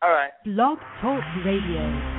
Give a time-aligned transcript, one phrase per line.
[0.00, 0.30] All right.
[0.44, 2.17] Blog Talk Radio.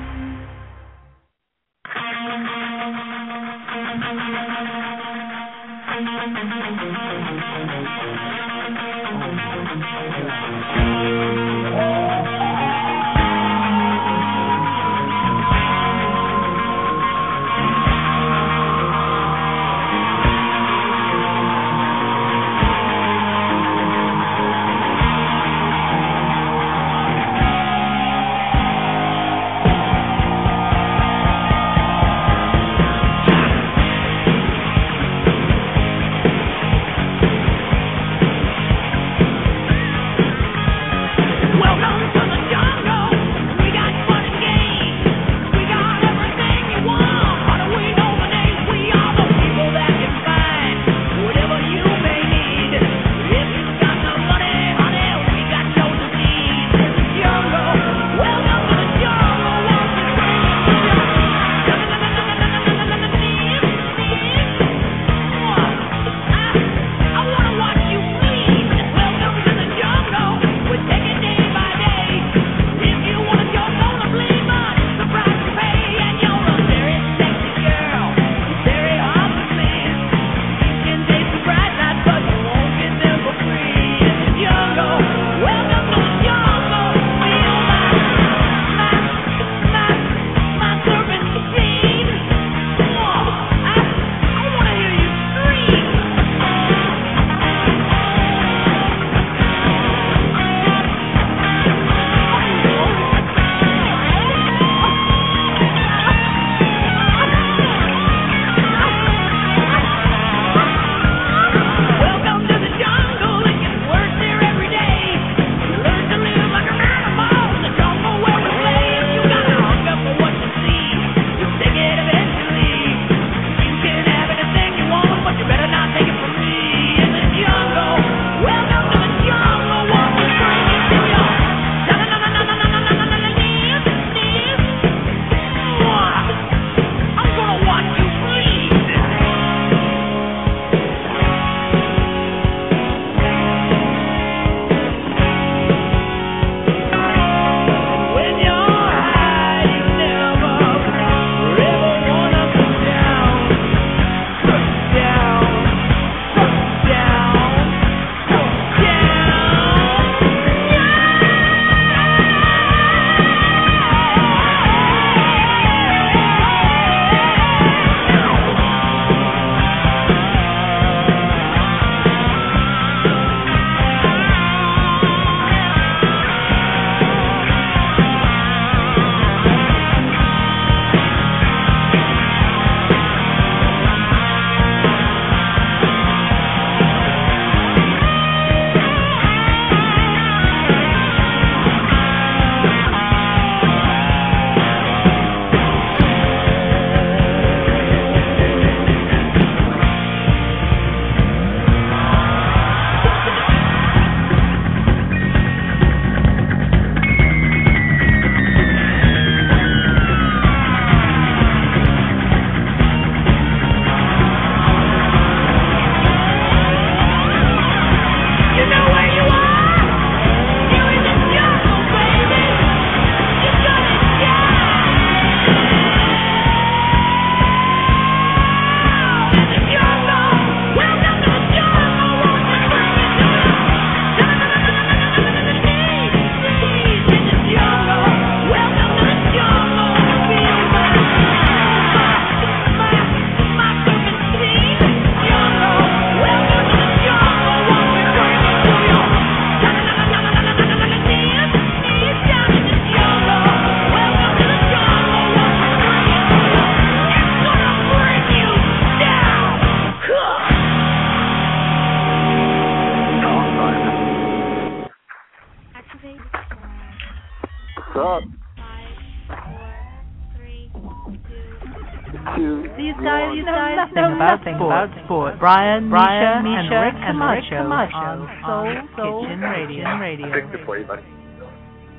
[275.40, 279.84] Brian, Brian, Misha, Misha, and Rick Camacho, and Rick Camacho on, on Soul, Kitchen Radio.
[279.96, 280.26] Radio.
[280.28, 281.02] I fixed it for you, buddy.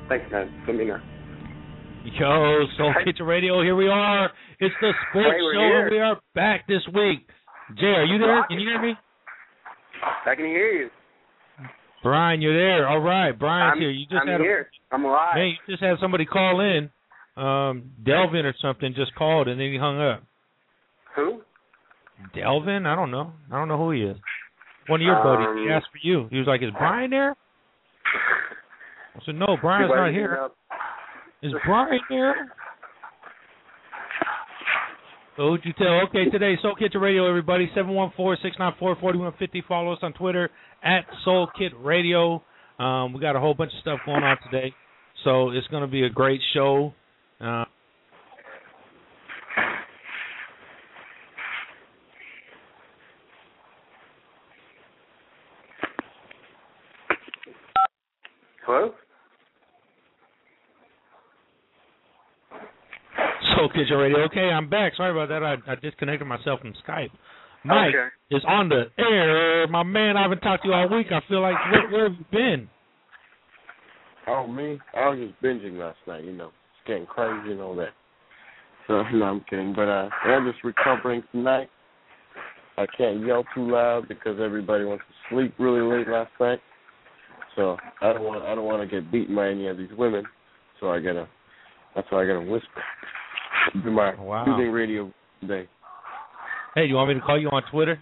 [0.08, 0.46] Thanks, man.
[0.66, 1.02] Let me know.
[2.06, 3.10] Yo, Soul hey.
[3.10, 4.30] Kitchen Radio, here we are.
[4.60, 5.82] It's the sports hey, show, here.
[5.82, 7.26] and we are back this week.
[7.78, 8.46] Jay, are you there?
[8.46, 8.94] Can you hear me?
[10.24, 10.90] I can hear you.
[12.04, 12.86] Brian, you're there.
[12.88, 13.90] All right, Brian's I'm, here.
[13.90, 14.70] You just I'm had here.
[14.92, 15.34] I'm alive.
[15.34, 16.90] A, man, you just had somebody call in.
[17.34, 20.22] Um, Delvin or something just called and then he hung up.
[21.16, 21.40] Who?
[22.34, 22.86] Delvin?
[22.86, 23.32] I don't know.
[23.50, 24.16] I don't know who he is.
[24.88, 25.48] One of your buddies.
[25.64, 26.28] He Um, asked for you.
[26.30, 27.36] He was like, "Is Brian there?"
[29.14, 30.48] I said, "No, Brian's not here.
[31.42, 32.52] Is Brian there?"
[35.36, 36.00] So who'd you tell?
[36.08, 37.66] Okay, today Soul Kitchen Radio, everybody.
[37.74, 39.62] 714-694-4150.
[39.66, 40.50] Follow us on Twitter
[40.82, 42.42] at Soul Kit Radio.
[42.78, 44.74] Um, we got a whole bunch of stuff going on today,
[45.24, 46.92] so it's going to be a great show.
[47.40, 47.64] Uh,
[58.66, 58.92] Hello?
[63.56, 64.18] Soul Kitchen Radio.
[64.24, 64.92] Okay, I'm back.
[64.96, 65.42] Sorry about that.
[65.42, 67.10] I, I disconnected myself from Skype.
[67.64, 68.08] Mike Okay.
[68.30, 69.66] is on the air.
[69.68, 71.08] My man, I haven't talked to you all week.
[71.12, 72.68] I feel like where, where have you been?
[74.28, 74.78] Oh me?
[74.94, 76.24] I was just binging last night.
[76.24, 77.90] You know, it's getting crazy and all that.
[78.88, 79.72] So no, I'm kidding.
[79.76, 81.68] But uh, I'm just recovering tonight.
[82.76, 86.58] I can't yell too loud because everybody went to sleep really late last night.
[87.56, 90.24] So I don't want I don't want to get beaten by any of these women.
[90.80, 91.28] So I gotta
[91.94, 92.82] that's why I gotta whisper.
[93.84, 94.44] Do my Wow.
[94.44, 95.12] soothing radio
[95.46, 95.68] day.
[96.74, 98.00] Hey, do you want me to call you on Twitter?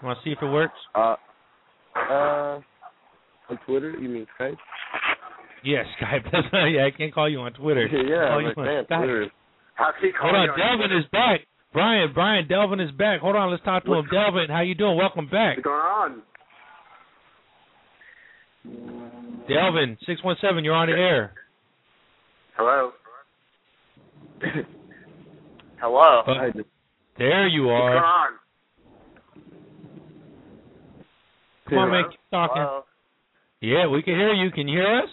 [0.00, 0.74] You want to see if it works?
[0.94, 1.14] Uh,
[1.96, 2.60] uh,
[3.50, 3.90] on Twitter?
[3.92, 4.56] You mean Skype?
[5.62, 6.24] Yes, Skype.
[6.32, 7.86] That's not, yeah, I can't call you on Twitter.
[7.92, 8.98] yeah, call I'm like, you on man, Skype.
[8.98, 9.26] Twitter.
[9.74, 11.40] How's he Hold on, you Delvin is back.
[11.72, 13.20] Brian, Brian, Delvin is back.
[13.20, 14.06] Hold on, let's talk to him.
[14.10, 14.96] Delvin, how you doing?
[14.96, 15.56] Welcome back.
[15.58, 16.22] What's going on?
[19.48, 20.64] Delvin, six one seven.
[20.64, 21.32] You're on the air.
[22.56, 22.92] Hello?
[25.80, 26.22] Hello.
[26.26, 26.62] Uh,
[27.18, 28.04] there you What's going are.
[28.04, 28.30] on?
[31.68, 32.62] Come on, man, keep talking.
[32.62, 32.84] Hello.
[33.60, 34.50] Yeah, we can hear you.
[34.50, 35.08] Can you hear us?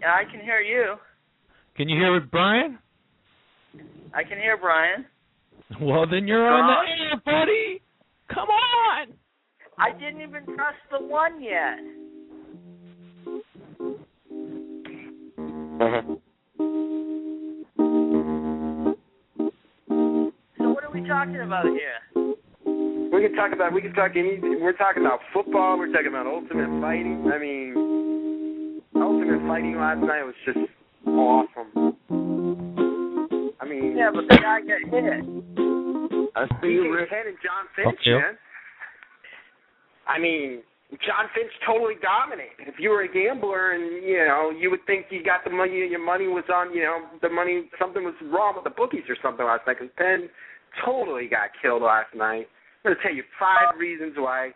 [0.00, 0.96] Yeah, I can hear you.
[1.76, 2.78] Can you hear it, Brian?
[4.14, 5.06] I can hear Brian.
[5.80, 7.80] Well, then you're on the air, buddy.
[8.32, 9.08] Come on.
[9.78, 11.78] I didn't even press the one yet.
[15.80, 16.02] Uh-huh.
[20.58, 21.98] So what are we talking about here?
[23.12, 26.26] We can talk about we can talk any we're talking about football, we're talking about
[26.26, 27.30] ultimate fighting.
[27.32, 30.58] I mean ultimate fighting last night was just
[31.06, 31.96] awesome.
[33.60, 35.24] I mean Yeah, but the guy got hit.
[36.36, 37.10] I see you, DJ Rick.
[37.12, 38.10] And John Finch, Okay.
[38.12, 38.38] man.
[40.06, 40.62] I mean,
[41.02, 42.68] John Finch totally dominated.
[42.70, 45.82] If you were a gambler and you know, you would think you got the money,
[45.90, 49.16] your money was on, you know, the money, something was wrong with the bookies or
[49.22, 49.78] something last night.
[49.80, 50.28] Because Penn
[50.84, 52.46] totally got killed last night.
[52.84, 54.52] I'm gonna tell you five reasons why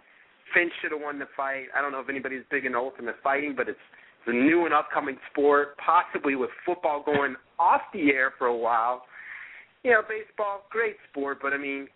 [0.54, 1.72] Finch should have won the fight.
[1.74, 3.80] I don't know if anybody's big into ultimate fighting, but it's
[4.20, 8.56] it's a new and upcoming sport, possibly with football going off the air for a
[8.56, 9.04] while.
[9.84, 11.88] You know, baseball, great sport, but I mean,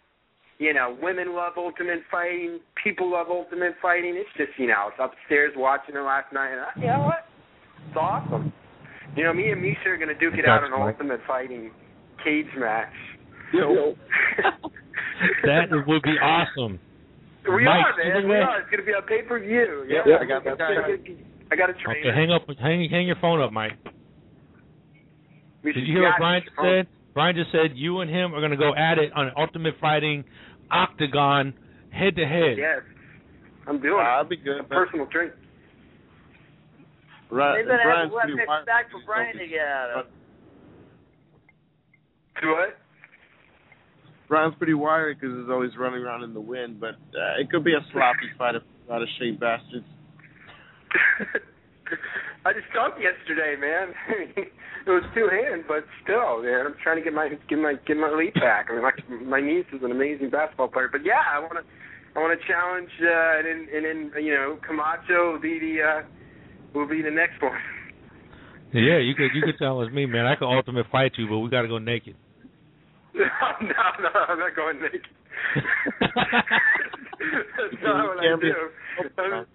[0.63, 4.15] you know, women love ultimate fighting, people love ultimate fighting.
[4.15, 7.03] It's just, you know, I was upstairs watching it last night, and I, you know
[7.03, 7.27] what?
[7.89, 8.53] It's awesome.
[9.17, 11.73] You know, me and Misha are gonna duke it out in an ultimate fighting
[12.25, 12.95] cage match.
[13.53, 13.95] Yo.
[15.45, 16.81] That would be awesome.
[17.47, 18.29] we Mike, are, man.
[18.29, 18.61] We are.
[18.63, 19.87] It's gonna be on pay per view.
[19.87, 20.59] Yeah, Yeah, I got that.
[20.59, 22.11] I got a trainer.
[22.11, 22.43] Okay, hang up.
[22.59, 23.73] Hang, hang your phone up, Mike.
[25.63, 26.87] We Did you hear what Brian just said?
[27.15, 30.25] Brian just said you and him are going to go at it on Ultimate Fighting
[30.73, 31.53] Octagon
[31.91, 32.57] head to head.
[32.59, 32.81] Yes,
[33.69, 34.13] I'm doing Uh, it.
[34.17, 34.61] I'll be good.
[34.61, 35.33] A personal drink.
[37.31, 38.67] Right, They're gonna have Brian's to let pretty Nick wired.
[38.67, 40.07] back for Brian to get out of.
[42.43, 42.79] Do what?
[44.29, 47.65] Brian's pretty wired because he's always running around in the wind, but uh, it could
[47.65, 49.85] be a sloppy fight if a lot of shade bastards.
[52.45, 53.95] I just talked yesterday, man.
[54.37, 56.67] it was two hand, but still, man.
[56.67, 58.67] I'm trying to get my get my get my lead back.
[58.69, 61.65] I mean, my my niece is an amazing basketball player, but yeah, I want to
[62.15, 66.03] I want to challenge, uh, and and then you know Camacho will be the uh,
[66.75, 67.59] will be the next one.
[68.75, 70.27] Yeah, you could you could challenge me, man.
[70.27, 72.17] I could Ultimate Fight you, but we got to go naked.
[73.15, 73.23] no,
[73.63, 75.07] no, I'm not going naked.
[77.21, 79.47] That's not what I do.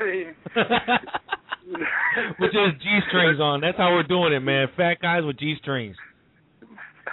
[0.00, 0.34] I mean,
[2.40, 3.60] with just G strings on.
[3.60, 4.68] That's how we're doing it, man.
[4.76, 5.96] Fat guys with G strings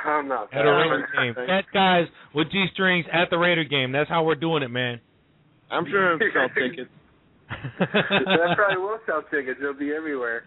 [0.06, 0.54] I'm not.
[0.54, 1.34] at a Raider game.
[1.48, 3.92] Fat guys with G strings at the Raider game.
[3.92, 5.00] That's how we're doing it, man.
[5.70, 6.90] I'm sure it'll sell tickets.
[7.80, 9.60] that probably will sell tickets.
[9.62, 10.44] They'll be everywhere.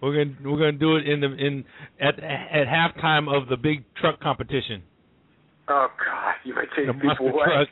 [0.00, 1.64] We're gonna we're gonna do it in the in
[2.00, 4.82] at at halftime of the big truck competition.
[5.68, 7.44] Oh God, you might chase The monster people away.
[7.46, 7.70] trucks.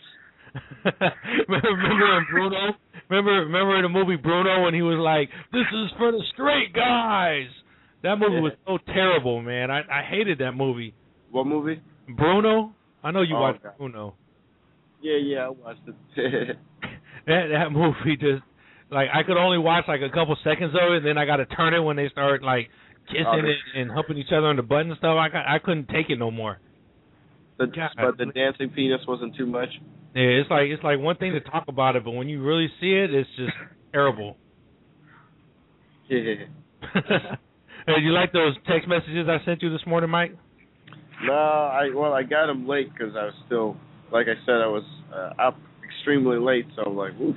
[1.48, 2.76] Remember, in Bruno?
[3.08, 6.72] Remember, remember in the movie Bruno when he was like, "This is for the straight
[6.72, 7.46] guys."
[8.02, 9.70] That movie was so terrible, man.
[9.70, 10.94] I I hated that movie.
[11.30, 11.80] What movie?
[12.16, 12.72] Bruno.
[13.02, 13.74] I know you Oh, watched okay.
[13.78, 14.14] Bruno.
[15.02, 15.80] Yeah, yeah, I watched
[16.16, 16.56] it.
[17.26, 18.42] That that movie just
[18.90, 21.36] like I could only watch like a couple seconds of it, and then I got
[21.38, 22.70] to turn it when they start like
[23.08, 25.16] kissing Oh, it and humping each other on the butt and stuff.
[25.18, 26.58] I I couldn't take it no more.
[27.58, 27.90] the, God.
[27.96, 29.70] but the dancing penis wasn't too much.
[30.16, 32.68] Yeah, it's like it's like one thing to talk about it, but when you really
[32.80, 33.52] see it, it's just
[33.92, 34.36] terrible.
[36.08, 37.34] Yeah.
[37.86, 40.36] hey, you like those text messages I sent you this morning, Mike?
[41.24, 43.76] No, I well, I got them late because I was still,
[44.12, 46.64] like I said, I was uh, up extremely late.
[46.76, 47.34] So I'm like, oof.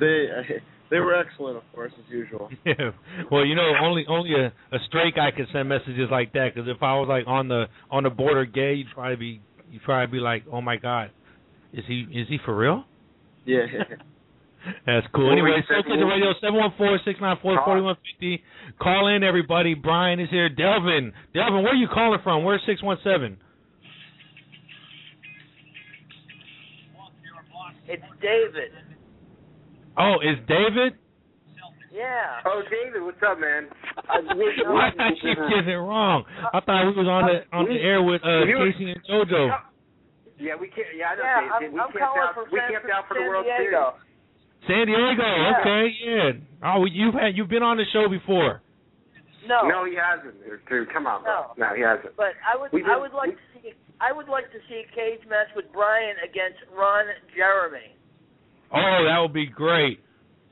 [0.00, 0.28] They
[0.90, 2.48] they were excellent, of course, as usual.
[2.64, 2.92] Yeah.
[3.30, 6.54] Well, you know, only only a, a straight guy can send messages like that.
[6.54, 9.82] Because if I was like on the on the border gay, you'd probably be you'd
[9.82, 11.10] probably be like, oh my god,
[11.72, 12.84] is he is he for real?
[13.44, 13.66] Yeah.
[14.84, 15.24] That's cool.
[15.24, 17.96] Well, Anyway, we Soul said- Kitchen Radio seven one four six nine four forty one
[18.12, 18.42] fifty.
[18.80, 19.74] Call in, everybody.
[19.74, 20.48] Brian is here.
[20.48, 22.42] Delvin, Delvin, where are you calling from?
[22.44, 23.36] Where's six one seven?
[27.88, 28.72] It's David.
[29.98, 30.94] Oh, is David?
[31.92, 32.40] Yeah.
[32.44, 33.68] Oh, David, what's up, man?
[34.66, 36.24] Why I keep getting it wrong?
[36.52, 39.56] I thought we was on the on the air with uh, Casey and JoJo.
[40.38, 40.88] Yeah, we can't.
[40.92, 41.22] Yeah, I know.
[41.24, 41.52] Yeah, David.
[41.52, 42.34] I'm, we I'm camped out.
[42.52, 43.84] we San, camped out for the San World Diego.
[43.96, 44.06] Series.
[44.68, 45.24] San Diego.
[45.24, 45.60] Yeah.
[45.60, 46.68] Okay, yeah.
[46.68, 48.60] Oh, you've had you've been on the show before.
[49.46, 50.34] No, No, he hasn't.
[50.42, 51.54] Dude, come on, bro.
[51.56, 52.16] No, he hasn't.
[52.16, 54.88] but I would We I would like to see I would like to see a
[54.94, 57.94] cage match with Brian against Ron Jeremy.
[58.74, 60.00] Oh, that would be great.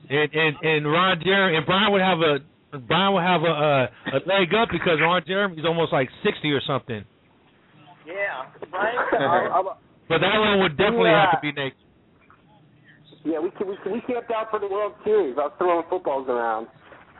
[0.09, 2.39] And and and Ron Jeremy and Brian would have a
[2.79, 3.73] Brian would have a a,
[4.15, 7.03] a leg up because Ron Jeremy's almost like sixty or something.
[8.05, 8.97] Yeah, Brian.
[9.19, 11.79] I'll- I'll- But that one would definitely have to be naked.
[13.25, 15.35] yeah, we we we camped out for the World Series.
[15.37, 16.67] I was throwing footballs around.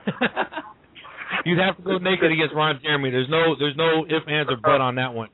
[1.45, 3.09] You'd have to go naked against Ron Jeremy.
[3.09, 5.29] There's no there's no if ands or but on that one.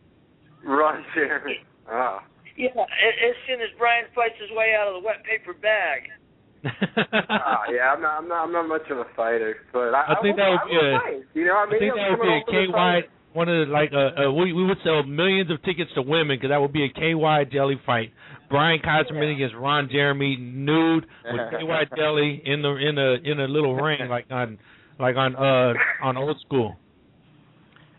[0.63, 1.59] Ron Jeremy.
[1.91, 2.23] Ah.
[2.55, 6.07] yeah, as soon as Brian fights his way out of the wet paper bag.
[7.27, 10.21] Ah, yeah, I'm not, I'm not, I'm not much of a fighter, but I, I
[10.21, 11.21] think will, that would be I will a- fight.
[11.33, 13.91] You know, I, I mean, think that would be a KY one of the like
[13.93, 16.85] uh, uh we we would sell millions of tickets to women because that would be
[16.85, 18.11] a KY jelly fight.
[18.49, 23.47] Brian Kaiserman against Ron Jeremy nude with KY jelly in the in a in a
[23.47, 24.57] little ring like on
[24.99, 25.73] like on uh
[26.03, 26.75] on old school.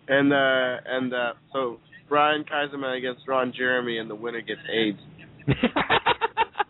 [0.08, 4.98] and uh and uh so Brian Kaiserman against Ron Jeremy, and the winner gets AIDS.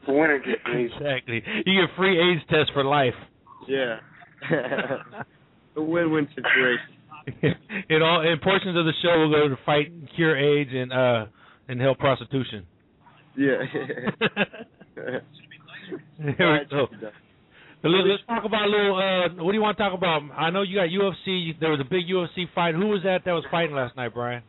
[0.04, 0.87] The winner gets me.
[0.87, 1.42] exactly.
[1.64, 3.14] You get free AIDS test for life.
[3.69, 3.99] Yeah.
[5.76, 6.97] a win-win situation.
[7.88, 11.26] in all in portions of the show we'll go to fight cure AIDS and uh
[11.69, 12.67] and help prostitution.
[13.37, 13.59] Yeah.
[16.19, 16.87] There we go.
[17.83, 18.97] So let- Let's talk about a little.
[18.97, 20.23] Uh, what do you want to talk about?
[20.37, 21.59] I know you got UFC.
[21.59, 22.75] There was a big UFC fight.
[22.75, 24.43] Who was that that was fighting last night, Brian?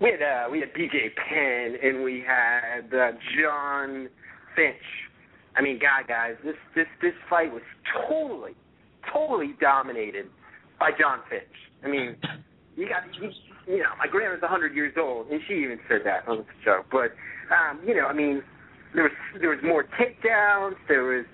[0.00, 4.08] We had uh, we had BJ Penn and we had uh, John
[4.54, 4.76] Finch.
[5.56, 7.62] I mean, God, guys, this this this fight was
[8.08, 8.52] totally,
[9.12, 10.26] totally dominated
[10.78, 11.42] by John Finch.
[11.84, 12.16] I mean,
[12.76, 16.28] you got you, know, my grandma's a hundred years old, and she even said that
[16.28, 16.82] on the show.
[16.90, 17.12] But
[17.52, 18.42] um, you know, I mean,
[18.94, 20.76] there was there was more takedowns.
[20.88, 21.26] There was,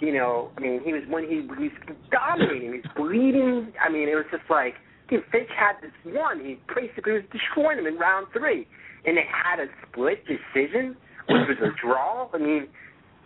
[0.00, 2.72] you know, I mean, he was when he, he was dominating.
[2.72, 3.72] He was bleeding.
[3.84, 4.74] I mean, it was just like.
[5.08, 6.44] Dude, Finch had this one.
[6.44, 8.68] He basically was destroying him in round three,
[9.06, 10.98] and they had a split decision,
[11.30, 12.28] which was a draw.
[12.34, 12.68] I mean,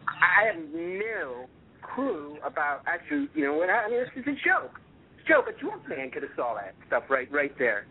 [0.07, 1.47] I have no
[1.83, 3.69] clue about actually, you know what?
[3.69, 4.79] I mean, this is a joke.
[5.25, 5.47] A joke.
[5.87, 7.87] A man could have saw that stuff right, right there.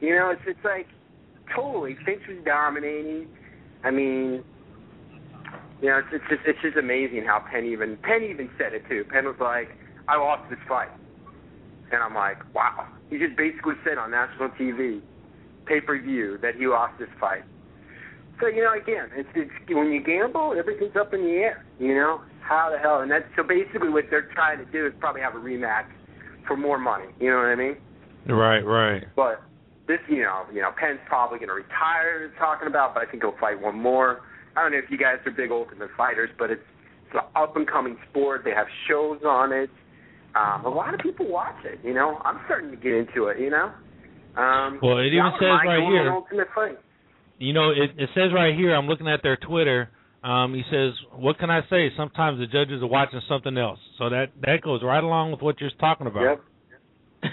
[0.00, 0.86] You know, it's it's like
[1.54, 3.28] totally Finch was dominating.
[3.84, 4.44] I mean,
[5.80, 8.82] you know, it's, it's just it's just amazing how Penn even Penn even said it
[8.88, 9.04] too.
[9.08, 9.68] Penn was like,
[10.08, 10.90] "I lost this fight,"
[11.92, 15.00] and I'm like, "Wow." He just basically said on national TV,
[15.66, 17.44] pay per view, that he lost this fight.
[18.40, 21.64] So you know, again, it's, it's when you gamble, everything's up in the air.
[21.78, 23.00] You know, how the hell?
[23.00, 25.88] And that's so basically what they're trying to do is probably have a rematch
[26.46, 27.06] for more money.
[27.20, 27.76] You know what I mean?
[28.28, 29.04] Right, right.
[29.14, 29.42] But
[29.86, 32.32] this, you know, you know, Penn's probably going to retire.
[32.38, 34.20] Talking about, but I think he'll fight one more.
[34.56, 36.62] I don't know if you guys are big Ultimate Fighters, but it's
[37.06, 38.42] it's an up and coming sport.
[38.44, 39.70] They have shows on it.
[40.34, 41.78] Um, a lot of people watch it.
[41.84, 43.38] You know, I'm starting to get into it.
[43.38, 43.70] You know.
[44.36, 46.12] Um, Well, it even says right here-.
[47.38, 48.74] You know, it, it says right here.
[48.74, 49.88] I'm looking at their Twitter.
[50.26, 51.90] Um, he says, "What can I say?
[51.96, 55.60] Sometimes the judges are watching something else." So that that goes right along with what
[55.60, 56.22] you're talking about.
[57.22, 57.32] Yep.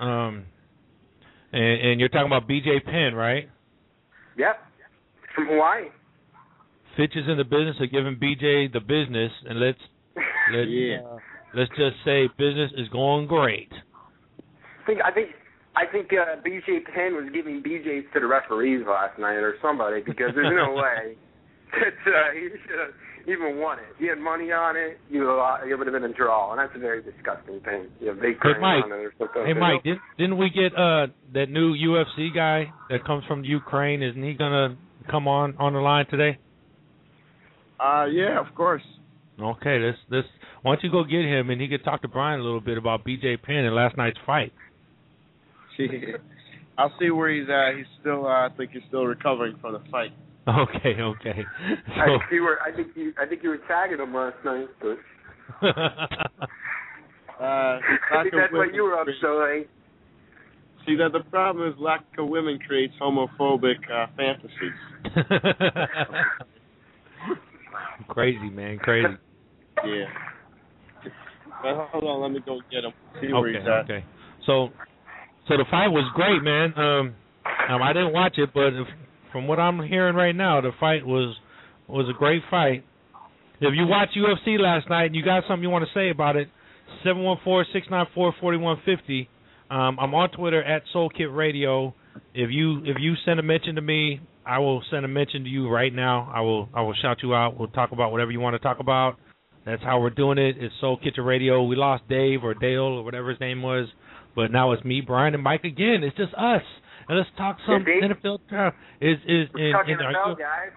[0.00, 0.44] Um,
[1.52, 3.48] and, and you're talking about BJ Penn, right?
[4.36, 4.56] Yep.
[5.34, 5.84] From Hawaii.
[6.96, 9.78] Fitch is in the business of giving BJ the business, and let's
[10.52, 10.98] let's Yeah.
[11.54, 13.70] let's just say business is going great.
[14.82, 15.28] I think I think
[15.76, 20.02] I think uh, BJ Penn was giving BJ's to the referees last night or somebody
[20.02, 21.16] because there's no way
[21.80, 22.94] that uh, he should have
[23.26, 23.84] even won it.
[23.92, 26.58] If he had money on it, you uh, it would have been a draw, and
[26.58, 27.86] that's a very disgusting thing.
[28.00, 28.84] You have big Hey, cream Mike.
[28.84, 29.46] on it or something.
[29.46, 34.02] Hey Mike, didn't didn't we get uh that new UFC guy that comes from Ukraine?
[34.02, 34.76] Isn't he gonna
[35.10, 36.38] come on on the line today?
[37.80, 38.82] Uh, yeah, of course.
[39.40, 40.24] Okay, this this
[40.62, 42.78] why don't you go get him and he could talk to Brian a little bit
[42.78, 44.52] about BJ Penn and last night's fight.
[46.78, 47.76] I'll see where he's at.
[47.76, 50.10] He's still, uh, I think he's still recovering from the fight.
[50.46, 51.44] Okay, okay.
[51.96, 52.58] I think you were.
[52.60, 53.14] I think you.
[53.18, 54.98] I think you were tagging him last night, but
[57.40, 57.80] Uh, I
[58.22, 59.68] think that's what you were up creates- so late.
[60.86, 64.76] See that the problem is lack of women creates homophobic uh, fantasies.
[68.08, 69.08] crazy man, crazy.
[69.84, 70.04] Yeah.
[71.62, 72.92] But hold on, let me go get him.
[73.20, 73.84] See where Okay, he's at.
[73.84, 74.04] okay.
[74.46, 74.68] So,
[75.48, 76.74] so the fight was great, man.
[76.78, 77.14] Um,
[77.70, 78.86] um, I didn't watch it, but if,
[79.34, 81.34] from what I'm hearing right now, the fight was
[81.88, 82.84] was a great fight.
[83.60, 86.36] If you watched UFC last night and you got something you want to say about
[86.36, 86.48] it,
[87.02, 89.28] seven one four six nine four forty one fifty.
[89.70, 91.94] Um, I'm on Twitter at SoulKit Radio.
[92.32, 95.50] If you if you send a mention to me, I will send a mention to
[95.50, 96.30] you right now.
[96.32, 97.58] I will I will shout you out.
[97.58, 99.16] We'll talk about whatever you want to talk about.
[99.66, 100.56] That's how we're doing it.
[100.60, 101.64] It's Soul Kitchen Radio.
[101.64, 103.88] We lost Dave or Dale or whatever his name was,
[104.36, 106.04] but now it's me, Brian, and Mike again.
[106.04, 106.62] It's just us,
[107.08, 108.38] and let's talk some Yeah, NFL.
[108.48, 110.72] Tra- is is in, in NFL guys.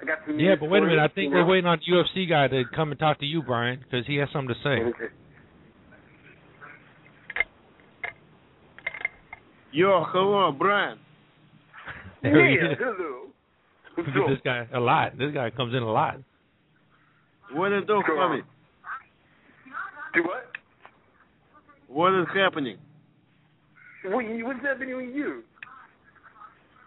[0.00, 0.98] I got some yeah, but wait a minute.
[0.98, 3.80] I think we're waiting on the UFC guy to come and talk to you, Brian,
[3.80, 4.82] because he has something to say.
[4.82, 5.12] Okay.
[9.72, 10.98] Yo, hello, Brian.
[12.22, 13.26] There Yeah, hello.
[13.96, 15.18] Look at this guy a lot.
[15.18, 16.18] This guy comes in a lot.
[17.52, 18.42] What do you for me?
[20.14, 20.46] Do what?
[21.88, 22.78] What is happening?
[24.04, 25.42] What, what's happening with you?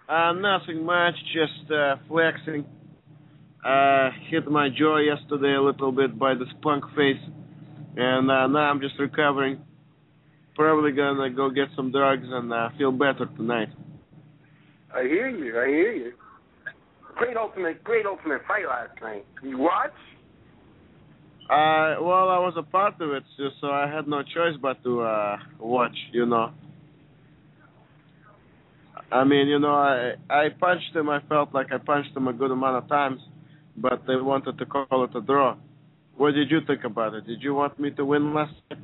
[0.08, 2.66] Uh, nothing much, just uh, flexing.
[3.64, 7.22] Uh, hit my jaw yesterday a little bit by the spunk face,
[7.96, 9.62] and uh, now I'm just recovering.
[10.56, 13.70] Probably gonna go get some drugs and uh, feel better tonight.
[14.94, 15.58] I hear you.
[15.60, 16.14] I hear you.
[17.16, 19.26] Great ultimate, great ultimate fight last night.
[19.42, 19.92] You watch?
[21.50, 24.84] Uh, well, I was a part of it, so, so I had no choice but
[24.84, 25.96] to uh, watch.
[26.12, 26.52] You know.
[29.14, 31.10] I mean, you know, I I punched him.
[31.10, 33.20] I felt like I punched him a good amount of times,
[33.78, 35.56] but they wanted to call it a draw.
[36.18, 37.28] What did you think about it?
[37.28, 38.80] Did you want me to win last night?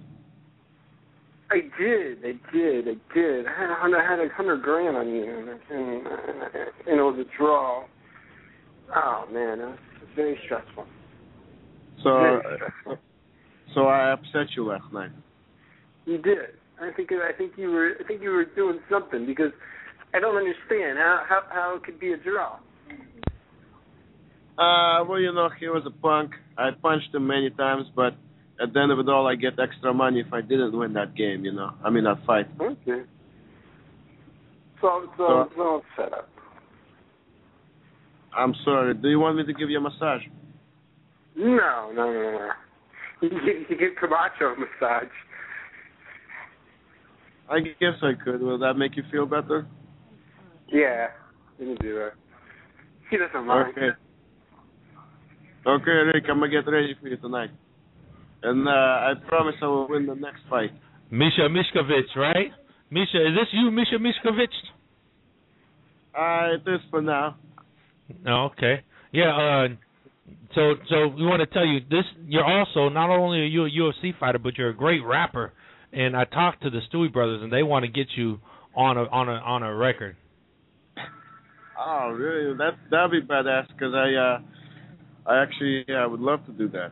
[1.52, 2.20] I did.
[2.20, 2.88] I did.
[2.88, 3.48] I did.
[3.48, 6.08] I had a hundred, I had a hundred grand on you, and, and,
[6.88, 7.86] and it was a draw.
[8.96, 9.78] Oh man, it was
[10.16, 10.86] very stressful.
[12.04, 12.98] So, Very uh, stressful.
[13.74, 15.12] so I upset you last night.
[16.06, 16.38] You did.
[16.80, 19.52] I think I think you were I think you were doing something because
[20.14, 22.58] I don't understand how how how it could be a draw.
[24.58, 26.32] Uh, well, you know, he was a punk.
[26.58, 28.14] I punched him many times, but
[28.62, 31.16] at the end of it all, I get extra money if I didn't win that
[31.16, 31.46] game.
[31.46, 32.48] You know, I mean that fight.
[32.60, 33.04] Okay.
[34.82, 36.30] So so So- so it's set up.
[38.36, 38.94] I'm sorry.
[38.94, 40.22] Do you want me to give you a massage?
[41.36, 42.50] No, no, no, no.
[43.22, 45.12] You get you get Camacho a massage.
[47.50, 48.42] I guess I could.
[48.42, 49.66] Will that make you feel better?
[50.72, 51.08] Yeah,
[51.58, 52.12] you can do that.
[53.10, 53.74] He doesn't mind.
[53.78, 53.90] Okay.
[55.66, 57.50] Okay, Rick, I'm gonna get ready for you tonight,
[58.44, 60.72] and uh, I promise I will win the next fight.
[61.12, 62.52] Misha Mishkovich, right?
[62.92, 64.48] Misha, is this you, Misha Mishkovich?
[66.18, 67.36] Uh, it is for now.
[68.28, 68.84] Oh, okay.
[69.12, 69.36] Yeah.
[69.36, 69.68] Uh,
[70.56, 73.70] so, so we want to tell you this: you're also not only are you a
[73.70, 75.54] UFC fighter, but you're a great rapper.
[75.92, 78.40] And I talked to the Stewie brothers, and they want to get you
[78.76, 80.16] on a on a on a record.
[81.80, 82.58] Oh, really?
[82.58, 83.68] That that'd be badass.
[83.80, 86.92] Cause I uh, I actually yeah, I would love to do that.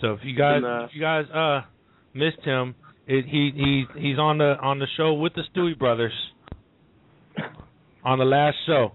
[0.00, 1.62] So if you guys And, uh, if you guys uh
[2.14, 2.74] missed him,
[3.06, 6.12] it, he he he's on the on the show with the Stewie brothers
[8.04, 8.92] on the last show.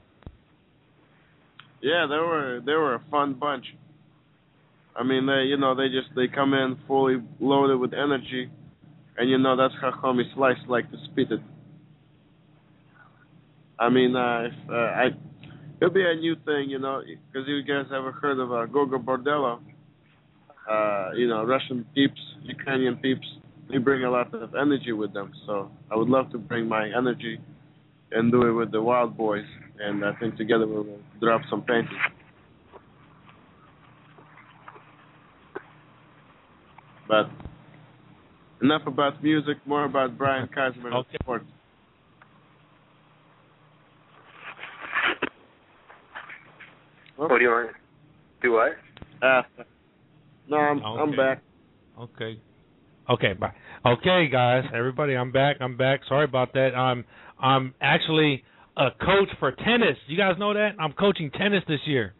[1.82, 3.66] Yeah, they were they were a fun bunch.
[4.96, 8.50] I mean, they you know they just they come in fully loaded with energy,
[9.18, 11.42] and you know that's how homie Slice like to spit it.
[13.80, 15.10] I mean, uh, uh, I
[15.82, 19.00] it'll be a new thing, you know, because you guys ever heard of uh, Gogol
[19.00, 19.60] Bordello?
[20.70, 23.28] Uh, you know, Russian peeps, Ukrainian peeps,
[23.70, 25.32] they bring a lot of energy with them.
[25.46, 27.40] So I would love to bring my energy
[28.12, 29.46] and do it with the Wild Boys,
[29.80, 30.88] and I think together we'll
[31.20, 32.00] drop some paintings.
[37.08, 37.30] But
[38.62, 41.18] enough about music, more about Brian Kaiserman okay.
[41.22, 41.46] sports.
[47.16, 47.32] Sports.
[47.32, 47.72] What do you want?
[48.42, 48.72] Do what?
[49.22, 49.42] Uh,
[50.50, 51.42] no, I'm I'm back.
[52.00, 52.40] Okay.
[53.10, 53.54] Okay, bye.
[53.86, 55.58] Okay, guys, everybody, I'm back.
[55.62, 56.02] I'm back.
[56.08, 56.72] Sorry about that.
[56.76, 57.06] I'm
[57.40, 58.44] I'm actually
[58.78, 59.98] a coach for tennis.
[60.08, 60.72] You guys know that?
[60.80, 62.14] I'm coaching tennis this year.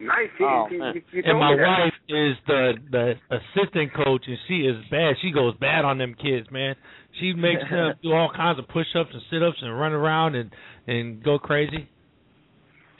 [0.00, 0.28] Nice.
[0.40, 4.76] Oh, you, you, you And my wife is the the assistant coach, and she is
[4.90, 5.14] bad.
[5.22, 6.76] She goes bad on them kids, man.
[7.18, 10.50] She makes them do all kinds of push-ups and sit-ups and run around and
[10.86, 11.88] and go crazy.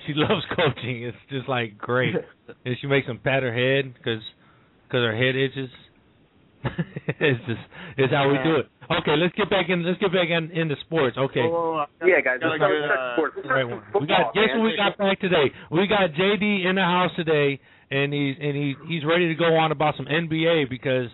[0.07, 1.05] She loves coaching.
[1.05, 2.15] It's just like great,
[2.65, 4.23] and she makes them pat her head because
[4.87, 5.71] because her head itches.
[7.21, 7.61] it's just
[7.97, 8.67] it's how we do it.
[8.91, 9.85] Okay, let's get back in.
[9.87, 11.17] Let's get back in into sports.
[11.17, 11.41] Okay.
[11.41, 12.41] I Yeah, guys.
[12.43, 13.37] Let's get, start uh, sports.
[13.37, 13.83] Right start one.
[13.93, 14.59] some We got guess man.
[14.59, 15.55] what we got back today.
[15.71, 17.61] We got JD in the house today,
[17.93, 21.07] and he's and he he's ready to go on about some NBA because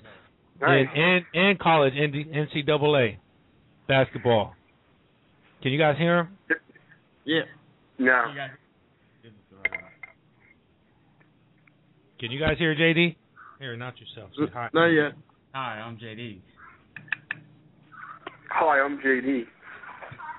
[0.60, 0.86] Nice.
[0.94, 3.18] and and, and college ND NCAA
[3.86, 4.54] basketball.
[5.62, 6.28] Can you guys hear him?
[7.24, 7.40] Yeah.
[7.98, 8.24] No.
[12.20, 13.16] Can you guys hear JD?
[13.58, 14.30] Here, not yourself.
[14.36, 14.68] Say hi.
[14.72, 15.12] Not yet.
[15.54, 16.40] Hi, I'm JD.
[18.50, 19.44] Hi, I'm JD.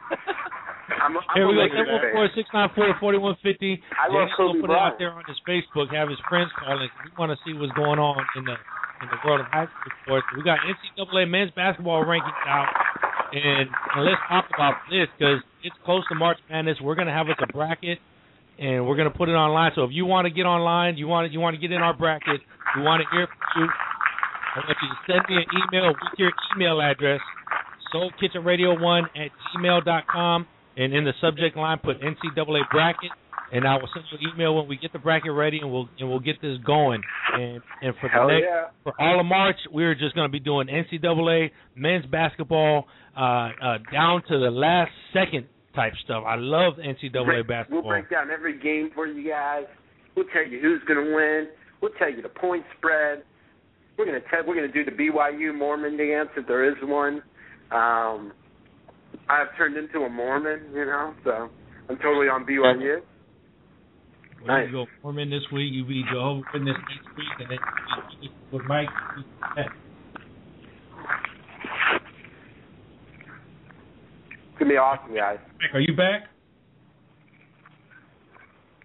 [1.02, 1.62] I'm, a- I'm Here we go.
[1.62, 2.12] Lakers Seven one fan.
[2.14, 3.82] four six nine four forty one fifty.
[3.98, 5.94] I love JD's Kobe gonna put it out there on his Facebook.
[5.94, 6.90] Have his friends calling.
[7.04, 8.56] We want to see what's going on in the
[9.04, 10.26] in the world of high school sports.
[10.38, 12.70] We got NCAA men's basketball rankings out,
[13.34, 16.78] and, and let's talk about this because it's close to March Madness.
[16.82, 18.00] We're gonna have us a bracket,
[18.60, 19.72] and we're gonna put it online.
[19.76, 21.96] So if you want to get online, you want you want to get in our
[21.96, 22.42] bracket,
[22.76, 23.70] we want to hear from you.
[24.56, 27.20] I want you to send me an email with your email address,
[27.94, 33.12] soulkitchenradio1 at gmail dot com, and in the subject line put NCAA bracket,
[33.52, 35.90] and I will send you an email when we get the bracket ready, and we'll
[36.00, 37.02] and we'll get this going.
[37.34, 38.68] And and for the Hell next yeah.
[38.84, 43.78] for all of March, we're just going to be doing NCAA men's basketball uh, uh,
[43.92, 46.24] down to the last second type stuff.
[46.26, 47.84] I love NCAA Break- basketball.
[47.84, 49.66] We'll break down every game for you guys.
[50.16, 51.48] We'll tell you who's going to win.
[51.82, 53.24] We'll tell you the point spread.
[53.98, 56.76] We're going to tell, we're going to do the BYU Mormon dance if there is
[56.84, 57.22] one.
[57.72, 58.34] Um,
[59.30, 61.50] I've turned into a Mormon, you know, so
[61.90, 63.00] I'm totally on BYU.
[64.46, 64.68] Nice.
[64.68, 68.90] You go Mormon this week, you be Jehovah Witness next week, and then with Mike.
[74.56, 75.38] It's going to be awesome, guys.
[75.60, 76.32] Mike, are you back?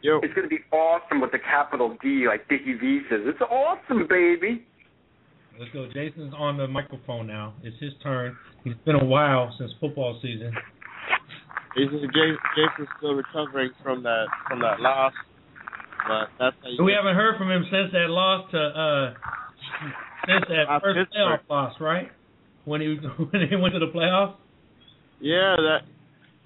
[0.02, 0.18] Yo.
[0.18, 3.20] It's going to be awesome with the capital D, like Dickie V says.
[3.22, 4.66] It's awesome, baby.
[5.60, 5.86] Let's go.
[5.94, 7.54] Jason's on the microphone now.
[7.62, 8.36] It's his turn.
[8.64, 10.50] It's been a while since football season.
[11.76, 15.12] Jason, Jason's still recovering from that from that loss,
[16.08, 19.14] but that's how you We haven't heard from him since that loss to uh
[20.26, 22.10] since that first playoff loss, right?
[22.64, 22.98] When he
[23.30, 24.34] when he went to the playoffs.
[25.20, 25.80] Yeah, that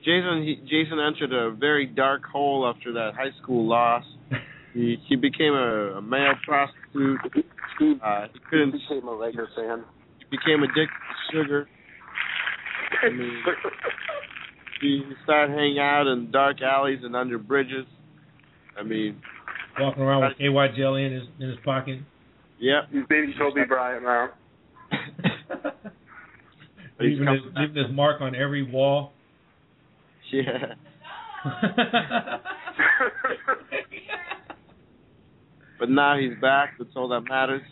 [0.04, 4.04] Jason he, Jason entered a very dark hole after that high school loss.
[4.74, 7.20] He he became a, a male prostitute.
[8.02, 8.72] Uh, he couldn't.
[8.72, 9.84] became a Lakers fan.
[10.18, 11.68] He became addicted to sugar.
[13.00, 13.40] I mean,
[14.80, 17.86] he started hanging out in dark alleys and under bridges.
[18.76, 19.22] I mean,
[19.78, 22.00] Walking around with KY jelly in his in his pocket.
[22.58, 22.88] yep.
[22.90, 24.30] He's baby Kobe Bryant now.
[26.96, 29.12] But he's leaving his, leaving his mark on every wall.
[30.32, 30.74] Yeah.
[35.78, 36.74] But now he's back.
[36.78, 37.62] That's all that matters.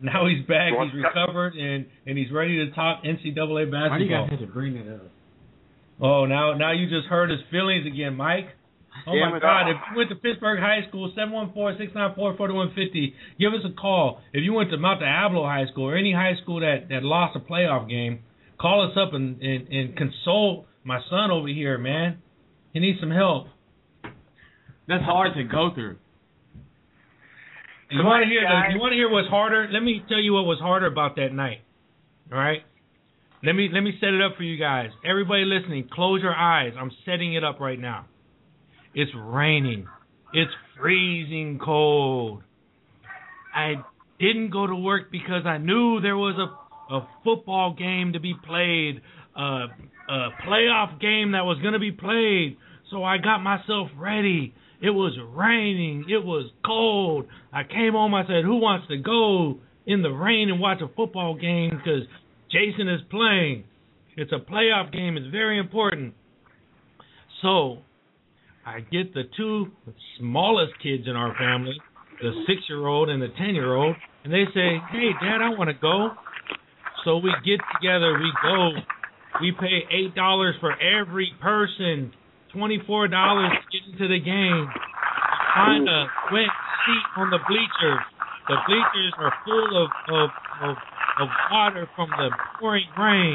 [0.00, 0.72] now he's back.
[0.72, 3.90] He's recovered and and he's ready to talk NCAA basketball.
[3.90, 5.02] Why do you guys have to bring it up?
[6.00, 8.46] Oh, now now you just hurt his feelings again, Mike.
[9.06, 9.42] Oh Damn my it.
[9.42, 9.68] God!
[9.70, 12.68] If you went to Pittsburg High School, seven one four six nine four forty one
[12.68, 14.20] fifty, give us a call.
[14.32, 17.36] If you went to Mount Diablo High School or any high school that that lost
[17.36, 18.20] a playoff game,
[18.60, 22.18] call us up and and, and console my son over here, man.
[22.72, 23.46] He needs some help.
[24.86, 25.96] That's hard to go through.
[27.90, 28.42] You want to hear?
[28.42, 28.70] guys.
[28.72, 29.68] You want to hear what's harder?
[29.72, 31.58] Let me tell you what was harder about that night.
[32.32, 32.62] All right.
[33.42, 34.90] Let me let me set it up for you guys.
[35.08, 36.72] Everybody listening, close your eyes.
[36.78, 38.06] I'm setting it up right now.
[38.94, 39.86] It's raining.
[40.32, 42.42] It's freezing cold.
[43.54, 43.74] I
[44.20, 46.59] didn't go to work because I knew there was a
[46.90, 49.00] a football game to be played,
[49.36, 49.66] uh,
[50.08, 52.56] a playoff game that was going to be played.
[52.90, 54.52] So I got myself ready.
[54.82, 56.06] It was raining.
[56.08, 57.26] It was cold.
[57.52, 58.14] I came home.
[58.14, 61.70] I said, "Who wants to go in the rain and watch a football game?
[61.70, 62.08] Because
[62.50, 63.64] Jason is playing.
[64.16, 65.16] It's a playoff game.
[65.16, 66.14] It's very important."
[67.42, 67.78] So
[68.66, 69.70] I get the two
[70.18, 71.80] smallest kids in our family,
[72.20, 75.50] the six year old and the ten year old, and they say, "Hey, Dad, I
[75.50, 76.10] want to go."
[77.04, 78.72] So we get together, we go,
[79.40, 82.12] we pay eight dollars for every person,
[82.52, 84.68] twenty four dollars to get into the game.
[85.54, 86.52] Find a wet
[86.84, 88.04] seat on the bleachers.
[88.48, 90.30] The bleachers are full of of
[90.62, 90.76] of,
[91.20, 93.34] of water from the pouring rain.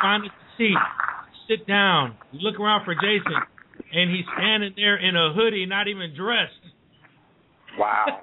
[0.00, 0.78] Find a seat,
[1.48, 2.16] sit down.
[2.32, 3.36] You look around for Jason,
[3.92, 6.52] and he's standing there in a hoodie, not even dressed.
[7.78, 8.22] Wow.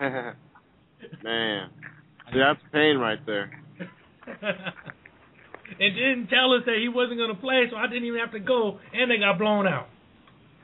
[1.22, 1.70] Man,
[2.34, 3.50] that's pain right there.
[4.42, 8.32] and didn't tell us that he wasn't going to play, so I didn't even have
[8.32, 9.88] to go, and they got blown out.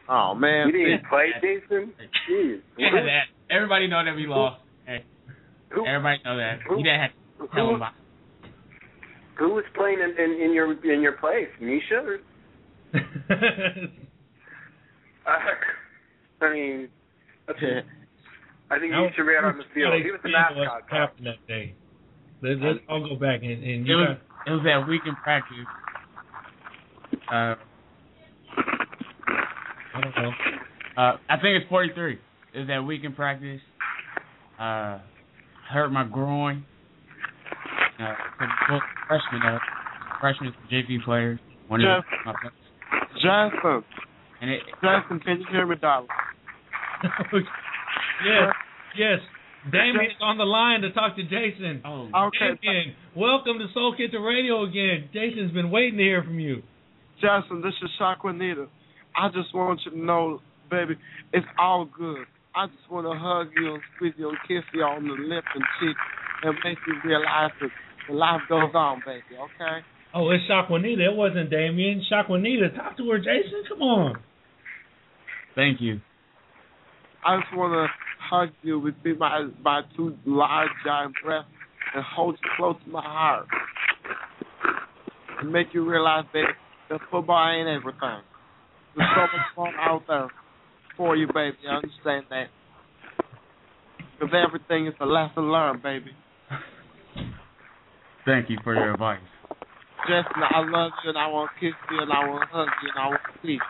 [0.08, 1.92] Oh man, You didn't play, Jason?
[2.30, 2.60] Jeez.
[2.78, 3.54] Yeah, that.
[3.54, 4.62] Everybody know that we lost.
[4.86, 5.04] Hey,
[5.70, 6.60] Who, everybody know that.
[6.66, 7.92] Who- You didn't have to tell them who, about.
[9.38, 11.48] who was playing in, in, in your in your place?
[11.60, 11.96] Misha?
[12.04, 12.18] Or,
[15.26, 15.30] uh,
[16.40, 16.88] I mean,
[17.46, 17.58] that's,
[18.70, 19.94] I think Misha ran on the field.
[20.04, 20.58] He was the mascot.
[20.58, 21.74] What happened that day?
[22.42, 25.02] Let's, let's all go back and, and It you was got, it was that week
[25.06, 25.56] in practice.
[27.32, 27.54] Uh,
[29.94, 30.30] I don't know.
[30.96, 32.18] uh, I think it's 43.
[32.54, 33.60] It was that week in practice.
[34.58, 34.98] Uh,
[35.70, 36.64] hurt my groin.
[37.98, 39.60] Uh, couldn't freshman up.
[40.20, 41.38] Freshmen, JV players.
[41.68, 42.04] One of Jeff.
[42.26, 42.54] my players.
[43.22, 43.82] Jackson,
[44.40, 46.08] And it, Jackson, can you hear me, darling?
[48.24, 48.52] Yes,
[48.96, 49.18] yes.
[49.72, 51.82] Damien's on the line to talk to Jason.
[51.84, 55.08] oh, Okay, Damien, welcome to Soul Kitchen Radio again.
[55.12, 56.62] Jason's been waiting to hear from you.
[57.20, 58.68] Jason, this is Shaquanita.
[59.16, 60.94] I just want you to know, baby,
[61.32, 62.24] it's all good.
[62.54, 65.44] I just want to hug you and squeeze you and kiss you on the lip
[65.54, 65.96] and cheek
[66.44, 69.84] and make you realize that life goes on, baby, okay?
[70.14, 71.12] Oh, it's Shaquanita.
[71.12, 72.02] It wasn't Damien.
[72.10, 72.74] Shaquanita.
[72.74, 73.64] Talk to her, Jason.
[73.68, 74.16] Come on.
[75.54, 76.00] thank you.
[77.24, 77.86] I just want to
[78.30, 81.50] hug you with my, my two large, giant breasts
[81.94, 83.46] and hold you close to my heart
[85.40, 86.44] and make you realize that,
[86.90, 88.22] that football ain't everything.
[88.96, 90.28] There's so much more out there
[90.96, 91.56] for you, baby.
[91.68, 92.48] I understand that.
[94.18, 96.10] Because everything is a lesson learned, baby.
[98.26, 99.20] Thank you for your advice.
[100.02, 102.68] Justin, I love you and I want to kiss you and I want to hug
[102.82, 103.60] you and I want to sleep.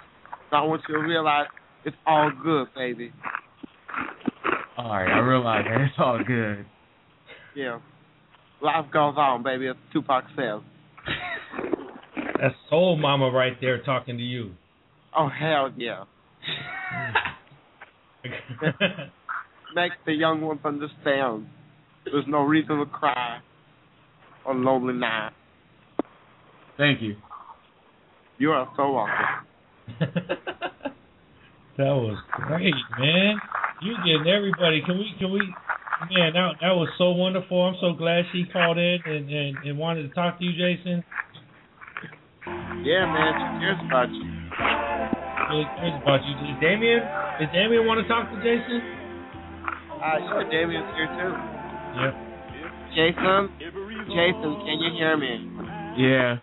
[0.52, 1.46] I want you to realize
[1.84, 3.12] it's all good, baby.
[4.76, 6.64] All right, I realize that it's all good.
[7.54, 7.80] Yeah.
[8.62, 10.60] Life goes on, baby, as Tupac says.
[12.40, 14.52] That's Soul Mama right there talking to you.
[15.16, 16.04] Oh, hell yeah.
[19.74, 21.46] Make the young ones understand
[22.04, 23.40] there's no reason to cry
[24.46, 25.32] on lonely night.
[26.76, 27.16] Thank you.
[28.38, 30.60] You are so welcome.
[31.78, 33.38] that was great, man.
[33.82, 34.82] You getting everybody.
[34.84, 35.06] Can we?
[35.18, 35.40] Can we?
[36.10, 37.62] Man, that that was so wonderful.
[37.62, 41.02] I'm so glad she called in and and, and wanted to talk to you, Jason.
[42.82, 44.24] Yeah, man, she cares about you.
[45.50, 46.34] Really cares about you.
[46.38, 47.00] Does Damien?
[47.40, 48.78] Does Damien want to talk to Jason?
[49.98, 51.32] Uh, yeah, Damien's here too.
[51.98, 52.14] Yep.
[52.94, 53.40] Jason?
[54.06, 55.34] Jason, can you hear me?
[55.98, 56.36] Yeah.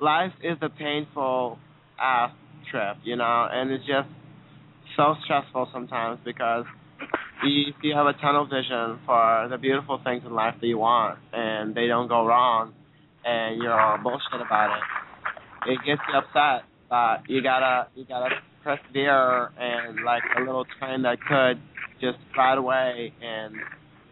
[0.00, 1.58] life is a painful
[2.00, 2.32] ass
[2.70, 4.08] trip, you know, and it's just
[5.00, 6.66] so stressful sometimes because
[7.42, 11.18] you, you have a tunnel vision for the beautiful things in life that you want,
[11.32, 12.74] and they don't go wrong,
[13.24, 15.72] and you're all bullshit about it.
[15.72, 18.28] It gets you upset, but you gotta you gotta
[18.62, 21.58] persevere and like a little train that could
[22.02, 23.54] just ride away and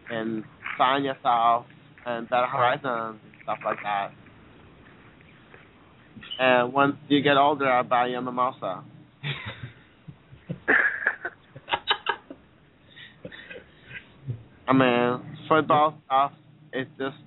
[0.09, 0.43] and
[0.75, 1.67] find yourself
[2.07, 4.09] and better horizons and stuff like that.
[6.39, 8.83] And once you get older, I'll buy you a mimosa.
[14.69, 16.31] I mean, football stuff
[16.73, 17.17] is just,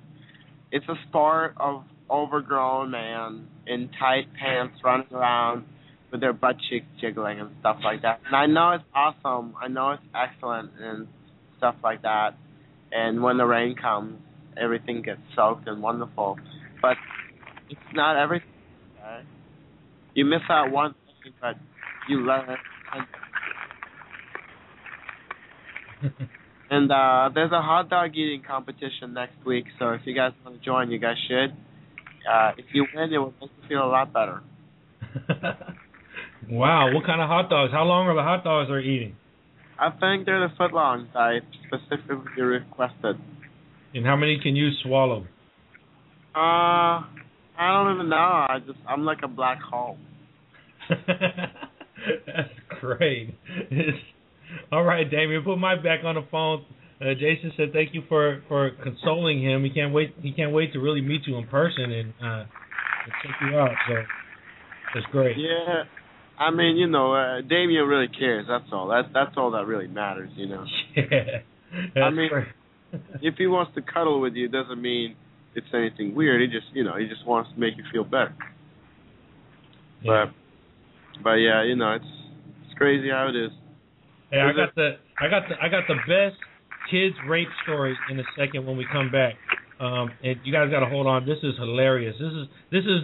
[0.70, 5.64] it's a sport of overgrown man in tight pants running around
[6.12, 8.20] with their butt cheeks jiggling and stuff like that.
[8.26, 9.54] And I know it's awesome.
[9.60, 11.08] I know it's excellent and
[11.58, 12.36] stuff like that.
[12.92, 14.20] And when the rain comes,
[14.56, 16.36] everything gets soaked and wonderful.
[16.80, 16.96] But
[17.68, 18.46] it's not everything.
[19.00, 19.22] Okay?
[20.14, 21.56] You miss out one thing, but
[22.08, 22.56] you learn.
[26.72, 30.58] And, uh, there's a hot dog eating competition next week, so if you guys want
[30.58, 31.50] to join, you guys should.
[32.26, 34.40] Uh, if you win, it will make you feel a lot better.
[36.48, 37.72] wow, what kind of hot dogs?
[37.72, 39.16] How long are the hot dogs they're eating?
[39.78, 43.16] I think they're the footlongs I specifically requested.
[43.92, 45.26] And how many can you swallow?
[46.34, 47.04] Uh, I
[47.58, 48.16] don't even know.
[48.16, 49.98] I just I'm like a black hole.
[50.88, 52.48] That's
[52.80, 53.34] great.
[54.72, 56.64] All right, Damien, put Mike back on the phone.
[57.00, 59.64] Uh, Jason said thank you for for consoling him.
[59.64, 60.14] He can't wait.
[60.22, 62.44] He can't wait to really meet you in person and uh,
[63.22, 63.70] check you out.
[63.88, 63.94] So
[64.94, 65.36] that's great.
[65.36, 65.82] Yeah.
[66.38, 68.46] I mean, you know, uh, Damien really cares.
[68.48, 68.88] That's all.
[68.88, 70.30] That's that's all that really matters.
[70.36, 70.64] You know,
[70.96, 72.02] Yeah.
[72.02, 72.30] I mean-
[73.22, 75.16] if he wants to cuddle with you, it doesn't mean
[75.54, 76.40] it's anything weird.
[76.42, 78.34] He just, you know, he just wants to make you feel better.
[80.02, 80.26] yeah.
[81.14, 82.04] But, but yeah, you know, it's
[82.66, 83.50] it's crazy how it is.
[84.32, 86.40] Hey, I got the I got the I got the best
[86.90, 89.34] kids rape story in a second when we come back.
[89.78, 91.26] Um, and you guys got to hold on.
[91.26, 92.16] This is hilarious.
[92.18, 93.02] This is this is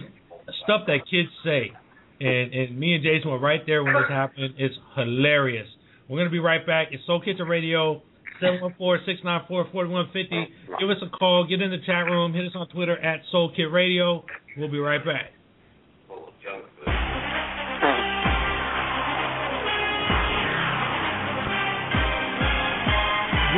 [0.63, 1.71] stuff that kids say,
[2.19, 4.55] and and me and Jason were right there when this happened.
[4.57, 5.67] It's hilarious.
[6.09, 6.87] We're gonna be right back.
[6.91, 8.01] It's Soul Kitchen Radio.
[8.41, 10.47] 714-694-4150.
[10.79, 11.45] Give us a call.
[11.45, 12.33] Get in the chat room.
[12.33, 14.23] Hit us on Twitter at Soul Kid Radio.
[14.57, 15.33] We'll be right back.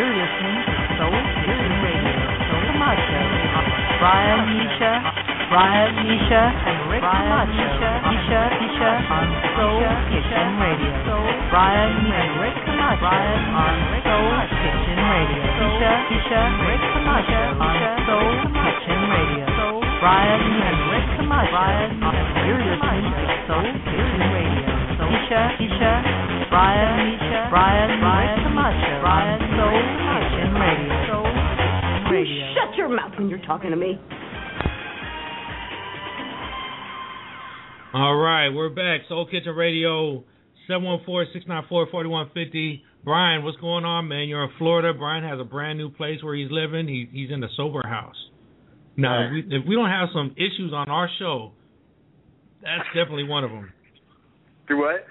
[0.01, 1.13] You're listening to Soul
[1.45, 2.17] Kitchen Radio.
[2.41, 3.21] Camacho.
[4.01, 4.93] Brian Misha,
[5.53, 7.69] Brian Misha, and Rick Camacho.
[8.09, 9.29] Misha, Misha on
[9.61, 10.89] Soul Kitchen Radio.
[11.53, 15.69] Brian and Rick Camacho on Soul Kitchen Radio.
[15.69, 19.45] Misha, Misha, Rick Camacho on Soul Kitchen Radio.
[20.01, 21.53] Brian and Rick Camacho.
[21.53, 21.93] Brian,
[22.49, 24.80] you're listening to Soul Kitchen Radio.
[25.11, 25.93] Misha, Misha,
[26.47, 29.03] Brian, Misha, Brian, Rick Camacho.
[29.03, 29.75] Brian, Soul
[30.07, 30.95] Kitchen Radio.
[31.11, 31.27] Soul
[32.11, 32.47] Radio.
[32.55, 33.99] Shut your mouth when you're talking to me.
[37.93, 39.01] All right, we're back.
[39.09, 40.23] Soul Kitchen Radio,
[40.69, 42.83] 714-694-4150.
[43.03, 44.29] Brian, what's going on, man?
[44.29, 44.93] You're in Florida.
[44.97, 46.87] Brian has a brand new place where he's living.
[46.87, 48.15] He, he's in the sober house.
[48.95, 51.51] Now, if, we, if we don't have some issues on our show,
[52.61, 53.73] that's definitely one of them.
[54.71, 55.05] Do what?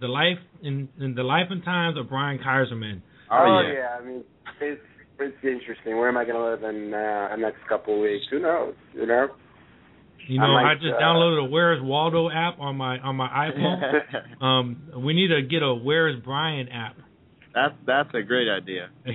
[0.00, 3.02] The life in, in the life and times of Brian Kaiserman.
[3.30, 3.72] Oh, yeah.
[3.72, 3.98] yeah.
[4.00, 4.24] I mean,
[4.60, 4.80] it's
[5.20, 5.96] it's interesting.
[5.96, 8.24] Where am I going to live in uh, the next couple of weeks?
[8.30, 8.74] Who knows?
[8.94, 9.28] You know.
[10.28, 13.14] You I know, I, might, just uh, downloaded a Where's Waldo app on my on
[13.14, 14.42] my iPhone.
[14.44, 16.96] um, we need to get a Where's Brian app.
[17.54, 18.90] that's that's a great idea.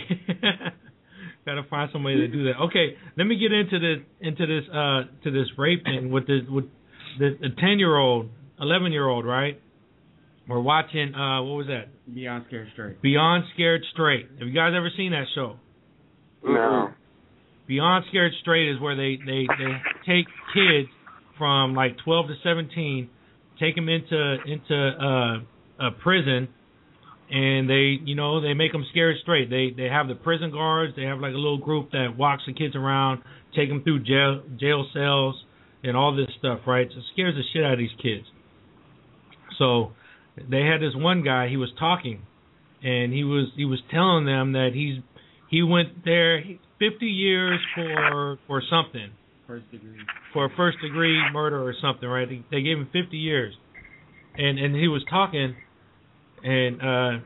[1.45, 2.53] Got to find somebody to do that.
[2.67, 6.41] Okay, let me get into the into this uh to this rape thing with the
[6.49, 6.65] with
[7.19, 9.59] the the ten year old, eleven year old, right?
[10.51, 11.87] We're watching uh what was that?
[12.13, 13.01] Beyond Scared Straight.
[13.01, 14.27] Beyond Scared Straight.
[14.37, 15.55] Have you guys ever seen that show?
[16.43, 16.89] No.
[17.67, 19.71] Beyond Scared Straight is where they they they
[20.05, 20.89] take kids
[21.37, 23.09] from like 12 to 17,
[23.61, 26.49] take them into into uh, a prison,
[27.31, 29.49] and they you know they make them scared straight.
[29.49, 30.97] They they have the prison guards.
[30.97, 33.21] They have like a little group that walks the kids around,
[33.55, 35.41] take them through jail jail cells
[35.81, 36.59] and all this stuff.
[36.67, 36.89] Right?
[36.91, 38.25] So it scares the shit out of these kids.
[39.57, 39.93] So
[40.49, 41.47] they had this one guy.
[41.49, 42.21] He was talking,
[42.83, 45.01] and he was he was telling them that he's
[45.49, 46.41] he went there
[46.79, 49.11] 50 years for for something
[49.47, 49.97] First degree.
[50.33, 52.27] for a first degree murder or something, right?
[52.27, 53.53] They, they gave him 50 years,
[54.37, 55.55] and and he was talking,
[56.43, 57.23] and uh,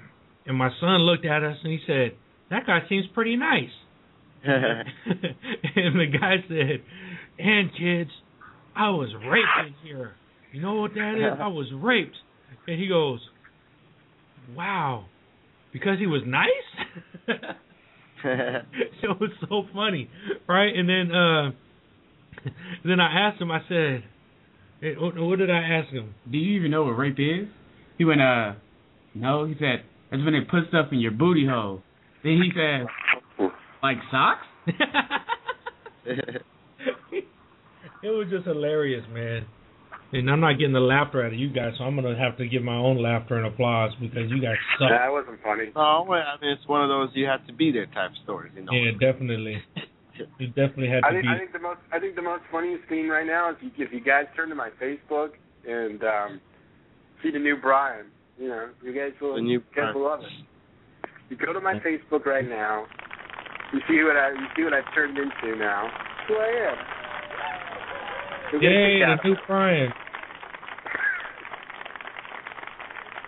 [0.47, 2.12] and my son looked at us and he said,
[2.49, 3.69] "That guy seems pretty nice."
[4.45, 6.82] and the guy said,
[7.39, 8.12] "And kids,
[8.75, 10.13] I was raped in here.
[10.51, 11.39] You know what that is?
[11.41, 12.15] I was raped."
[12.67, 13.19] And he goes,
[14.56, 15.06] "Wow,
[15.73, 17.28] because he was nice."
[18.23, 20.10] it was so funny,
[20.47, 20.75] right?
[20.75, 21.51] And then uh
[22.84, 23.51] then I asked him.
[23.51, 24.04] I said,
[24.99, 26.13] what, what did I ask him?
[26.32, 27.47] Do you even know what rape is?
[27.97, 28.54] He went, uh,
[29.13, 29.45] no.
[29.45, 31.82] He said, that's when they put stuff in your booty hole.
[32.23, 32.86] Then he said,
[33.82, 34.45] like socks?
[36.06, 36.43] it
[38.04, 39.45] was just hilarious, man.
[40.13, 42.48] And I'm not getting the laughter out of you guys, so I'm gonna have to
[42.48, 44.89] give my own laughter and applause because you guys suck.
[44.89, 45.72] That wasn't funny.
[45.76, 48.52] oh, well, I mean, it's one of those you have to be there type stories,
[48.56, 48.72] you know.
[48.72, 49.62] Yeah, definitely.
[50.39, 51.30] You definitely had I to think be.
[51.30, 54.00] I think the most I think the most funniest thing right now is if you
[54.00, 55.32] guys turn to my Facebook
[55.68, 56.39] and um
[57.22, 58.06] see the new Brian.
[58.39, 61.10] You know, you guys will The new you guys will love it.
[61.30, 62.86] You go to my Facebook right now.
[63.74, 65.89] You see what I you see what I've turned into now.
[66.30, 66.78] Who I am.
[68.56, 69.91] Who gets Yay, the the new Brian.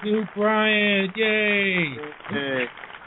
[0.04, 1.96] New Brian, yay!
[2.30, 2.66] Hey,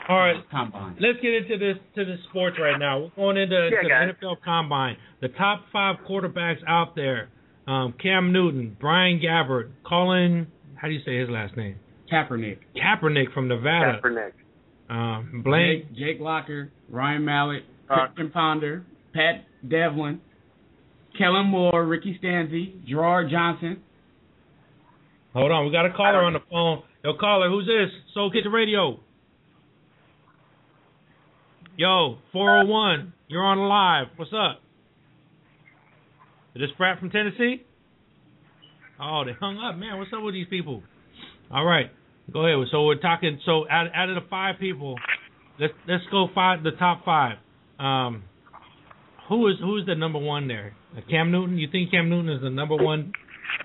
[0.09, 0.97] All right, Combine.
[1.01, 2.99] let's get into this to the sports right now.
[3.01, 4.97] We're going into Yeah, the NFL Combine.
[5.21, 7.29] The top five quarterbacks out there:
[7.69, 10.49] um, Cam Newton, Brian Gabbert, Colin.
[10.75, 11.77] How do you say his last name?
[12.13, 12.59] Kaepernick.
[12.77, 14.01] Kaepernick from Nevada.
[14.03, 14.33] Kaepernick.
[14.91, 15.87] Um, Blaine.
[15.91, 20.21] Jake, Jake Locker, Ryan Mallett, Uh, Christian Ponder, Pat Devlin,
[21.21, 23.83] Kellen Moore, Ricky Stanzi, Gerard Johnson.
[25.35, 26.83] Hold on, we got a caller on the phone.
[27.05, 27.91] Yo, caller, who's this?
[28.15, 28.99] Soul Kitchen Radio.
[31.77, 34.07] Yo, 401, you're on live.
[34.17, 34.63] What's up?
[36.55, 37.65] Is this Frat from Tennessee?
[38.99, 39.99] Oh, they hung up, man.
[39.99, 40.83] What's up with these people?
[41.51, 41.91] All right,
[42.33, 42.67] go ahead.
[42.73, 43.39] So we're talking.
[43.45, 44.95] So out, out of the five people,
[45.59, 46.63] let's let's go five.
[46.63, 47.37] The top five.
[47.79, 48.25] Um,
[49.29, 50.75] who is who is the number one there?
[50.97, 51.59] Uh, Cam Newton.
[51.59, 53.13] You think Cam Newton is the number one?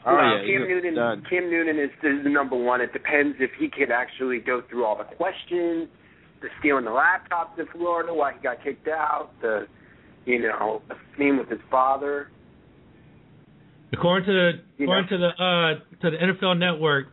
[0.05, 0.95] Oh Well, yeah, Cam Newton.
[0.95, 1.23] done.
[1.29, 2.81] Cam Newton is, is the number one.
[2.81, 5.87] It depends if he could actually go through all the questions,
[6.41, 9.67] the stealing the laptops in Florida, why he got kicked out, the
[10.25, 12.29] you know the thing with his father.
[13.93, 17.07] According to the You according to the uh to the NFL Network,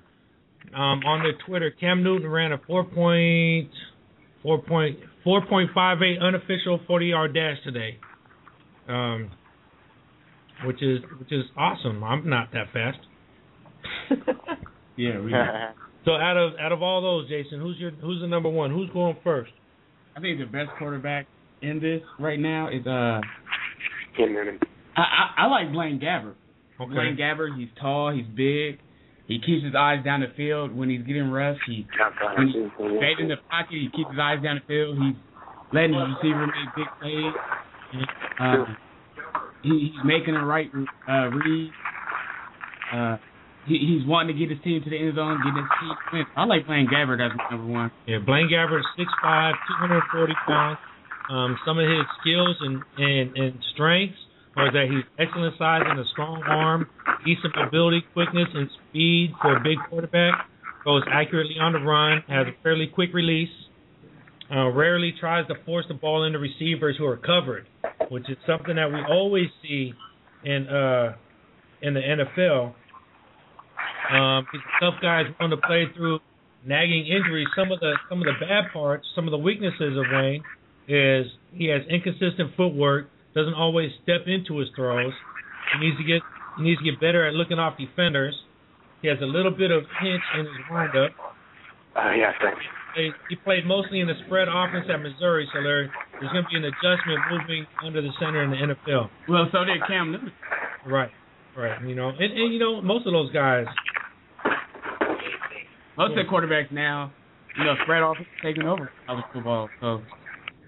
[0.75, 3.71] um, on their Twitter, Cam Newton ran a four point
[4.43, 7.99] four point four point five eight unofficial forty yard dash today.
[8.89, 9.31] Um,
[10.65, 12.03] which is which is awesome.
[12.05, 12.99] I'm not that fast.
[14.97, 15.33] Yeah, we.
[16.05, 18.71] So out of out of all those, Jason, who's your who's the number one?
[18.71, 19.53] Who's going first?
[20.17, 21.27] I think the best quarterback
[21.63, 23.21] in this right now is uh.
[24.17, 24.59] Cam Newton.
[24.97, 26.35] I I, I like Blaine Gabbert.
[26.81, 26.93] Okay.
[26.93, 28.81] Blaine Gabbert, he's tall, he's big.
[29.29, 31.63] He keeps his eyes down the field when he's getting rushed.
[31.67, 31.87] He
[32.37, 34.99] when he's stayed in the pocket, he keeps his eyes down the field.
[34.99, 35.17] He's
[35.73, 37.33] letting his receiver make big plays.
[38.41, 38.65] Uh,
[39.63, 40.71] he, he's making the right
[41.09, 41.71] uh, read.
[42.93, 43.17] Uh,
[43.67, 46.25] he, he's wanting to get his team to the end zone, get his team win.
[46.37, 47.91] I like Blaine Gabbert as number one.
[48.07, 50.79] Yeah, Blaine Gabbert, six five, two hundred and forty pounds.
[51.31, 54.19] Um, some of his skills and, and, and strengths
[54.57, 56.87] are that he's excellent size and a strong arm,
[57.25, 60.47] decent mobility, quickness, and speed for a big quarterback.
[60.85, 63.49] Goes accurately on the run, has a fairly quick release.
[64.51, 67.67] Uh, rarely tries to force the ball into receivers who are covered,
[68.13, 69.95] which is something that we always see
[70.45, 71.17] in uh,
[71.81, 72.75] in the NFL.
[74.13, 74.47] Um,
[74.81, 76.21] tough guy who's willing to play through
[76.67, 77.49] nagging injuries.
[77.57, 80.45] Some of the some of the bad parts, some of the weaknesses of Wayne
[80.89, 85.15] is he has inconsistent footwork, doesn't always step into his throws.
[85.73, 86.21] He needs to get
[86.59, 88.37] he needs to get better at looking off defenders.
[89.01, 91.13] He has a little bit of pinch in his windup.
[91.97, 92.61] Uh, yeah, thanks.
[92.97, 95.91] He, he played mostly in the spread offense at Missouri, so there,
[96.21, 99.09] there's going to be an adjustment moving under the center in the NFL.
[99.29, 100.33] Well, so did Cam Newton.
[100.87, 101.11] Right,
[101.57, 101.81] right.
[101.87, 103.67] You know, and, and you know most of those guys.
[105.97, 107.13] Most of the quarterbacks now,
[107.59, 109.69] you know, spread offense taking over college football.
[109.81, 110.01] So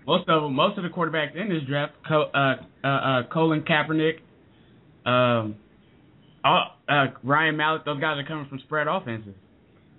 [0.07, 3.62] most of them, most of the quarterbacks in this draft, Co- uh, uh, uh, Colin
[3.62, 4.18] Kaepernick,
[5.09, 5.57] um,
[6.45, 9.35] all, uh, Ryan Mallett, those guys are coming from spread offenses.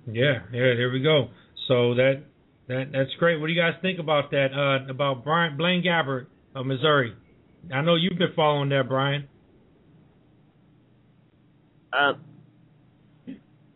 [0.07, 0.75] Yeah, yeah.
[0.77, 1.29] There we go.
[1.67, 2.23] So that
[2.67, 3.39] that that's great.
[3.39, 4.47] What do you guys think about that?
[4.53, 7.13] Uh, about Brian Blaine Gabbert of Missouri.
[7.73, 9.27] I know you've been following that, Brian.
[11.91, 12.13] Uh,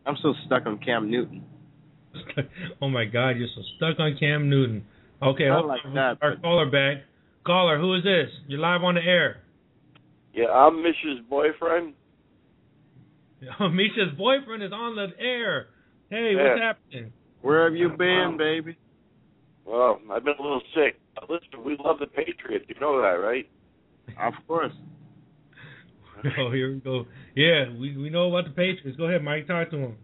[0.05, 1.43] I'm still stuck on Cam Newton.
[2.81, 4.85] oh my God, you're so stuck on Cam Newton.
[5.21, 5.93] Okay, I hold like on.
[5.95, 7.03] that, Our but- caller back.
[7.45, 8.29] Caller, who is this?
[8.47, 9.41] You're live on the air.
[10.33, 11.93] Yeah, I'm Misha's boyfriend.
[13.71, 15.67] Misha's boyfriend is on the air.
[16.09, 17.13] Hey, what's happening?
[17.41, 18.77] Where have you been, baby?
[19.65, 20.99] Well, I've been a little sick.
[21.29, 22.65] Listen, we love the Patriots.
[22.67, 23.47] You know that, right?
[24.19, 24.73] Of course.
[26.37, 27.05] Oh, here we go.
[27.33, 28.97] Yeah, we we know about the Patriots.
[28.97, 29.47] Go ahead, Mike.
[29.47, 29.95] Talk to him.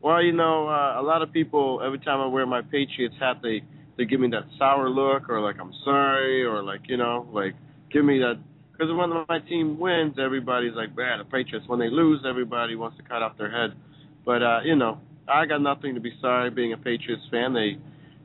[0.00, 3.40] Well, you know, uh, a lot of people every time I wear my Patriots hat,
[3.42, 3.60] they
[3.98, 7.52] they give me that sour look, or like I'm sorry, or like you know, like
[7.92, 8.40] give me that.
[8.72, 12.96] Because when my team wins, everybody's like, "Man, the Patriots." When they lose, everybody wants
[12.96, 13.76] to cut off their head.
[14.24, 16.50] But uh, you know, I got nothing to be sorry.
[16.50, 17.76] Being a Patriots fan, they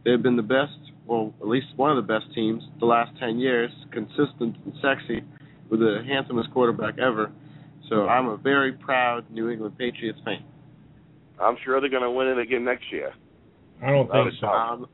[0.05, 3.39] they've been the best, well, at least one of the best teams the last ten
[3.39, 5.21] years, consistent and sexy,
[5.69, 7.31] with the handsomest quarterback ever.
[7.89, 10.43] So I'm a very proud New England Patriots fan.
[11.39, 13.13] I'm sure they're going to win it again next year.
[13.81, 14.47] I don't think so.
[14.47, 14.87] Um,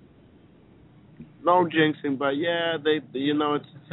[1.43, 3.65] no jinxing, but yeah, they, they you know it's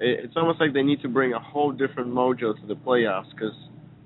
[0.00, 3.30] it- it's almost like they need to bring a whole different mojo to the playoffs
[3.32, 3.52] because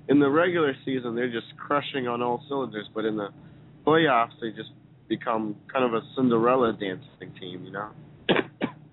[0.07, 3.29] in the regular season they're just crushing on all cylinders, but in the
[3.85, 4.69] playoffs they just
[5.07, 7.89] become kind of a Cinderella dancing team, you know.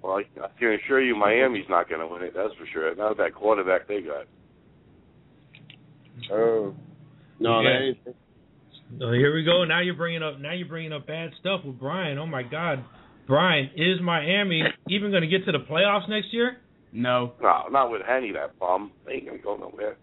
[0.02, 2.32] Well, I, I can assure you Miami's not going to win it.
[2.34, 2.92] That's for sure.
[2.96, 4.26] Not with that quarterback they got.
[6.32, 6.74] Oh.
[7.38, 7.92] No, Yeah.
[8.04, 8.12] they
[9.00, 9.64] Oh, here we go.
[9.64, 10.38] Now you're bringing up.
[10.38, 12.18] Now you're bringing up bad stuff with Brian.
[12.18, 12.84] Oh my God,
[13.26, 16.56] Brian, is Miami even going to get to the playoffs next year?
[16.92, 18.92] No, No, not with Henne, that bum.
[19.06, 19.96] They ain't going to go nowhere.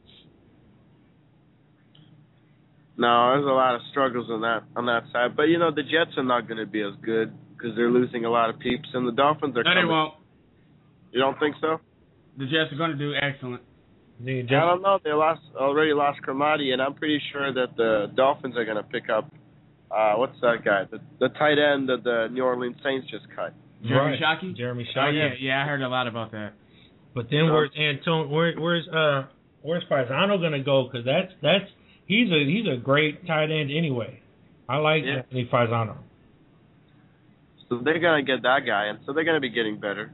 [2.99, 5.83] No, there's a lot of struggles on that on that side, but you know the
[5.83, 8.89] Jets are not going to be as good because they're losing a lot of peeps,
[8.93, 10.13] and the Dolphins are no, they won't.
[11.11, 11.79] You don't think so?
[12.37, 13.63] The Jets are going to do excellent.
[14.19, 14.99] The I don't know.
[15.01, 18.83] They lost already lost Cromartie, and I'm pretty sure that the Dolphins are going to
[18.83, 19.31] pick up.
[19.89, 20.83] Uh, what's that guy?
[20.91, 23.53] The the tight end that the New Orleans Saints just cut.
[23.81, 24.19] Jeremy Right.
[24.21, 24.57] Shockey?
[24.57, 25.17] Jeremy Oh Shockey.
[25.17, 26.51] yeah, yeah, I heard a lot about that.
[27.15, 28.27] But then where's Antonio?
[28.27, 29.27] Where, where's uh
[29.61, 30.83] where's Fasano gonna go?
[30.91, 31.71] Because that's that's
[32.09, 34.19] he's a he's a great tight end anyway.
[34.67, 35.19] I like Yeah.
[35.19, 35.95] Anthony Fasano.
[37.69, 40.11] So they're gonna get that guy, and so they're gonna be getting better.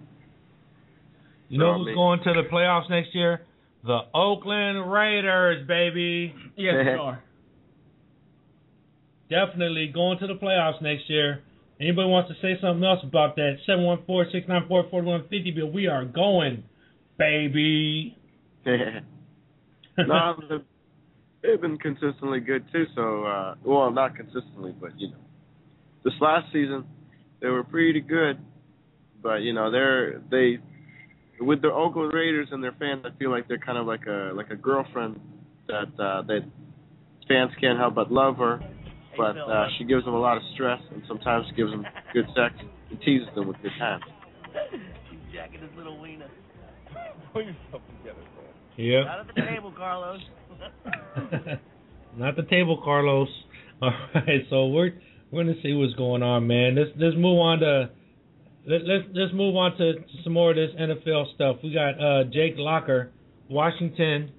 [1.50, 1.96] You know who's man.
[1.96, 3.42] going to the playoffs next year?
[3.84, 6.34] The Oakland Raiders, baby.
[6.58, 7.22] Yes, they are.
[9.30, 11.42] Definitely going to the playoffs next year.
[11.80, 13.58] Anybody wants to say something else about that?
[13.68, 16.64] 714-694-4150, but we are going,
[17.18, 18.16] baby.
[18.66, 20.36] no,
[21.46, 22.86] they've- they've been consistently good too.
[22.96, 25.18] So, uh, well, not consistently, but you know,
[26.04, 26.86] this last season
[27.40, 28.38] they were pretty good.
[29.22, 30.60] But you know, they're they
[31.40, 33.06] with the Oakland Raiders and their fans.
[33.06, 35.20] I feel like they're kind of like a like a girlfriend
[35.68, 36.44] that uh, that
[37.28, 38.60] fans can't help but love her.
[39.18, 42.54] But uh, she gives them a lot of stress and sometimes gives them good sex
[42.90, 44.04] and teases them with good times.
[45.10, 46.28] He's jacking his little wiener.
[48.78, 49.04] Yeah.
[49.10, 50.22] Out of the table, Carlos.
[52.18, 53.28] Not the table, Carlos.
[53.82, 54.94] All right, so we're
[55.32, 56.76] we're gonna see what's going on, man.
[56.76, 57.90] Let's let's move on to
[58.68, 59.94] let, let's let's move on to,
[60.24, 61.58] some more of this NFL stuff.
[61.64, 63.12] We got uh, Jake Locker,
[63.50, 64.32] Washington.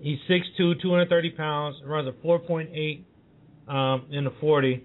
[0.00, 3.04] He's 6'2", 230 pounds, runs a 4.8
[3.66, 4.84] um, in the 40.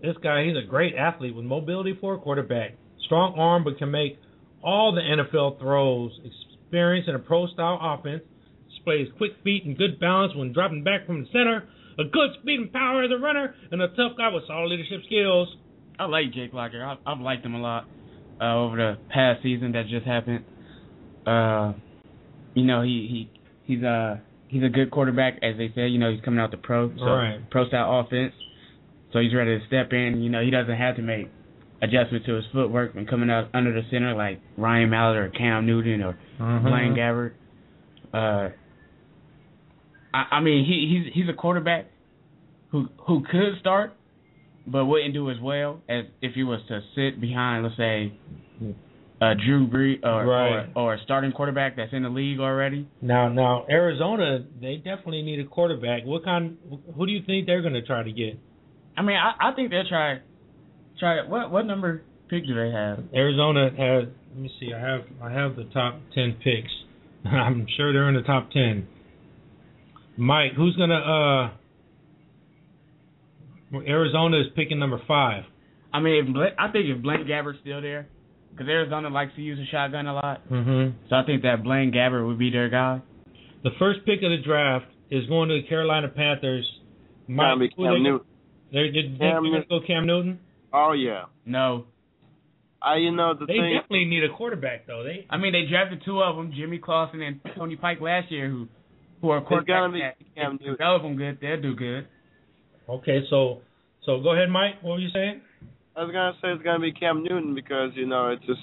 [0.00, 2.76] This guy, he's a great athlete with mobility for a quarterback.
[3.06, 4.18] Strong arm, but can make
[4.62, 6.12] all the NFL throws.
[6.24, 8.22] Experience in a pro-style offense.
[8.78, 11.64] Displays quick feet and good balance when dropping back from the center.
[11.98, 15.00] A good speed and power as a runner, and a tough guy with solid leadership
[15.06, 15.48] skills.
[15.98, 16.84] I like Jake Locker.
[16.84, 17.86] I've, I've liked him a lot
[18.40, 20.44] uh, over the past season that just happened.
[21.26, 21.72] Uh,
[22.54, 23.28] you know, he
[23.66, 25.88] he he's a he's a good quarterback, as they say.
[25.88, 27.50] You know, he's coming out the pro, so Right.
[27.50, 28.32] pro style offense.
[29.12, 30.20] So he's ready to step in.
[30.22, 31.28] You know, he doesn't have to make
[31.82, 35.66] adjustments to his footwork when coming out under the center like Ryan Mallett or Cam
[35.66, 37.32] Newton or Blaine Gabbert.
[38.14, 38.50] Uh,
[40.14, 41.86] I, I mean, he he's he's a quarterback
[42.70, 43.92] who who could start,
[44.66, 48.12] but wouldn't do as well as if he was to sit behind, let's say,
[49.20, 50.68] uh, Drew Brees or, Right.
[50.74, 52.88] or or a starting quarterback that's in the league already.
[53.02, 56.04] Now, now Arizona, they definitely need a quarterback.
[56.04, 56.56] What kind?
[56.96, 58.38] Who do you think they're going to try to get?
[58.96, 60.18] I mean, I, I think they'll try
[60.98, 63.04] try what what number pick do they have?
[63.14, 64.08] Arizona has.
[64.34, 64.72] Let me see.
[64.74, 66.70] I have I have the top ten picks.
[67.24, 68.86] I'm sure they're in the top ten.
[70.18, 70.94] Mike, who's gonna?
[70.94, 71.50] uh
[73.86, 75.44] Arizona is picking number five.
[75.92, 78.08] I mean, if Bla- I think if Blaine Gabbert's still there,
[78.50, 80.96] because Arizona likes to use a shotgun a lot, Mm-hmm.
[81.08, 83.00] so I think that Blaine Gabbert would be their guy.
[83.64, 86.66] The first pick of the draft is going to the Carolina Panthers.
[87.28, 88.26] Gotta Cam they- Newton.
[88.72, 89.66] They're, they're, they're going to Newton.
[89.70, 90.38] go Cam Newton.
[90.72, 91.24] Oh yeah.
[91.46, 91.86] No,
[92.82, 93.74] I you know the They thing.
[93.74, 95.02] definitely need a quarterback though.
[95.02, 98.48] They I mean they drafted two of them, Jimmy Clausen and Tony Pike last year,
[98.50, 98.68] who
[99.20, 100.72] who are It's gotta quarterbacks be that Cam if you Newton.
[100.72, 102.06] develop them good, they'll do good.
[102.88, 103.20] okay.
[103.30, 103.60] So
[104.04, 104.82] so go ahead, Mike.
[104.82, 105.40] What were you saying?
[105.96, 108.60] I was gonna say it's gonna be Cam Newton because you know it's just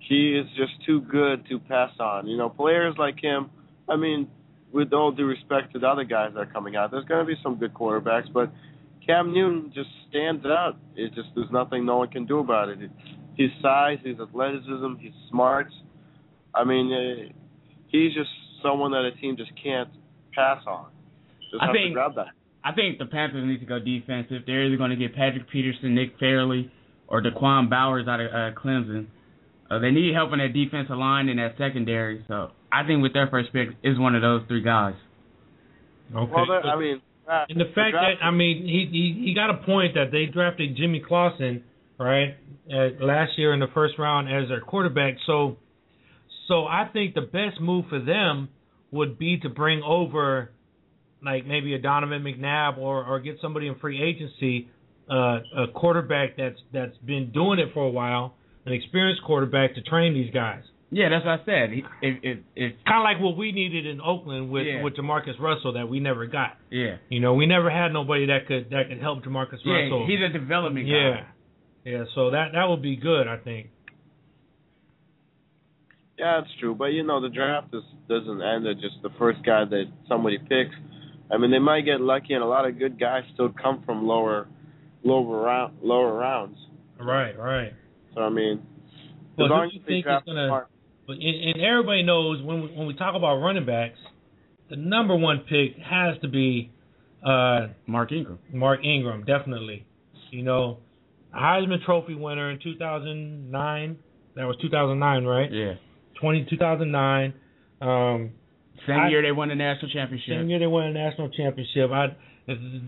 [0.00, 2.26] he is just too good to pass on.
[2.26, 3.50] You know, players like him.
[3.88, 4.28] I mean,
[4.72, 7.36] with all due respect to the other guys that are coming out, there's gonna be
[7.42, 8.50] some good quarterbacks, but
[9.06, 10.76] Cam Newton just stands out.
[10.96, 12.78] It just there's nothing no one can do about it.
[13.36, 15.72] His size, his athleticism, his smarts.
[16.54, 17.32] I mean, uh,
[17.88, 18.28] he's just
[18.62, 19.88] someone that a team just can't
[20.34, 20.86] pass on.
[21.50, 22.28] Just I have think- to grab that.
[22.64, 24.42] I think the Panthers need to go defensive.
[24.46, 26.70] They're either going to get Patrick Peterson, Nick Fairley,
[27.08, 29.06] or Daquan Bowers out of uh, Clemson.
[29.68, 32.24] Uh, they need help in that defensive line and that secondary.
[32.28, 34.94] So I think with their first pick is one of those three guys.
[36.14, 36.30] Okay.
[36.32, 39.50] Well, I mean, uh, And the fact draft- that I mean he he he got
[39.50, 41.64] a point that they drafted Jimmy Clausen
[41.98, 42.36] right
[42.72, 45.14] uh, last year in the first round as their quarterback.
[45.26, 45.56] So
[46.52, 48.48] so I think the best move for them
[48.90, 50.50] would be to bring over
[51.24, 54.68] like maybe a Donovan McNabb or or get somebody in free agency
[55.10, 58.34] uh, a quarterback that's that's been doing it for a while,
[58.66, 60.62] an experienced quarterback to train these guys.
[60.94, 61.70] Yeah, that's what I said.
[61.72, 64.82] He- If if, if Kind of like what we needed in Oakland with Yeah.
[64.84, 66.58] with Jamarcus Russell that we never got.
[66.70, 70.06] yeah, You know, we never had nobody that could that could help Jamarcus yeah, Russell.
[70.06, 70.92] he's a development guy.
[70.92, 71.24] yeah,
[71.92, 72.04] yeah.
[72.14, 73.68] So that that would be good, I think.
[76.22, 79.40] Yeah, it's true, but you know the draft is, doesn't end at just the first
[79.44, 80.74] guy that somebody picks.
[81.32, 84.06] I mean, they might get lucky, and a lot of good guys still come from
[84.06, 84.46] lower,
[85.02, 86.56] lower round, lower rounds.
[87.00, 87.72] Right, right.
[88.14, 88.62] So I mean,
[89.36, 90.46] Well, as who long you as they think is draft gonna?
[90.46, 90.68] smart,
[91.08, 93.98] But and, and everybody knows when we, when we talk about running backs,
[94.70, 96.70] the number one pick has to be
[97.26, 98.38] uh, Mark Ingram.
[98.52, 99.86] Mark Ingram, definitely.
[100.30, 100.78] You know,
[101.34, 103.98] Heisman Trophy winner in 2009.
[104.36, 105.50] That was 2009, right?
[105.52, 105.72] Yeah.
[106.22, 107.34] 20 2009.
[107.82, 108.30] Um,
[108.86, 110.28] Same I- year they won the national championship.
[110.38, 111.90] Same year they won a national championship.
[111.90, 112.16] I,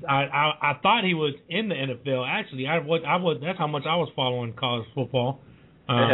[0.08, 2.26] I, I, I thought he was in the NFL.
[2.26, 3.38] Actually, I was, I was.
[3.44, 5.40] That's how much I was following college football.
[5.88, 6.08] Um,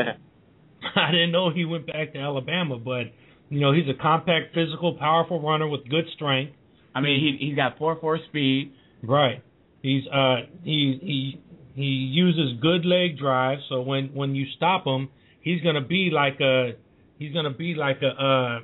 [0.96, 3.04] I didn't know he went back to Alabama, but
[3.48, 6.54] you know he's a compact, physical, powerful runner with good strength.
[6.94, 8.72] I mean, he he's got four four speed.
[9.02, 9.42] Right.
[9.82, 11.40] He's uh he he
[11.74, 13.58] he uses good leg drive.
[13.68, 15.08] So when when you stop him,
[15.40, 16.72] he's gonna be like a
[17.20, 18.60] he's gonna be like a uh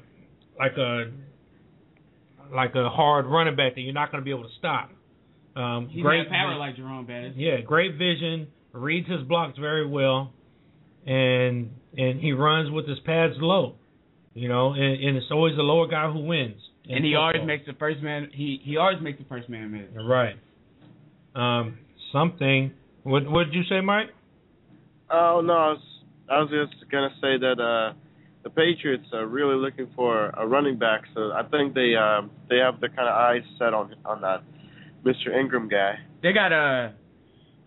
[0.59, 1.13] like a
[2.53, 4.91] like a hard running back that you're not gonna be able to stop.
[5.55, 7.35] Um, He's great got power like Jerome Bettis.
[7.37, 10.33] yeah, great vision, reads his blocks very well,
[11.07, 13.77] and and he runs with his pads low.
[14.35, 16.61] You know, and, and it's always the lower guy who wins.
[16.89, 18.29] And he always makes the first man.
[18.33, 19.89] He he always makes the first man miss.
[19.95, 20.37] Right.
[21.35, 21.79] Um,
[22.13, 22.73] something.
[23.03, 24.09] What what did you say, Mike?
[25.11, 25.83] Oh no, I was
[26.31, 27.95] I was just gonna say that uh
[28.47, 32.59] the Patriots are really looking for a running back, so I think they um they
[32.59, 34.45] have the kind of eyes set on on that
[35.05, 35.37] Mr.
[35.37, 35.95] Ingram guy.
[36.23, 36.95] They got a.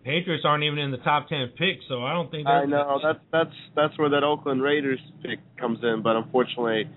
[0.02, 2.46] Patriots aren't even in the top ten picks, so I don't think.
[2.48, 6.88] I know that's that's that's where that Oakland Raiders pick comes in, but unfortunately,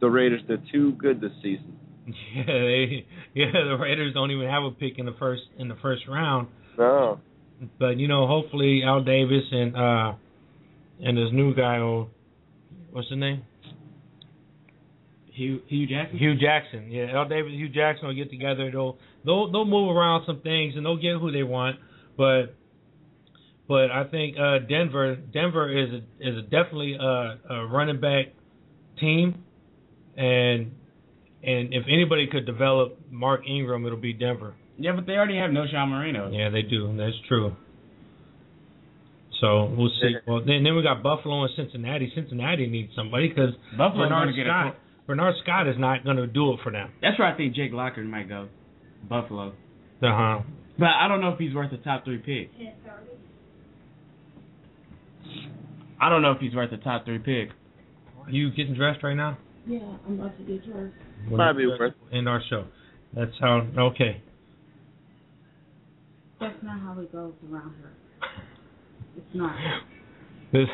[0.00, 1.78] the Raiders did too good this season.
[2.34, 3.52] Yeah, they, yeah.
[3.52, 6.48] The Raiders don't even have a pick in the first in the first round.
[6.76, 7.20] No,
[7.78, 10.12] But you know, hopefully Al Davis and uh
[11.00, 12.08] and this new guy, oh,
[12.90, 13.42] what's his name?
[15.32, 16.18] Hue Hue Jackson.
[16.18, 16.90] Hue Jackson.
[16.90, 18.70] Yeah, Al Davis, Hue Jackson will get together.
[18.70, 21.76] They'll they'll they'll move around some things and they'll get who they want.
[22.16, 22.56] But
[23.68, 28.26] but I think uh Denver Denver is a, is a definitely a, a running back
[29.00, 29.44] team,
[30.16, 30.72] and
[31.42, 34.54] and if anybody could develop Mark Ingram, it'll be Denver.
[34.76, 36.30] Yeah, but they already have Knowshon Moreno.
[36.32, 36.96] Yeah, they do.
[36.96, 37.54] That's true.
[39.40, 40.14] So we'll see.
[40.26, 42.10] Well, then then we got Buffalo and Cincinnati.
[42.14, 44.76] Cincinnati needs somebody because Buffalo's Bernard gonna a Scott.
[45.06, 46.90] Bernard Scott is not going to do it for them.
[47.00, 48.48] That's where I think Jake Locker might go.
[49.08, 49.48] Buffalo.
[49.48, 49.52] Uh
[50.02, 50.38] huh.
[50.78, 52.50] But I don't know if he's worth a top three pick.
[56.00, 57.50] I don't know if he's worth a top three pick.
[58.28, 59.38] You getting dressed right now?
[59.66, 60.94] Yeah, I'm about to get dressed.
[61.30, 62.64] Might be worth- in our show.
[63.14, 63.66] That's how.
[63.78, 64.22] Okay.
[66.40, 67.92] That's not how it goes around here.
[69.18, 69.54] It's not.
[70.52, 70.68] This,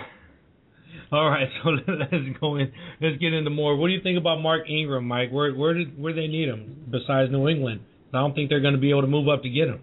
[1.10, 2.70] all right, so let's go in.
[3.00, 3.76] Let's get into more.
[3.76, 5.30] What do you think about Mark Ingram, Mike?
[5.30, 7.80] Where where did where they need him besides New England?
[8.12, 9.80] I don't think they're going to be able to move up to get him.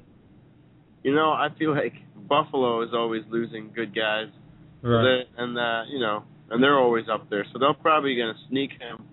[1.04, 1.94] you know I feel like
[2.30, 4.28] Buffalo is always losing good guys,
[4.82, 8.72] They- and uh, you know, and they're always up there, so they're probably gonna sneak
[8.72, 9.04] him,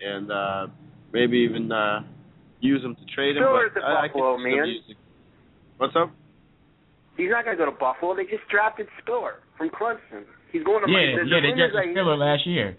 [0.00, 0.66] and uh
[1.12, 2.02] maybe even uh
[2.60, 3.42] use him to trade him.
[3.42, 4.96] Steelers but I, I Buffalo, can see them man.
[5.78, 6.10] What's up?
[7.16, 8.16] He's not going to go to Buffalo.
[8.16, 10.24] They just drafted Spiller from Clemson.
[10.50, 12.76] He's going to Yeah, the, the yeah, they rumors just Spiller last year.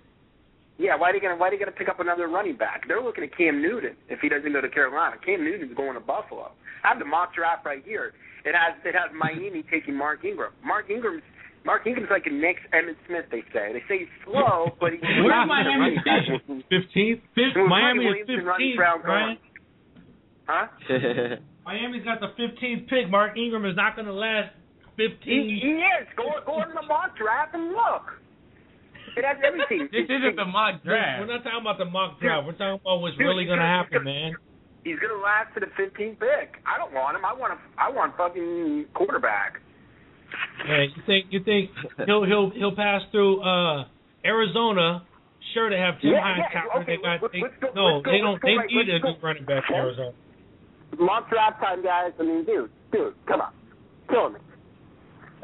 [0.78, 2.88] Yeah, why are they gonna why are they gonna pick up another running back?
[2.88, 5.18] They're looking at Cam Newton if he doesn't go to Carolina.
[5.24, 6.52] Cam Newton's going to Buffalo.
[6.84, 8.14] I have the mock draft right here.
[8.44, 10.52] It has it has Miami taking Mark Ingram.
[10.66, 11.22] Mark Ingram's
[11.64, 13.26] Mark Ingram's like a next Emmitt Smith.
[13.30, 16.26] They say they say he's slow, but he's not Miami running back.
[16.70, 17.22] Fifteenth.
[17.38, 19.38] Miami is Freddie Williamson running fifteenth, Brown right?
[20.50, 21.38] Huh?
[21.66, 23.09] Miami's got the fifteenth pick.
[23.09, 24.51] Mark Ingram is not going to last
[24.97, 25.59] He, fifteen.
[25.61, 26.07] he is.
[26.18, 28.20] Go go in the mock draft and look.
[29.16, 29.88] It has everything.
[29.93, 31.22] This isn't the mock draft.
[31.22, 32.45] We're not talking about the mock draft.
[32.45, 34.34] We're talking about what's really going to happen, man.
[34.84, 36.59] He's gonna last to the 15th pick.
[36.68, 37.24] I don't want him.
[37.24, 39.61] I want a I want fucking quarterback.
[40.66, 41.70] Hey, you think you think
[42.05, 43.86] he'll he'll he'll pass through uh
[44.26, 45.05] Arizona?
[45.53, 46.43] Sure, they have Tim Yeah, Hines.
[46.51, 48.41] yeah, okay, they got, they, go- no, go- they don't.
[48.41, 50.11] They right- need a good running back in Arizona.
[51.00, 52.12] Mock draft time, guys.
[52.20, 53.54] I mean, dude, dude, come on,
[54.10, 54.39] killing me.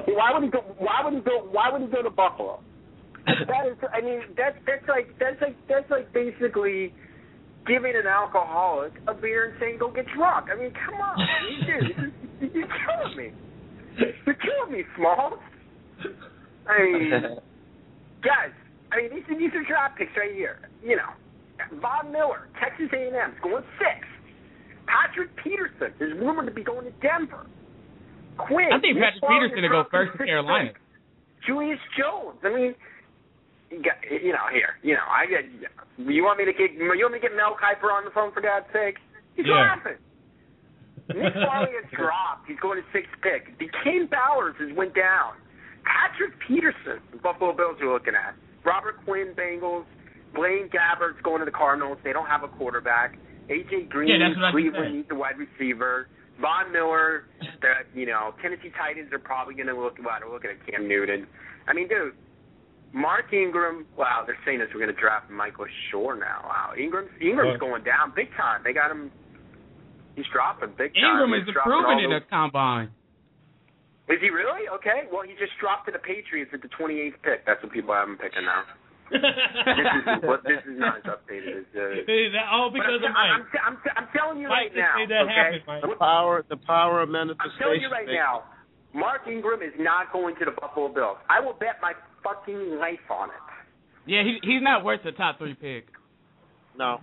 [0.07, 0.59] Why would he go?
[0.77, 1.47] Why would he go?
[1.51, 2.61] Why would he go to Buffalo?
[3.25, 6.93] that is, I mean, that's that's like that's like that's like basically
[7.67, 10.47] giving an alcoholic a beer and saying go get drunk.
[10.51, 11.17] I mean, come on,
[12.39, 13.31] dude, you're killing me.
[14.25, 15.39] You're killing me, Smalls.
[16.67, 17.11] I mean,
[18.23, 18.53] guys.
[18.91, 20.59] I mean, these these are draft picks right here.
[20.81, 21.11] You know,
[21.81, 24.07] Von Miller, Texas A&M, going six.
[24.89, 27.45] Patrick Peterson is rumored to be going to Denver.
[28.37, 28.73] Quinn.
[28.73, 30.71] I think Patrick Peterson to go first to Carolina.
[31.45, 32.39] Julius Jones.
[32.43, 32.73] I mean,
[33.69, 35.45] you, got, you know, here, you know, I get.
[35.99, 36.73] You want me to get?
[36.73, 38.95] You want me to get Mel Kiper on the phone for God's sake?
[39.35, 39.75] He's Yeah.
[39.77, 39.99] laughing.
[41.09, 42.47] Nick Fairley has dropped.
[42.47, 43.57] He's going to sixth pick.
[43.59, 45.35] Daquan Bowers has went down.
[45.83, 48.35] Patrick Peterson, the Buffalo Bills you're looking at.
[48.65, 49.85] Robert Quinn, Bengals.
[50.35, 51.97] Blaine Gabbert's going to the Cardinals.
[52.03, 53.17] They don't have a quarterback.
[53.49, 56.07] AJ Green, Yeah, that's what Cleveland needs a wide receiver.
[56.39, 57.25] Von Miller,
[57.59, 59.97] the you know Tennessee Titans are probably going to look.
[59.97, 61.27] They're looking at Cam Newton.
[61.67, 62.13] I mean, dude,
[62.93, 63.85] Mark Ingram.
[63.97, 66.47] Wow, they're saying that we're going to draft Michael Shore now.
[66.47, 68.61] Wow, Ingram's Ingram's going down big time.
[68.63, 69.11] They got him.
[70.15, 71.19] He's dropping big time.
[71.19, 72.89] Ingram He's is improving in the combine.
[74.09, 74.65] Is he really?
[74.79, 75.05] Okay.
[75.11, 77.45] Well, he just dropped to the Patriots at the 28th pick.
[77.45, 78.65] That's what people have him picking now.
[79.11, 81.69] This is what this is not updated as.
[81.73, 83.31] Uh, all because I'm, of Mike.
[83.33, 84.93] I'm, I'm, I'm, I'm telling you Mike right now.
[85.07, 85.33] that okay?
[85.33, 85.81] happen, Mike.
[85.81, 87.51] The power, the power of manifestation.
[87.53, 88.43] I'm telling you right now,
[88.93, 91.17] Mark Ingram is not going to the Buffalo Bills.
[91.29, 91.93] I will bet my
[92.23, 93.45] fucking life on it.
[94.05, 95.87] Yeah, he he's not worth the top three pick.
[96.77, 97.01] No,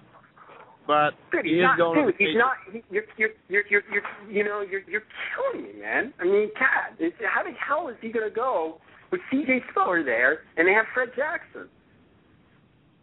[0.87, 1.79] but Dude, he he's is not.
[1.79, 2.57] going Dude, to he's not.
[2.73, 5.05] He, you're, you're, you're, you're, you're, you know, you're, you're
[5.35, 6.15] killing me, man.
[6.21, 8.79] I mean, God, how the hell is he gonna go
[9.11, 9.63] with C.J.
[9.71, 11.69] Spiller there, and they have Fred Jackson?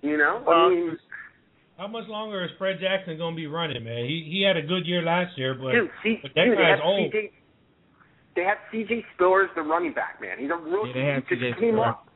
[0.04, 0.98] You know, I mean,
[1.78, 4.04] How much longer is Fred Jackson going to be running, man?
[4.04, 6.80] He he had a good year last year, but dude, C, but that dude, guy's
[6.84, 7.10] old.
[7.12, 7.32] C.J.
[8.36, 9.06] They have C.J.
[9.16, 10.38] Spiller as the running back, man.
[10.40, 11.00] He's a rookie.
[11.00, 11.88] Yeah, he just came Spiller.
[11.88, 12.08] up.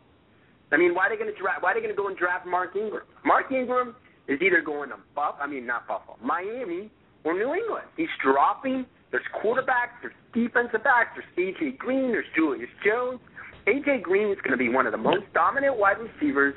[0.71, 1.63] I mean, why are they going to draft?
[1.63, 3.03] Why are they going to go and draft Mark Ingram?
[3.23, 3.95] Mark Ingram
[4.27, 5.35] is either going to Buff.
[5.39, 6.91] I mean, not Buffalo, Miami
[7.23, 7.88] or New England.
[7.95, 8.85] He's dropping.
[9.11, 9.95] There's quarterbacks.
[10.03, 11.15] There's defensive backs.
[11.15, 11.77] There's A.J.
[11.79, 12.11] Green.
[12.11, 13.21] There's Julius Jones.
[13.67, 14.01] A.J.
[14.03, 16.53] Green is going to be one of the most dominant wide receivers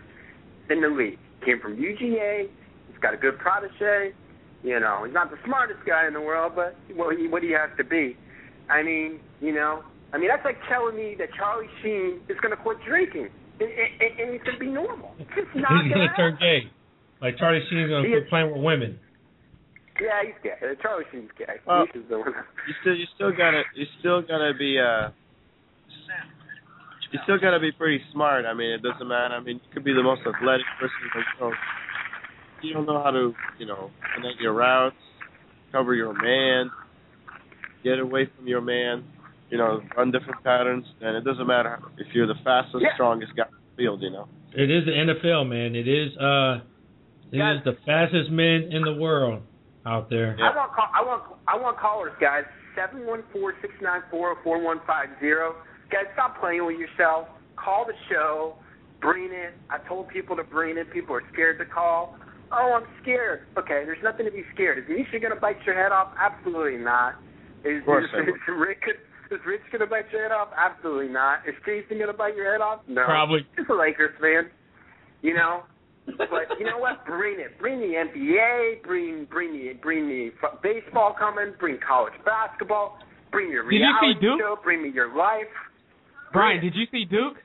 [0.71, 1.19] in the league.
[1.45, 2.49] Came from UGA.
[2.89, 4.15] He's got a good protege.
[4.63, 7.51] You know, he's not the smartest guy in the world, but well, he, what he
[7.53, 8.17] has to be.
[8.69, 12.55] I mean, you know, I mean that's like telling me that Charlie Sheen is going
[12.55, 13.29] to quit drinking
[13.61, 15.13] and, and, and he's going to be normal.
[15.19, 16.69] It's just not He's going going to turn gay.
[17.21, 18.99] Like Charlie Sheen's going to quit playing with women.
[20.01, 20.57] Yeah, he's gay.
[20.61, 21.61] Uh, Charlie Sheen's gay.
[21.67, 22.45] Well- he's just doing it.
[22.69, 25.09] You still, you still gotta, you still gotta be, uh,
[27.13, 28.45] you still gotta be pretty smart.
[28.47, 29.35] I mean, it doesn't matter.
[29.35, 31.55] I mean, you could be the most athletic person in the world.
[32.63, 34.97] You don't know how to, you know, connect your routes,
[35.73, 36.71] cover your man,
[37.83, 39.05] get away from your man,
[39.49, 42.95] you know, run different patterns, and it doesn't matter if you're the fastest, Yeah.
[42.95, 44.03] strongest guy in the field.
[44.03, 44.29] You know.
[44.55, 45.75] It is the NFL, man.
[45.75, 46.61] It is uh,
[47.33, 49.43] it Guys- is the fastest men in the world
[49.87, 50.37] out there.
[50.39, 50.51] Yeah.
[50.51, 52.45] I want call, I want I want callers, guys.
[52.77, 55.57] Seven one four six nine four four one five zero.
[55.91, 57.29] Guys, stop playing with yourself.
[57.57, 58.55] Call the show.
[59.01, 59.55] Bring it.
[59.71, 60.93] I told people to bring it.
[60.93, 62.17] People are scared to call.
[62.53, 63.47] Oh, I'm scared.
[63.59, 64.79] Okay, there's nothing to be scared.
[64.79, 66.13] Is Misha gonna bite your head off?
[66.19, 67.15] Absolutely not.
[67.65, 68.83] Is, is, is Rick
[69.31, 70.49] is Rich gonna bite your head off?
[70.57, 71.41] Absolutely not.
[71.47, 72.81] Is Jason gonna bite your head off?
[72.89, 73.05] No.
[73.05, 73.47] Probably.
[73.57, 74.51] Just a Lakers fan.
[75.23, 75.63] You know,
[76.07, 77.05] but you know what?
[77.07, 77.59] Bring it.
[77.59, 78.83] Bring the NBA.
[78.83, 80.31] Bring bring the bring the
[80.63, 81.55] baseball coming.
[81.61, 82.99] Bring college basketball.
[83.31, 84.57] Bring your reality show.
[84.63, 85.47] Bring me your life.
[86.33, 87.37] Brian, did you see Duke?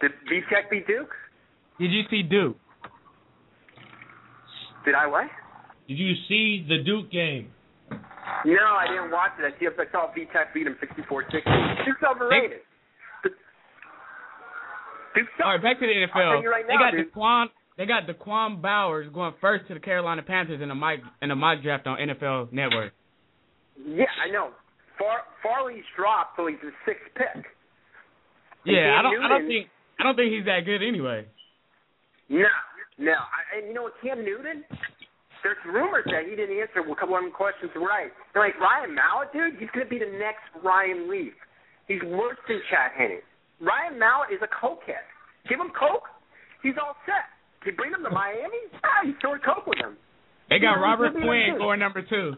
[0.00, 1.10] Did V-Tech beat Duke?
[1.78, 2.56] Did you see Duke?
[4.84, 5.28] Did I what?
[5.86, 7.50] Did you see the Duke game?
[8.44, 9.44] No, I didn't watch it.
[9.44, 11.30] I see if I saw V-Tech beat him 64-60.
[11.84, 12.58] Duke's overrated.
[15.14, 16.42] Duke's All right, back to the NFL.
[16.44, 16.94] right they got.
[16.94, 17.46] Daquan.
[17.78, 21.36] They got Daquan Bowers going first to the Carolina Panthers in a mock in a
[21.36, 22.92] mock draft on NFL Network.
[23.86, 24.50] Yeah, I know.
[24.98, 27.44] Far Fairley's dropped, so he's a sixth pick.
[28.64, 29.18] Yeah, I don't.
[29.22, 29.66] I don't think.
[29.98, 31.26] I don't think he's that good anyway.
[32.28, 32.50] No,
[32.98, 33.12] no.
[33.12, 34.64] I, and you know what, Cam Newton?
[35.42, 38.14] There's rumors that he didn't answer a couple of them questions right.
[38.32, 39.58] They're like Ryan Mallett, dude.
[39.58, 41.34] He's gonna be the next Ryan Leaf.
[41.90, 43.18] He's worse than Chad Henne.
[43.58, 45.02] Ryan Mallett is a cokehead.
[45.48, 46.06] Give him coke,
[46.62, 47.26] he's all set.
[47.66, 49.96] You bring him to Miami, ah, you throw coke with him.
[50.50, 52.34] They got Robert he's Quinn going number two.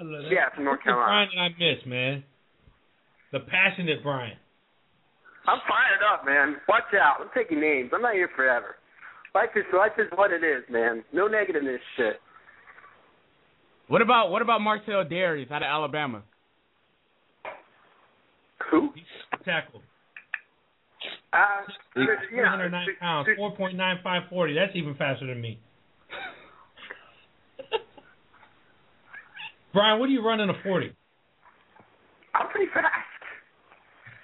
[0.00, 0.28] I that.
[0.30, 1.06] Yeah, from North Carolina.
[1.06, 2.24] Brian that I miss, man.
[3.32, 4.36] The passionate Brian.
[5.46, 6.56] I'm fired up, man.
[6.68, 7.16] Watch out.
[7.20, 7.90] I'm taking names.
[7.94, 8.76] I'm not here forever.
[9.34, 11.04] Life is life is what it is, man.
[11.12, 12.20] No negativeness shit.
[13.88, 16.22] What about what about Marcell Dareus out of Alabama?
[18.70, 18.90] Who?
[19.44, 19.82] Tackle.
[21.32, 21.38] Uh,
[21.96, 24.54] yeah, 309 pounds, 4.9540.
[24.54, 25.60] That's even faster than me.
[29.72, 30.92] Brian, what do you run in a 40?
[32.34, 32.88] I'm pretty fast.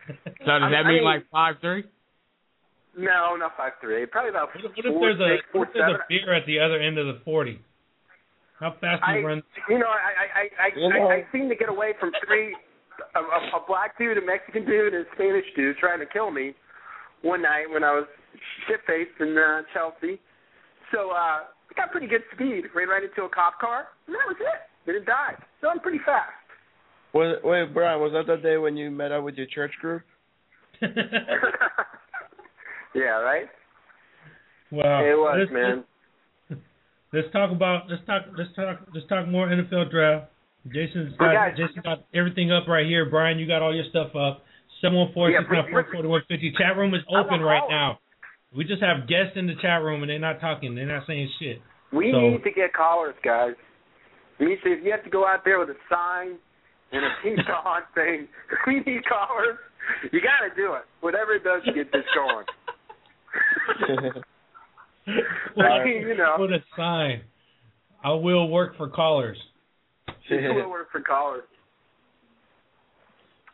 [0.08, 0.14] So
[0.46, 1.84] does I- that mean mean- like five three?
[2.96, 4.06] No, not five three.
[4.06, 6.00] Probably about What if, what if four, there's a six, four, what if there's seven.
[6.00, 7.60] a beer at the other end of the 40?
[8.58, 9.42] How fast do I, you run?
[9.68, 12.56] you know, I, I, I, You know- I, I seem to get away from three,
[13.14, 16.30] a, a, a black dude, a Mexican dude, and a Spanish dude trying to kill
[16.30, 16.54] me
[17.20, 18.06] one night when I was
[18.66, 20.18] shit faced in uh, Chelsea.
[20.90, 22.64] So uh, I got pretty good speed.
[22.74, 24.60] Ran right into a cop car, and that was it.
[24.86, 25.34] Didn't die.
[25.60, 26.30] So I'm pretty fast.
[27.12, 30.02] Wait, wait, Brian, was that the day when you met up with your church group?
[30.82, 30.90] yeah,
[33.22, 33.46] right.
[34.70, 35.84] well, it was, let's, man.
[37.12, 40.26] Let's talk about let's talk let's talk let's talk more NFL draft.
[40.74, 43.08] Jason's got guys- Jason's got everything up right here.
[43.08, 44.42] Brian, you got all your stuff up.
[44.82, 46.52] Seven one four Yeah, six nine four forty one fifty.
[46.58, 48.00] Chat room is open right now.
[48.54, 50.74] We just have guests in the chat room and they're not talking.
[50.74, 51.62] They're not saying shit.
[51.92, 53.54] We So- need to get callers, guys.
[54.38, 56.36] Need to, if you have to go out there with a sign
[56.92, 58.28] and a pink on saying,
[58.66, 59.58] we need callers,
[60.12, 60.82] you got to do it.
[61.00, 62.44] Whatever it does to get this going.
[65.58, 67.22] I mean, you know, Put a sign.
[68.02, 69.38] I will work for callers.
[70.30, 71.44] it will work for callers.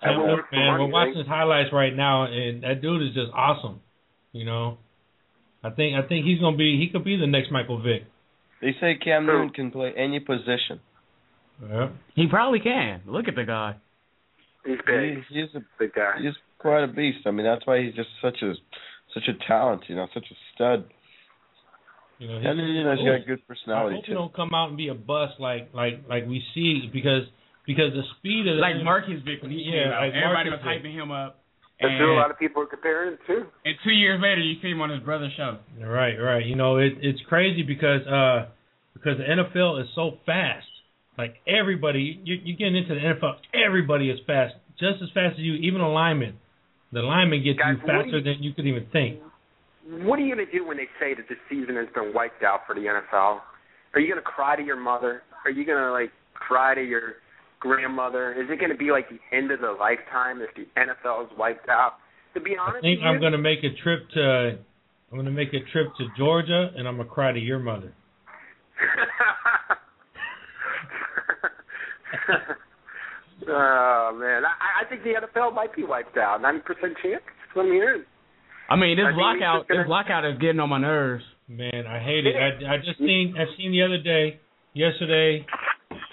[0.02, 3.02] I And will work man, money, we're watching his highlights right now, and that dude
[3.02, 3.80] is just awesome.
[4.32, 4.78] You know,
[5.62, 8.04] I think I think he's gonna be he could be the next Michael Vick.
[8.62, 10.80] They say Cam Newton can play any position.
[11.62, 11.88] Yeah.
[12.14, 13.02] He probably can.
[13.06, 13.76] Look at the guy.
[14.64, 15.18] He's big.
[15.28, 16.14] He, he's a Big guy.
[16.22, 17.26] he's quite a beast.
[17.26, 18.54] I mean, that's why he's just such a
[19.14, 19.82] such a talent.
[19.88, 20.84] You know, such a stud.
[22.18, 24.14] You know, And you know, he's got a good I personality hope he too.
[24.14, 27.22] don't come out and be a bust like like like we see because
[27.66, 30.00] because the speed of the Like Marcus Vick when he Yeah, came out.
[30.06, 30.84] like Everybody Marcus was Vick.
[30.86, 31.41] hyping him up.
[31.82, 33.34] That's who a lot of people are comparing to.
[33.64, 35.58] And two years later, you see him on his brother's show.
[35.80, 36.44] Right, right.
[36.44, 38.48] You know, it, it's crazy because uh
[38.94, 40.66] because the NFL is so fast.
[41.18, 45.40] Like everybody, you you're getting into the NFL, everybody is fast, just as fast as
[45.40, 45.54] you.
[45.54, 46.38] Even a lineman,
[46.92, 49.20] the lineman gets Guys, you faster you- than you could even think.
[50.06, 52.44] What are you going to do when they say that the season has been wiped
[52.44, 53.40] out for the NFL?
[53.94, 55.22] Are you going to cry to your mother?
[55.44, 57.14] Are you going to like cry to your
[57.62, 58.32] grandmother?
[58.32, 61.30] Is it going to be like the end of the lifetime if the NFL is
[61.38, 61.94] wiped out?
[62.34, 64.56] To be honest, I think with I'm gonna make a trip to
[65.10, 67.92] I'm gonna make a trip to Georgia, and I'm gonna cry to your mother.
[73.48, 76.40] oh man, I, I think the NFL might be wiped out.
[76.40, 77.20] Ninety percent chance.
[77.20, 78.04] That's what I'm hearing.
[78.70, 81.24] I mean, this I lockout, gonna- this lockout is getting on my nerves.
[81.48, 82.34] Man, I hate it.
[82.34, 84.40] I, I just seen I seen the other day,
[84.72, 85.44] yesterday,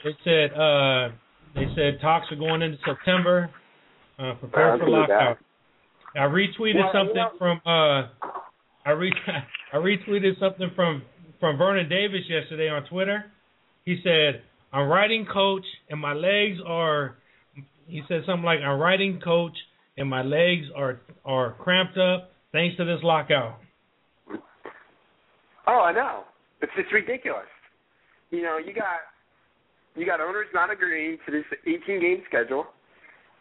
[0.03, 1.11] they said uh
[1.55, 3.49] they said talks are going into September.
[4.17, 5.37] Uh, prepare for lockout.
[6.15, 8.09] I retweeted Well, you something know- from uh
[8.85, 9.13] I re
[9.73, 11.03] I retweeted something from
[11.39, 13.25] from Vernon Davis yesterday on Twitter.
[13.85, 14.41] He said,
[14.73, 17.15] "I'm riding coach and my legs are."
[17.87, 19.55] He said something like, "I'm riding coach
[19.97, 23.59] and my legs are are cramped up thanks to this lockout."
[25.67, 26.23] Oh, I know.
[26.61, 27.45] It's just ridiculous.
[28.31, 28.85] You know, you got
[29.95, 32.65] you got owners not agreeing to this 18 game schedule.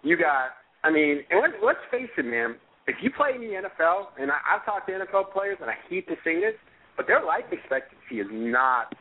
[0.03, 2.57] You got, I mean, and let's, let's face it, man.
[2.87, 5.75] If you play in the NFL, and I, I've talked to NFL players, and I
[5.91, 6.55] hate to say this,
[6.97, 8.95] but their life expectancy is not.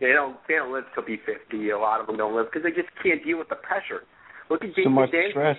[0.00, 0.36] They don't.
[0.46, 1.70] They don't live till be 50.
[1.70, 4.06] A lot of them don't live because they just can't deal with the pressure.
[4.48, 5.32] Look at So much Daniels.
[5.32, 5.58] stress.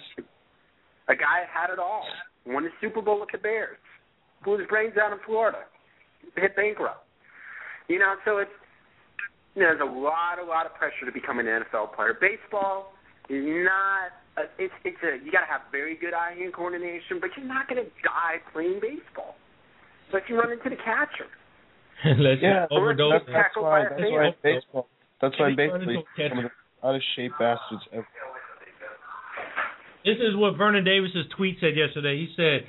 [1.10, 2.06] A guy had it all.
[2.46, 3.78] Won the Super Bowl with the Bears.
[4.46, 5.60] Blew his brains out in Florida.
[6.38, 7.06] Hit bankrupt.
[7.90, 8.52] You know, so it's
[9.60, 12.16] you know, there's a lot, a lot of pressure to become an NFL player.
[12.16, 12.96] Baseball
[13.28, 14.16] is not.
[14.40, 17.68] A, it's it's a you got to have very good eye-hand coordination, but you're not
[17.68, 19.36] going to die playing baseball.
[20.08, 21.28] Unless you run into the catcher.
[22.24, 23.28] Let's Yeah, overdose.
[23.28, 23.84] that's, that's why.
[23.84, 24.88] That's why in baseball.
[25.20, 27.84] That's why in baseball, you Vernon see some of the out of shape bastards.
[27.92, 28.08] ever.
[30.08, 32.16] This is what Vernon Davis's tweet said yesterday.
[32.16, 32.64] He said,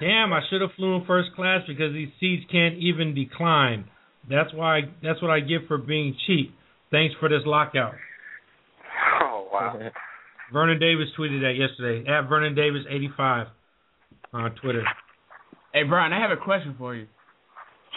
[0.00, 3.84] "Damn, I should have flown first class because these seats can't even decline.
[4.28, 4.78] That's why.
[4.78, 6.54] I, That's what I get for being cheap.
[6.90, 7.94] Thanks for this lockout."
[9.22, 9.78] Oh wow.
[10.52, 13.46] Vernon Davis tweeted that yesterday at Vernon Davis eighty five
[14.32, 14.84] on Twitter.
[15.72, 17.06] Hey, Brian, I have a question for you.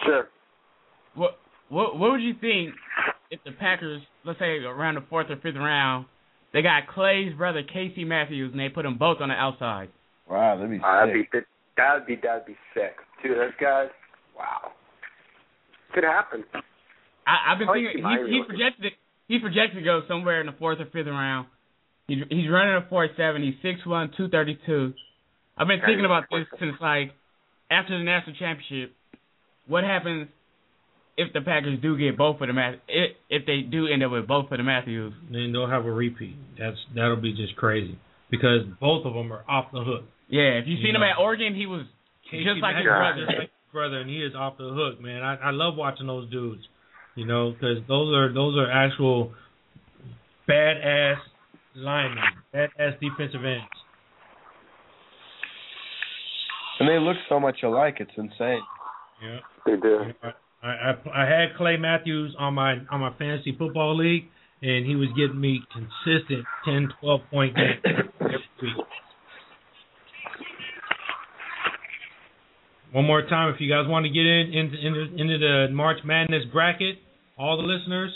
[0.05, 0.27] Sure.
[1.15, 1.37] What
[1.69, 2.75] what what would you think
[3.31, 6.05] if the Packers, let's say around the fourth or fifth round,
[6.53, 9.89] they got Clay's brother Casey Matthews and they put them both on the outside?
[10.29, 11.39] Wow, that'd be Uh, that'd be
[11.75, 12.95] that'd be that'd be sick.
[13.23, 13.89] Two of those guys.
[14.37, 14.72] Wow.
[15.93, 16.43] Could happen.
[17.25, 18.91] I, I've been I like thinking my he, he's real- projected
[19.27, 21.47] he's projected to go somewhere in the fourth or fifth round.
[22.07, 23.43] He's he's running a four seven.
[23.43, 24.93] He's six one, two thirty two.
[25.57, 27.11] I've been thinking about this since like
[27.71, 28.93] after the national championship.
[29.67, 30.27] What happens
[31.15, 34.11] if the Packers do get both of the Math- if if they do end up
[34.11, 35.13] with both of the Matthews?
[35.31, 36.35] Then they'll have a repeat.
[36.59, 37.97] That's that'll be just crazy
[38.31, 40.03] because both of them are off the hook.
[40.27, 41.85] Yeah, if you You seen him at Oregon, he was
[42.29, 43.47] Casey just like his brother.
[43.73, 45.23] Is just like his brother, and he is off the hook, man.
[45.23, 46.61] I I love watching those dudes,
[47.15, 49.31] you know, because those are those are actual
[50.49, 51.17] badass
[51.75, 53.65] linemen, badass defensive ends.
[56.79, 57.97] And they look so much alike.
[57.99, 58.61] It's insane.
[59.23, 59.39] Yeah.
[59.65, 59.99] They do.
[60.23, 64.25] I, I I had Clay Matthews on my on my fantasy football league,
[64.61, 68.85] and he was getting me consistent 10, 12 point games every week.
[72.93, 75.97] One more time, if you guys want to get in into into, into the March
[76.05, 76.97] Madness bracket,
[77.39, 78.11] all the listeners,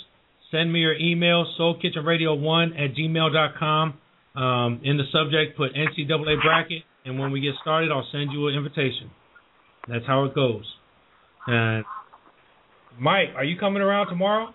[0.51, 3.97] send me your email, soulkitchenradio1 at gmail.com.
[4.35, 8.47] Um, in the subject, put NCAA bracket, and when we get started, I'll send you
[8.49, 9.09] an invitation.
[9.87, 10.65] That's how it goes.
[11.47, 11.83] And
[12.99, 14.53] Mike, are you coming around tomorrow?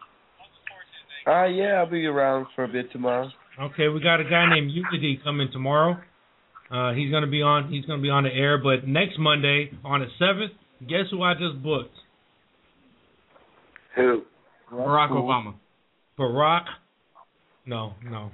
[1.27, 3.29] Uh, yeah, I'll be around for a bit tomorrow.
[3.61, 5.97] Okay, we got a guy named Unity coming tomorrow.
[6.73, 7.71] Uh, he's gonna be on.
[7.71, 8.57] He's gonna be on the air.
[8.57, 10.53] But next Monday on the seventh,
[10.89, 11.95] guess who I just booked?
[13.97, 14.23] Who?
[14.73, 15.55] Barack Obama.
[16.19, 16.65] Barack.
[17.67, 18.31] No, no.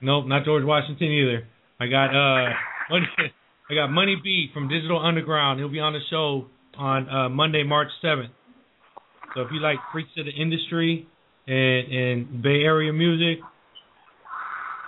[0.00, 1.46] Nope, not George Washington either.
[1.80, 2.50] I got uh,
[2.90, 3.06] Money,
[3.70, 5.58] I got Money B from Digital Underground.
[5.58, 6.46] He'll be on the show
[6.76, 8.30] on uh, Monday, March seventh.
[9.34, 11.08] So if you like freaks of the industry
[11.46, 13.42] and and Bay Area music,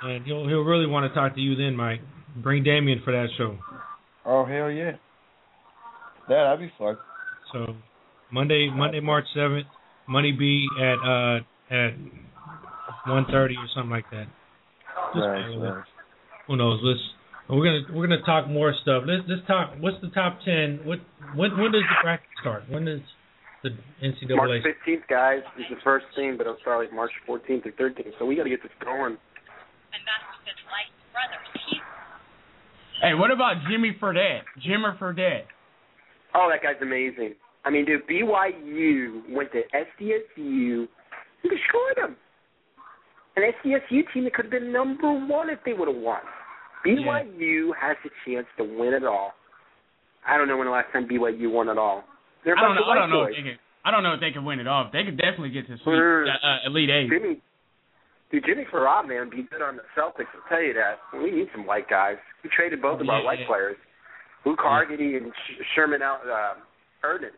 [0.07, 2.01] and he'll he'll really want to talk to you then, Mike.
[2.43, 3.59] Bring Damien for that show.
[4.25, 4.93] Oh hell yeah.
[6.29, 6.97] Yeah, that'd be fun.
[7.53, 7.77] So
[8.33, 9.67] Monday, Monday, March seventh,
[10.09, 11.37] Money B at uh
[11.71, 11.95] at
[13.07, 14.27] one thirty or something like that.
[15.15, 15.85] Nice, nice.
[16.49, 16.81] Who knows?
[16.83, 17.01] Let's
[17.49, 19.05] we're gonna we're gonna talk more stuff.
[19.07, 19.75] Let's let's talk.
[19.81, 20.81] What's the top ten?
[20.85, 20.99] What
[21.35, 22.65] when when does the bracket start?
[22.69, 23.01] When does
[23.63, 23.71] the
[24.03, 24.37] NCAA?
[24.37, 28.13] March 15th, guys, is the first thing, but it'll start like March 14th or 13th.
[28.19, 29.17] So we got to get this going.
[33.03, 34.43] Hey, what about Jimmy Fredette?
[34.65, 35.47] Jimmer Fredette.
[36.35, 37.35] Oh, that guy's amazing.
[37.65, 42.17] I mean, dude, BYU went to SDSU and destroyed them.
[43.37, 46.21] An SDSU team that could have been number one if they would have won.
[46.87, 49.33] BYU has a chance to win it all.
[50.27, 52.05] I don't know when the last time BYU won it all.
[52.45, 52.85] They're a I don't know.
[52.85, 53.59] I don't know if they can.
[53.85, 54.91] I don't know if they can win it all.
[54.93, 57.11] They could definitely get to sweet uh, uh, elite eight.
[57.11, 57.43] Jimmy,
[58.31, 60.31] dude, Jimmy Fredette, man, be good on the Celtics.
[60.35, 60.99] I'll tell you that.
[61.17, 62.17] We need some white guys.
[62.43, 63.25] We traded both of our Yeah.
[63.25, 63.77] white players,
[64.45, 66.55] Luke Harangody and Sh- Sherman out uh,
[67.05, 67.31] Erden.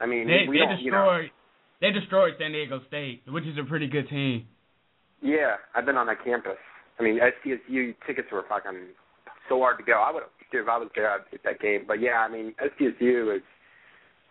[0.00, 1.04] I mean, They we they don't, you know.
[1.04, 1.30] destroyed.
[1.80, 4.46] They destroyed San Diego State, which is a pretty good team.
[5.20, 6.58] Yeah, I've been on that campus.
[6.98, 8.88] I mean, SDSU tickets were fucking
[9.48, 9.94] so hard to go.
[10.00, 10.22] I would,
[10.52, 11.84] dude, if I was there, I'd take that game.
[11.86, 13.42] But yeah, I mean, SDSU is,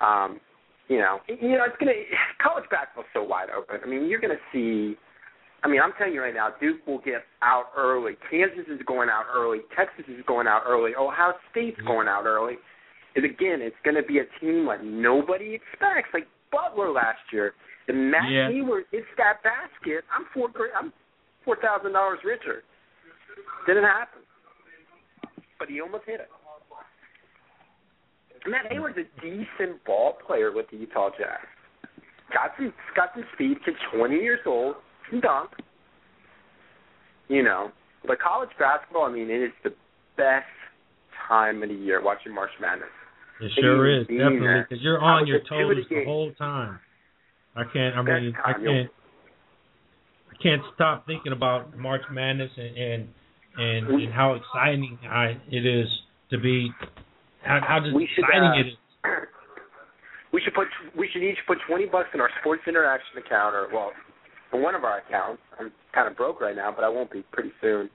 [0.01, 0.39] um,
[0.87, 1.93] you know, you know, it's gonna
[2.41, 3.79] college basketball's so wide open.
[3.83, 4.95] I mean, you're gonna see.
[5.63, 8.13] I mean, I'm telling you right now, Duke will get out early.
[8.29, 9.59] Kansas is going out early.
[9.75, 10.91] Texas is going out early.
[10.95, 11.87] Ohio State's mm-hmm.
[11.87, 12.55] going out early.
[13.15, 17.53] And again, it's going to be a team like nobody expects, like Butler last year.
[17.87, 18.49] And Matt Yeah.
[18.49, 20.03] Hayward hits that basket.
[20.11, 20.49] I'm four.
[20.77, 20.91] I'm
[21.43, 22.63] four thousand dollars richer.
[23.67, 24.21] Didn't happen,
[25.59, 26.29] but he almost hit it.
[28.47, 31.43] Matt Hayward's a decent ball player with the Utah Jazz.
[32.33, 33.57] Got some got some speed.
[33.63, 34.75] Kid's 20 years old.
[35.21, 35.51] Dunk.
[37.27, 37.71] You know,
[38.05, 39.05] but college basketball.
[39.05, 39.73] I mean, it is the
[40.17, 40.45] best
[41.27, 42.89] time of the year watching March Madness.
[43.41, 46.31] It sure is definitely because you're on your at two of the toes the whole
[46.33, 46.79] time.
[47.55, 47.95] I can't.
[47.95, 48.89] I mean, I can't.
[50.31, 53.07] I can't stop thinking about March Madness and and
[53.57, 55.87] and, and how exciting I, it is
[56.31, 56.71] to be.
[57.43, 58.73] How, how just We should, exciting uh, it is.
[60.33, 60.65] We should put
[60.97, 63.91] we should each put twenty bucks in our Sports Interaction account, or well,
[64.61, 65.41] one of our accounts.
[65.59, 67.89] I'm kind of broke right now, but I won't be pretty soon.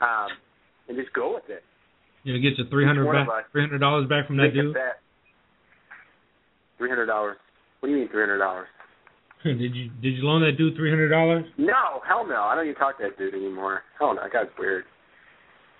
[0.00, 0.28] Um,
[0.88, 1.62] and just go with it.
[2.24, 4.76] You know, get your three hundred back, three hundred dollars back from that dude.
[6.78, 7.36] Three hundred dollars.
[7.80, 8.66] What do you mean three hundred dollars?
[9.44, 11.44] did you did you loan that dude three hundred dollars?
[11.58, 12.42] No, hell no.
[12.42, 13.82] I don't even talk to that dude anymore.
[13.98, 14.84] Hell no, that guy's weird.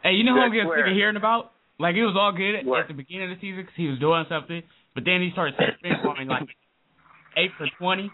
[0.02, 1.52] Hey, you know who I'm getting sick of hearing about?
[1.78, 2.80] Like it was all good at, What?
[2.80, 4.62] at the beginning of the season because he was doing something,
[4.94, 6.48] but then he started spitballing like
[7.36, 8.10] eight for twenty.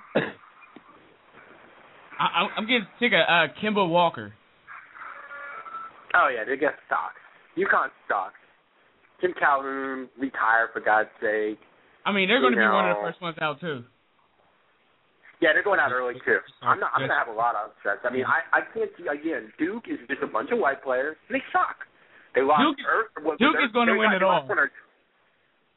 [2.18, 4.32] I, I'm getting sick of uh, Kemba Walker.
[6.14, 7.18] Oh yeah, they got stocks.
[7.58, 8.38] UConn stocks.
[9.20, 11.58] Tim Calhoun retired for God's sake.
[12.06, 13.82] I mean, they're going to be one of the first ones out too.
[15.40, 16.38] Yeah, they're going out early too.
[16.62, 16.92] I'm not.
[16.94, 18.00] I'm gonna have a lot of upsets.
[18.06, 19.52] I mean, I I can't see again.
[19.58, 21.16] Duke is just a bunch of white players.
[21.28, 21.76] They suck.
[22.34, 22.62] They lost.
[22.78, 24.46] Duke- what, Duke is gonna win it all.
[24.48, 24.70] or-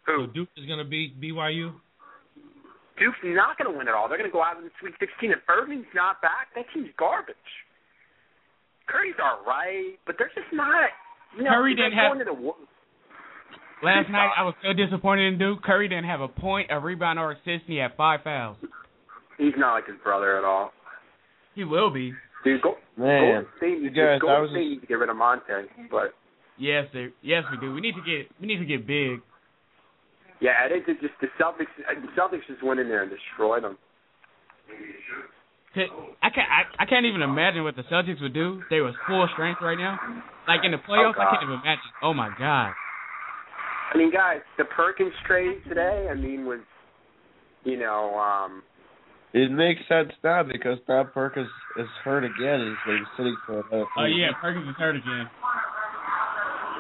[0.06, 0.28] So Who?
[0.28, 1.74] Duke is going to beat BYU.
[3.00, 4.10] Duke's not going to win it all.
[4.10, 5.32] They're going to go out in the Sweet 16.
[5.32, 7.36] If Irving's not back, that team's garbage.
[8.88, 10.90] Curry's all right, but they're just not.
[11.38, 12.34] You know, Curry didn't have- the,
[13.84, 14.38] Last night sucks.
[14.38, 15.62] I was so disappointed in Duke.
[15.62, 18.58] Curry didn't have a point, a rebound, or assist, and he had five fouls.
[19.38, 20.72] He's not like his brother at all.
[21.54, 22.14] He will be.
[22.44, 24.94] Dude, go, Man, Golden State, you guys, Golden I was State just- needs to get
[24.96, 26.14] rid of Monta, but
[26.58, 27.72] Yes, they, yes, we do.
[27.72, 29.22] We need to get we need to get big.
[30.42, 31.72] Yeah, it is just the Celtics.
[31.78, 33.78] The Celtics just went in there and destroyed them.
[35.76, 38.62] I can't I, I can't even imagine what the Celtics would do.
[38.70, 40.00] They was full strength right now.
[40.48, 41.92] Like in the playoffs, I can't even imagine.
[42.02, 42.74] Oh my god.
[43.94, 46.08] I mean, guys, the Perkins trade today.
[46.12, 46.60] I mean, was
[47.64, 48.64] you know, um,
[49.34, 53.60] It makes sense now because Bob Perkins is hurt again and he's been sitting for
[53.60, 55.30] another Oh three yeah, Perkins is hurt again.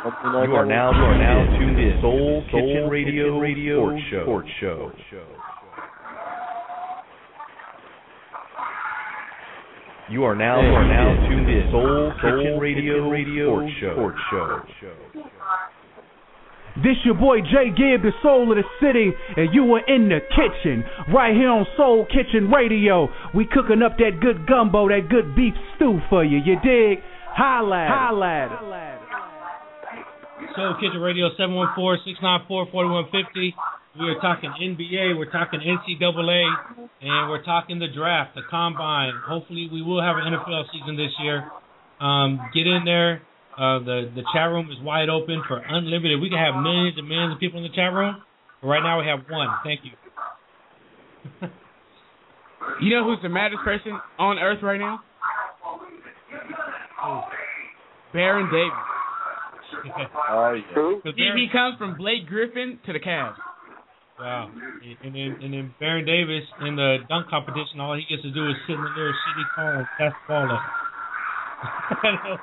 [0.07, 0.71] Something like You are that.
[0.71, 4.23] now you are now tuned in Soul Kitchen Radio Radio Sports Show.
[4.23, 4.49] Sports
[5.11, 5.25] Show.
[10.09, 13.93] You are now you are now tuned in Soul Kitchen Radio Radio Sports Show.
[14.55, 15.23] Sports Show.
[16.77, 20.19] This your boy Jay Gibb, the soul of the city, and you are in the
[20.31, 23.09] kitchen, right here on Soul Kitchen Radio.
[23.35, 26.37] We cooking up that good gumbo, that good beef stew for you.
[26.37, 27.03] You dig?
[27.35, 28.86] Holla, at
[30.55, 33.53] Soul Kitchen Radio 714-694-4150.
[33.99, 36.45] We are talking NBA, we're talking NCAA,
[37.01, 39.13] and we're talking the draft, the combine.
[39.25, 41.49] Hopefully, we will have an NFL season this year.
[41.99, 43.23] Um, get in there.
[43.57, 46.21] Uh, the the chat room is wide open for unlimited.
[46.21, 48.21] We can have millions and millions of people in the chat room.
[48.61, 49.47] But right now, we have one.
[49.63, 49.91] Thank you.
[52.81, 54.99] You know who's the maddest person on earth right now?
[58.13, 58.96] Baron Davis.
[59.73, 60.61] Oh yeah.
[60.75, 61.01] Who?
[61.03, 63.35] He, he comes from Blake Griffin to the Cavs.
[64.19, 64.51] Wow.
[65.03, 68.49] And then and then Baron Davis in the dunk competition, all he gets to do
[68.49, 70.61] is sit in the little shitty car and pass the ball up.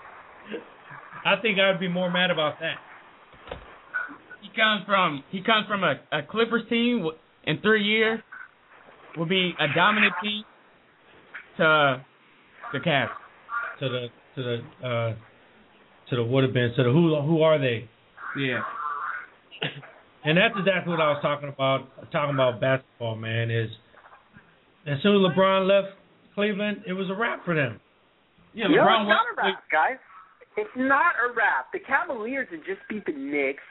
[1.26, 2.76] I think I'd be more mad about that.
[4.42, 8.20] He comes from he comes from a, a Clippers team w- in three years
[9.16, 10.44] will be a dominant team
[11.56, 12.04] to
[12.72, 13.08] the Cavs.
[13.80, 14.06] To the
[14.36, 15.14] to the uh
[16.10, 17.88] to the would have been to the who who are they?
[18.38, 18.62] Yeah.
[20.24, 21.86] And that's exactly what I was talking about.
[22.10, 23.50] Talking about basketball, man.
[23.50, 23.70] Is
[24.86, 25.96] as soon as LeBron left
[26.34, 27.80] Cleveland, it was a wrap for them.
[28.54, 29.98] Yeah, no, LeBron it's not a wrap, guys.
[30.56, 31.72] It's not a wrap.
[31.72, 33.62] The Cavaliers had just beat the Knicks.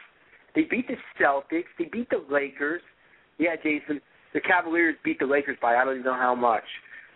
[0.56, 1.72] They beat the Celtics.
[1.80, 2.82] They beat the Lakers.
[3.38, 4.02] Yeah, Jason.
[4.34, 6.64] The Cavaliers beat the Lakers by I don't even know how much.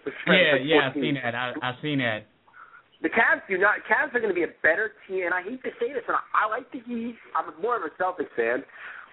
[0.05, 1.36] Yeah, like yeah, I've seen that.
[1.36, 2.26] I I've seen that.
[3.02, 3.78] The Cavs do not.
[3.86, 6.18] Cavs are going to be a better team, and I hate to say this, and
[6.18, 7.16] I, I like the Heat.
[7.38, 8.64] I'm more of a Celtics fan,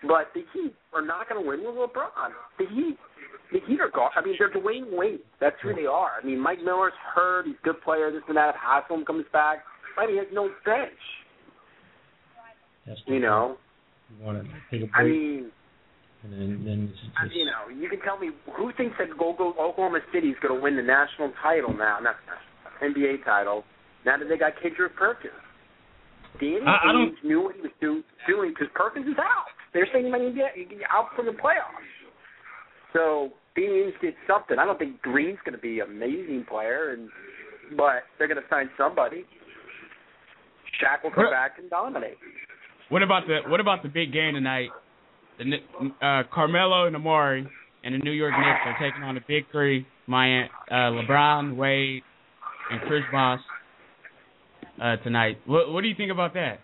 [0.09, 2.33] but the Heat are not going to win with LeBron.
[2.59, 2.97] The Heat,
[3.53, 4.11] the Heat are gone.
[4.17, 5.21] I mean, they're Dwyane Wade.
[5.41, 6.13] That's who they are.
[6.23, 7.47] I mean, Mike Miller's hurt.
[7.47, 8.11] He's a good player.
[8.11, 8.51] This and that.
[8.51, 9.59] If Haslem comes back,
[9.99, 10.93] I mean, he has no bench.
[12.87, 13.57] That's You know.
[14.19, 15.51] You want to take a break, I mean,
[16.25, 19.09] and then, then it's I, just, you know, you can tell me who thinks that
[19.19, 22.17] go go Oklahoma City is going to win the national title now, not
[22.83, 23.65] NBA title.
[24.05, 25.33] Now that they got Kendrick Perkins.
[26.41, 29.47] Danny I- I don't- knew what he was do, doing because Perkins is out.
[29.73, 30.43] They're saying he might be
[30.91, 31.89] out for the playoffs.
[32.93, 34.59] So Danny Ainge did something.
[34.59, 37.11] I don't think Green's going to be an amazing player, and
[37.77, 39.25] but they're going to sign somebody.
[40.81, 42.19] Shaq will come What- back and dominate.
[42.89, 44.71] What about the what about the big game tonight?
[45.39, 45.63] The
[46.03, 47.49] uh, Carmelo and Amar'e
[47.83, 52.03] and the New York Knicks are taking on the big three: Miami, uh, LeBron, Wade,
[52.71, 53.41] and Chris Bosh
[54.83, 55.39] uh, tonight.
[55.47, 56.61] What what do you think about that?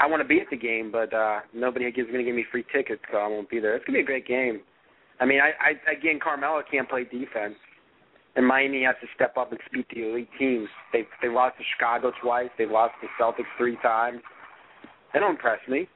[0.00, 2.44] I want to be at the game, but uh nobody is going to give me
[2.50, 3.76] free tickets, so I won't be there.
[3.76, 4.60] It's going to be a great game.
[5.20, 7.54] I mean, I, I again, Carmelo can't play defense,
[8.36, 10.68] and Miami has to step up and beat the elite teams.
[10.92, 12.48] They they lost to Chicago twice.
[12.56, 14.20] They lost to Celtics three times.
[15.12, 15.86] They don't impress me.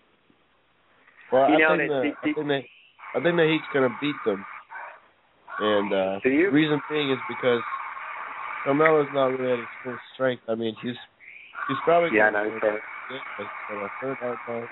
[1.32, 2.60] Well, You I know, think they- the, they- I think the
[3.14, 4.44] I think the Heat's gonna beat them.
[5.60, 7.62] And uh the reason being is because
[8.64, 10.42] Carmelo's not really at his full strength.
[10.48, 10.94] I mean he's
[11.68, 12.58] he's probably Yeah, I gonna know.
[12.60, 14.16] play, So, but he's got a third
[14.48, 14.68] out.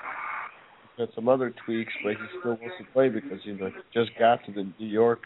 [0.97, 3.73] He's got some other tweaks, but he still wants to play because you know he
[3.99, 5.21] just got to the New York.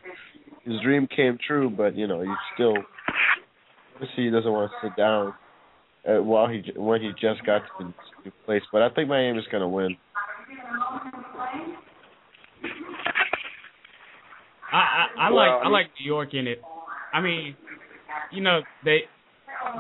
[0.64, 2.74] His dream came true, but you know he still
[3.94, 5.32] obviously he doesn't want to sit down
[6.09, 7.84] uh, while he when he just got to the
[8.24, 8.62] new place.
[8.72, 9.97] But I think Miami's gonna win.
[14.72, 16.60] I I, I Well, like I I mean- like New York in it.
[17.12, 17.56] I mean,
[18.32, 19.01] you know they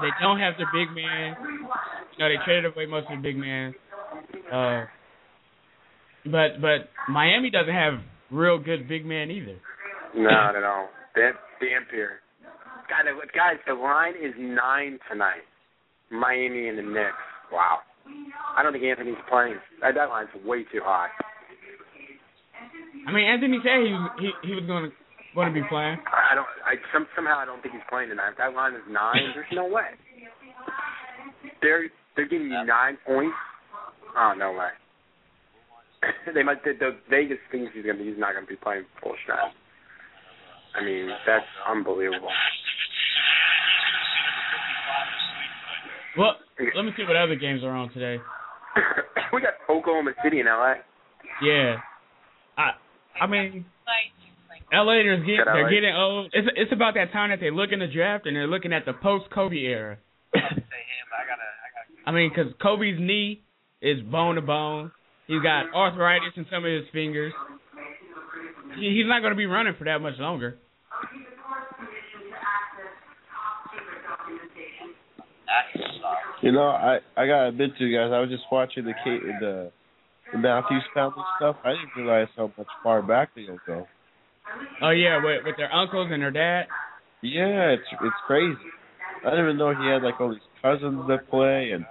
[0.00, 1.36] they don't have their big man.
[1.40, 3.74] You know they traded away most of the big man.
[4.52, 4.84] Uh,
[6.24, 7.94] but but Miami doesn't have
[8.30, 9.56] real good big man either.
[10.14, 10.86] no, no, no.
[11.14, 12.20] That Dampier.
[12.88, 15.42] God, guys, the line is nine tonight.
[16.10, 17.16] Miami and the Knicks.
[17.50, 17.78] Wow.
[18.56, 19.56] I don't think Anthony's playing.
[19.82, 21.08] That, that line's way too high.
[23.06, 24.92] I mean Anthony said he he, he was going to
[25.36, 26.00] going to be playing.
[26.08, 26.48] I don't.
[26.64, 28.32] I some, somehow I don't think he's playing tonight.
[28.32, 29.92] If that line is nine, there's no way.
[31.60, 33.36] They're they're giving you nine points.
[34.16, 34.72] Oh no way.
[36.34, 36.64] they might.
[36.64, 38.02] The, the Vegas thinks he's gonna.
[38.02, 39.54] He's not gonna be playing full strength.
[40.74, 42.32] I mean, that's unbelievable.
[46.18, 46.32] Well,
[46.74, 48.16] let me see what other games are on today.
[49.32, 50.74] we got Oklahoma City in LA.
[51.44, 51.76] Yeah,
[52.56, 52.70] I
[53.20, 53.66] I mean
[54.72, 55.70] LA is getting Shout they're LA.
[55.70, 56.30] getting old.
[56.32, 58.84] It's it's about that time that they look in the draft and they're looking at
[58.84, 59.98] the post Kobe era.
[62.06, 63.42] I mean, because Kobe's knee
[63.80, 64.92] is bone to bone.
[65.26, 67.32] He's got arthritis in some of his fingers.
[68.78, 70.58] He, he's not going to be running for that much longer.
[76.42, 79.22] You know, I I gotta admit to you guys, I was just watching the Kate
[79.40, 79.72] the
[80.32, 81.56] the Matthews family stuff.
[81.64, 83.86] I didn't realize how much far back they go.
[84.82, 86.66] Oh yeah, with with their uncles and their dad.
[87.22, 88.54] Yeah, it's it's crazy.
[89.24, 91.84] I didn't even know he had like all these cousins that play, and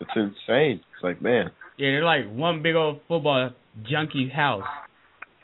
[0.00, 0.80] it's insane.
[0.94, 3.50] It's like, man, Yeah, they're like one big old football
[3.82, 4.64] junkie house.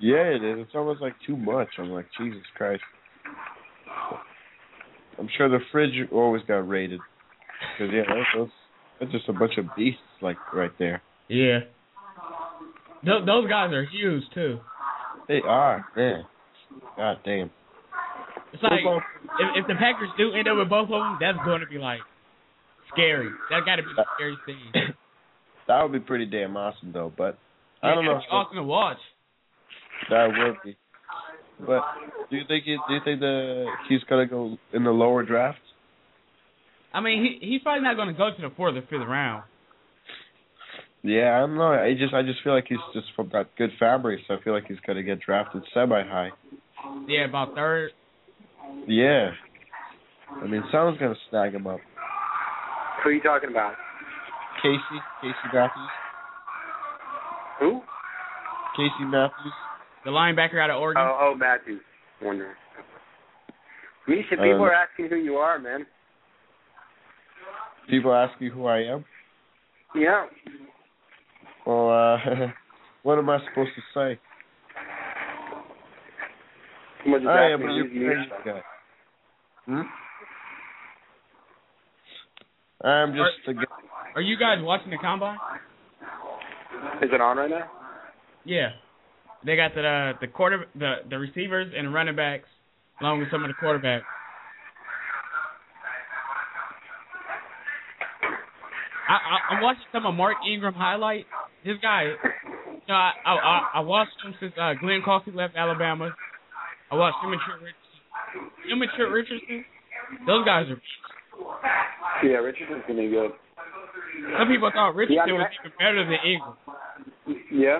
[0.01, 0.59] yeah, it is.
[0.67, 1.69] It's almost like too much.
[1.79, 2.83] I'm like, Jesus Christ.
[5.19, 7.01] I'm sure the fridge always got raided.
[7.79, 8.49] Cause yeah, those, those
[8.99, 11.03] that's just a bunch of beasts like right there.
[11.29, 11.61] Yeah.
[13.05, 14.61] Those, those guys are huge too.
[15.31, 16.25] They are, man.
[16.97, 17.51] God damn.
[18.53, 21.61] It's like if, if the Packers do end up with both of them, that's going
[21.61, 22.01] to be like
[22.93, 23.31] scary.
[23.49, 24.95] That got to be the scariest thing.
[25.69, 27.39] That would be pretty damn awesome though, but
[27.81, 28.19] I don't know.
[28.19, 28.97] be awesome to watch.
[30.09, 30.77] That would be.
[31.65, 31.83] But
[32.29, 35.61] do you think he, do you think the he's gonna go in the lower draft?
[36.93, 39.45] I mean, he he's probably not going to go to the fourth or fifth round.
[41.03, 41.73] Yeah, I don't know.
[41.73, 44.53] I just I just feel like he's just from got good fabric, so I feel
[44.53, 46.31] like he's gonna get drafted semi high.
[47.09, 47.93] Yeah, about third.
[48.87, 49.31] Yeah.
[50.43, 51.81] I mean, someone's gonna snag him up.
[53.03, 53.75] Who are you talking about?
[54.63, 55.89] Casey, Casey Matthews,
[57.61, 57.81] Who?
[58.77, 59.53] Casey Matthews.
[60.05, 61.03] The linebacker out of Oregon.
[61.03, 61.81] Oh, oh, Matthews.
[62.23, 62.55] Wondering.
[64.07, 65.87] Misha, people Um, are asking who you are, man.
[67.89, 69.05] People ask you who I am.
[69.95, 70.27] Yeah.
[71.71, 72.19] Well, uh,
[73.05, 74.21] what am I supposed to say?
[77.07, 78.61] I am a who's Ukrainian guy.
[79.67, 79.83] Hmm?
[82.85, 83.63] I'm just a guy.
[84.17, 85.39] Are you guys watching the combine?
[87.03, 87.71] Is it on right now?
[88.45, 88.71] Yeah.
[89.47, 92.49] They got the uh, the quarter the the receivers and the running backs
[93.01, 94.03] along with some of the quarterbacks.
[99.09, 101.27] I, I I'm watching some of Mark Ingram highlight.
[101.65, 105.57] This guy, you know, I I I, I watched him since uh, Glen Coffee left
[105.57, 106.15] Alabama.
[106.91, 108.71] I watched him and Trent Richardson.
[108.71, 109.65] Him and Trent Richardson.
[110.27, 110.81] Those guys are.
[112.25, 113.31] Yeah, Richardson's gonna be good.
[114.39, 116.57] Some people thought Richardson Yeah, I mean, was even better than Ingram.
[117.53, 117.79] Yeah.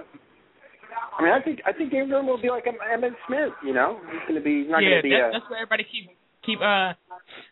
[1.19, 3.53] I mean, I think I think Ingram will be like Emmitt Smith.
[3.65, 4.63] You know, he's gonna be.
[4.63, 5.11] He's not yeah, gonna be.
[5.11, 6.09] that, a, that's what everybody keep
[6.45, 6.95] keep uh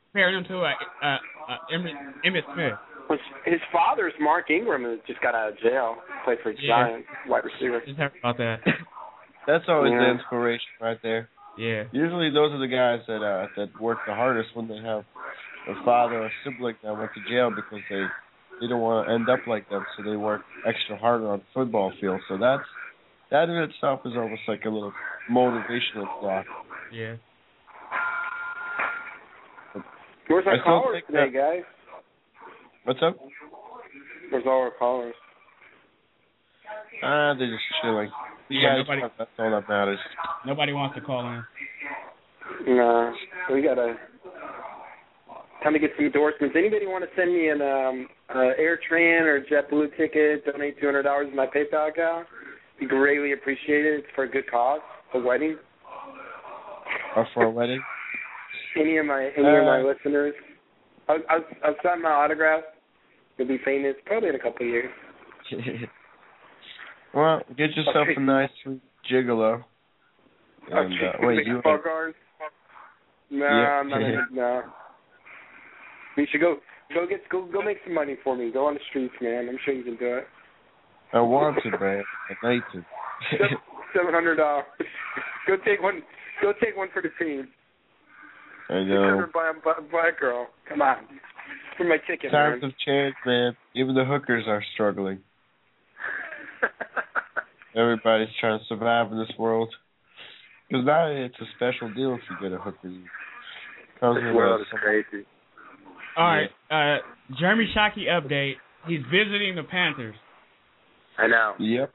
[0.09, 0.73] comparing him to uh,
[1.03, 1.19] uh,
[1.53, 2.79] uh Emmitt, Emmitt Smith.
[3.11, 5.97] His, his father's Mark Ingram who just got out of jail.
[6.25, 6.69] Played for Yeah.
[6.69, 7.81] Giants, wide receiver.
[7.87, 8.59] Just heard about that.
[9.47, 10.01] That's always Yeah.
[10.01, 11.29] the inspiration right there.
[11.57, 11.85] Yeah.
[11.93, 15.05] Usually those are the guys that uh that work the hardest when they have
[15.69, 18.05] a father or sibling that went to jail because they
[18.61, 21.45] they don't want to end up like them, so they work extra harder on the
[21.55, 22.21] football field.
[22.29, 22.63] So that's
[23.31, 24.93] that in itself is almost like a little
[25.31, 26.45] motivational thought.
[26.93, 27.17] Yeah.
[30.29, 31.63] Where's our I still callers think today, that- guys?
[32.85, 33.17] What's up?
[34.31, 35.15] Where's all our callers?
[37.03, 38.11] Ah, they're just chilling.
[38.49, 39.99] You Yeah, nobody- that's all that matters.
[40.47, 41.45] Nobody wants to call in.
[42.67, 43.15] No,
[43.53, 43.99] we gotta
[45.63, 46.55] time to get some endorsements.
[46.57, 50.45] Anybody want to send me an um uh, AirTran or JetBlue ticket?
[50.47, 52.27] Donate two hundred dollars in my PayPal account.
[52.81, 54.01] Be greatly appreciated.
[54.01, 54.81] It's for a good cause,
[55.15, 55.59] a wedding.
[57.17, 57.83] Or for a wedding.
[58.77, 60.35] Any of my any of my Uh, listeners.
[61.09, 62.63] I'll, I'll, I'll sign my autograph.
[63.37, 64.91] You'll be famous probably in a couple of years.
[67.15, 68.51] well, get yourself a nice
[69.11, 69.65] gigolo.
[70.71, 72.15] And uh, wait, you Bogart?
[73.31, 73.81] No, Yeah.
[73.81, 74.63] I'm not in, no.
[76.17, 76.57] You should go
[76.93, 78.51] go get go go make some money for me.
[78.53, 79.49] Go on the streets, man.
[79.49, 80.27] I'm sure you can do it.
[81.13, 82.03] I want to, man.
[82.43, 82.85] I need to.
[83.97, 84.65] Seven hundred dollars.
[85.47, 86.03] go take one.
[86.43, 87.49] Go take one for the team.
[88.71, 89.03] I Six know.
[89.11, 90.49] hundred by, by by a girl.
[90.69, 90.97] Come on.
[91.77, 92.71] For my ticket, Times man.
[92.71, 93.57] have changed, man.
[93.75, 95.21] Even the hookers are struggling.
[97.77, 99.73] Everybody's trying to survive in this world.
[100.69, 102.89] Because now it's a special deal if you get a hooker.
[102.89, 103.03] You
[104.01, 105.25] comes this world is crazy.
[106.17, 106.51] All right.
[106.71, 106.99] Uh,
[107.39, 108.55] Jeremy Shockey update.
[108.87, 110.15] He's visiting the Panthers.
[111.19, 111.55] I know.
[111.59, 111.93] Yep.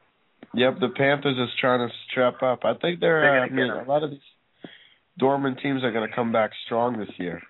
[0.56, 2.60] Yep, the Panthers is trying to strap up.
[2.64, 3.88] I think they're, They're uh, I mean, get a 'em.
[3.88, 4.20] lot of these
[5.20, 7.42] dormant teams are going to come back strong this year,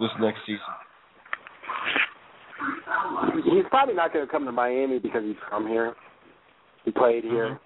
[0.00, 0.60] this next season.
[3.44, 5.94] He's probably not going to come to Miami because he's from here.
[6.84, 7.58] He played here.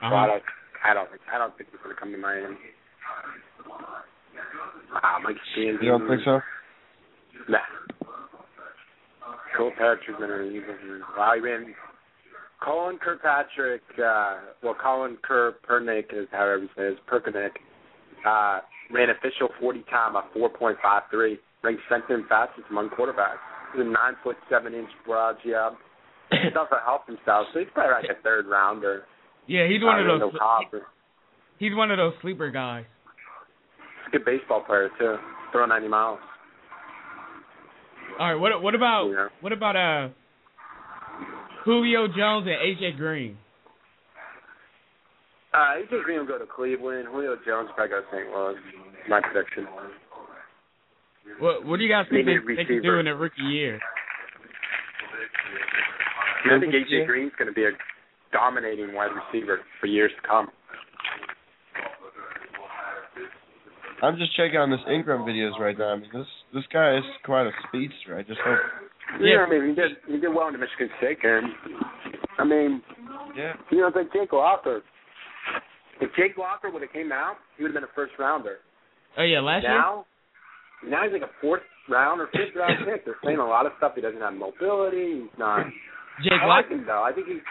[0.00, 0.26] So I Uh-huh.
[0.26, 0.42] don't.
[0.84, 1.10] I don't.
[1.10, 2.56] think- I don't think he's going to come to Miami.
[4.92, 5.78] Nah, Mike Stanton.
[5.82, 6.40] You don't think so?
[7.48, 7.58] Nah.
[9.56, 11.02] Cole Patrick been an even.
[11.16, 11.74] Wow, he ran.
[12.60, 17.50] Colin Kirkpatrick, uh, well, Colin Kerpernick is however you say it, Perkinick,
[18.26, 18.60] uh,
[18.92, 23.40] ran official 40 time of 4.53, ranked second and fastest among quarterbacks.
[23.72, 25.74] He's a nine foot seven inch broad jab.
[26.30, 29.04] He's also helped himself, so he's probably like a third rounder.
[29.46, 30.30] Yeah, he's one of those.
[31.58, 32.84] He's one of those sleeper guys.
[34.04, 35.16] He's a good baseball player too.
[35.52, 36.18] Throw 90 miles.
[38.18, 39.28] All right, what what about Yeah.
[39.40, 40.08] what about uh
[41.64, 43.38] Julio Jones and AJ Green?
[45.58, 47.08] Uh, AJ Green will go to Cleveland.
[47.10, 48.30] Julio Jones probably go to St.
[48.30, 48.54] Louis.
[49.08, 49.66] My prediction.
[51.40, 53.80] What what do you guys think They they, they can do in their rookie year?
[56.46, 57.70] I think AJ Green's going to be a
[58.32, 60.48] dominating wide receiver for years to come.
[64.00, 65.90] I'm just checking on this Ingram videos right now.
[65.90, 68.16] I mean, this this guy is quite a speedster.
[68.16, 68.60] I just hope.
[69.20, 71.42] Yeah, I mean he did he did well in the Michigan State game.
[72.38, 72.80] I mean,
[73.36, 73.54] Yeah.
[73.70, 74.82] you know, it's like Jake Locker.
[76.00, 78.58] If Jake Locker would have came out, he would have been a first rounder.
[79.18, 79.72] Oh yeah, last year.
[79.74, 80.06] now,
[80.86, 83.04] now he's like a fourth round or fifth round pick.
[83.04, 83.92] They're saying a lot of stuff.
[83.96, 85.22] He doesn't have mobility.
[85.26, 85.66] He's not.
[86.22, 86.74] Jake I like Locker.
[86.74, 87.02] him though.
[87.02, 87.42] I think he's.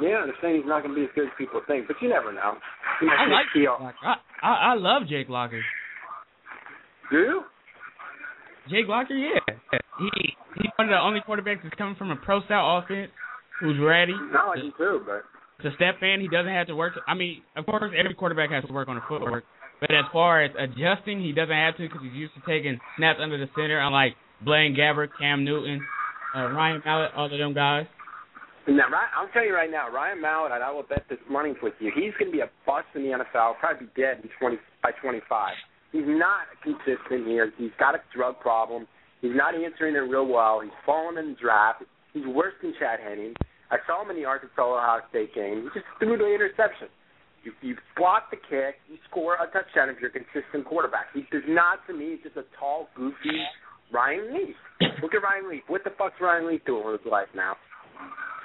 [0.00, 2.08] Yeah, they're saying he's not going to be as good as people think, but you
[2.08, 2.58] never know.
[2.98, 3.68] He might I like Jake.
[3.68, 3.94] Locker.
[4.02, 5.62] I, I I love Jake Locker.
[7.10, 7.40] Do you?
[8.70, 9.38] Jake Locker, yeah.
[10.00, 10.10] He
[10.56, 13.10] he's one of the only quarterbacks that's coming from a pro style offense
[13.60, 15.22] who's ready I like him too, but
[15.62, 16.20] to step in.
[16.20, 16.94] He doesn't have to work.
[17.06, 19.44] I mean, of course, every quarterback has to work on the footwork.
[19.80, 23.18] But as far as adjusting, he doesn't have to because he's used to taking snaps
[23.22, 25.80] under the center, unlike Blaine Gabbert, Cam Newton,
[26.34, 27.86] uh, Ryan Mallett, all of them guys.
[28.66, 31.74] Now, Ryan, I'll tell you right now, Ryan Mallett, I will bet this money with
[31.80, 34.56] you, he's going to be a bust in the NFL, probably be dead in 20
[34.82, 35.52] by 25.
[35.92, 37.52] He's not consistent here.
[37.58, 38.88] He's got a drug problem.
[39.20, 40.60] He's not answering it real well.
[40.60, 41.84] He's fallen in the draft.
[42.12, 43.34] He's worse than Chad Henne.
[43.74, 45.66] I saw him in the Arkansas Ohio State game.
[45.66, 46.86] He just threw the interception.
[47.42, 51.10] You, you block the kick, you score a touchdown if you're a consistent quarterback.
[51.12, 53.42] He does not, to me, he's just a tall, goofy
[53.92, 54.56] Ryan Leaf.
[55.02, 55.62] Look at Ryan Leaf.
[55.66, 57.56] What the fuck's Ryan Leaf doing with his life now?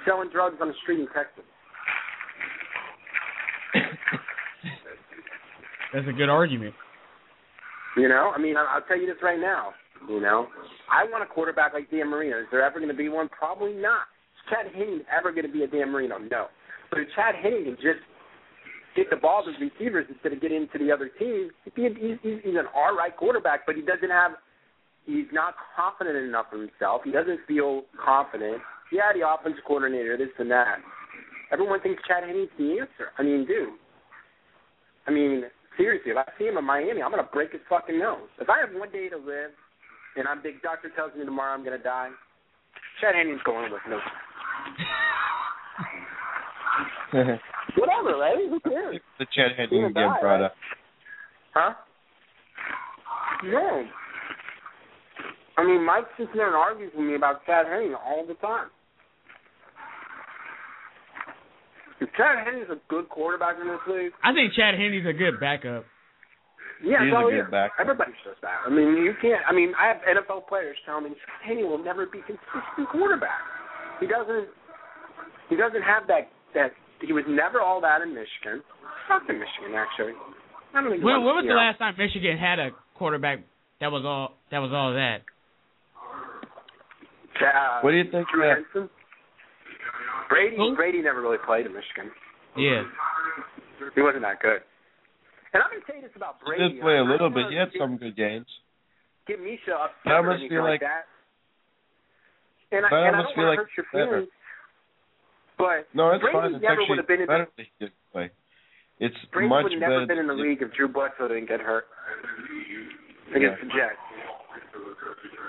[0.04, 1.46] Selling drugs on the street in Texas.
[5.94, 6.74] That's a good argument.
[7.96, 9.74] You know, I mean, I'll tell you this right now.
[10.08, 10.48] You know,
[10.90, 12.40] I want a quarterback like Dan Marino.
[12.40, 13.28] Is there ever going to be one?
[13.28, 14.10] Probably not.
[14.48, 16.18] Chad Henne ever going to be a Dan Marino?
[16.18, 16.46] No.
[16.90, 18.02] But if Chad Henne can just
[18.96, 22.18] get the ball to his receivers instead of getting into the other team, he'd he's,
[22.22, 23.66] he's an all right quarterback.
[23.66, 24.32] But he doesn't have.
[25.06, 27.02] He's not confident enough in himself.
[27.04, 28.60] He doesn't feel confident.
[28.92, 30.78] Yeah, the offensive coordinator, this and that.
[31.50, 33.10] Everyone thinks Chad Henne's the answer.
[33.18, 33.74] I mean, dude.
[35.06, 35.44] I mean,
[35.76, 38.28] seriously, if I see him in Miami, I'm gonna break his fucking nose.
[38.38, 39.50] If I have one day to live,
[40.16, 42.10] and I'm big doctor tells me tomorrow I'm gonna die,
[43.00, 43.98] Chad Henne's going with no.
[47.76, 48.36] Whatever, right?
[48.48, 49.00] Who cares?
[49.18, 50.54] the Chad Henne Even getting die, brought up.
[51.54, 51.74] Huh?
[53.44, 53.84] No.
[55.58, 58.68] I mean, Mike sits there and argues with me about Chad Henne all the time.
[62.00, 65.36] If Chad Henne's a good quarterback in this league, I think Chad Henne's a good
[65.38, 65.84] backup.
[66.82, 67.50] yeah, He is so a good yeah.
[67.52, 67.76] backup.
[67.78, 68.64] Everybody says that.
[68.64, 69.42] I mean, you can't.
[69.44, 73.44] I mean, I have NFL players telling me Chad Henne will never be consistent quarterback.
[74.00, 74.48] He doesn't.
[75.50, 76.30] He doesn't have that.
[76.54, 76.72] That
[77.02, 78.62] he was never all that in Michigan.
[79.08, 80.14] Fuck in Michigan, actually.
[80.74, 81.02] I don't think.
[81.04, 83.40] When, when was the last time Michigan had a quarterback
[83.80, 85.22] that was all that was all that?
[87.40, 88.28] Uh, What do you think?
[88.28, 88.90] Drew Uh, Henson?
[90.28, 90.76] Brady Who?
[90.76, 92.12] Brady never really played in Michigan.
[92.56, 92.84] Yeah.
[93.94, 94.60] He wasn't that good.
[95.52, 96.62] And I'm gonna tell you this about Brady.
[96.62, 96.74] he Brady.
[96.78, 97.42] did play a don't little bit.
[97.50, 98.46] wanna He had some good games.
[99.26, 101.04] Get Misha upset But I or must anything feel like like that.
[102.76, 104.26] And I, but I and I almost don't feel like hurt your better.
[105.60, 106.54] But No, it's Brady fine.
[106.54, 108.30] It's never would have been in better the, that he didn't play.
[108.98, 111.60] It's Brady much would have never been in the league if Drew Bledsoe didn't get
[111.60, 111.84] hurt
[113.34, 114.00] against the Jets.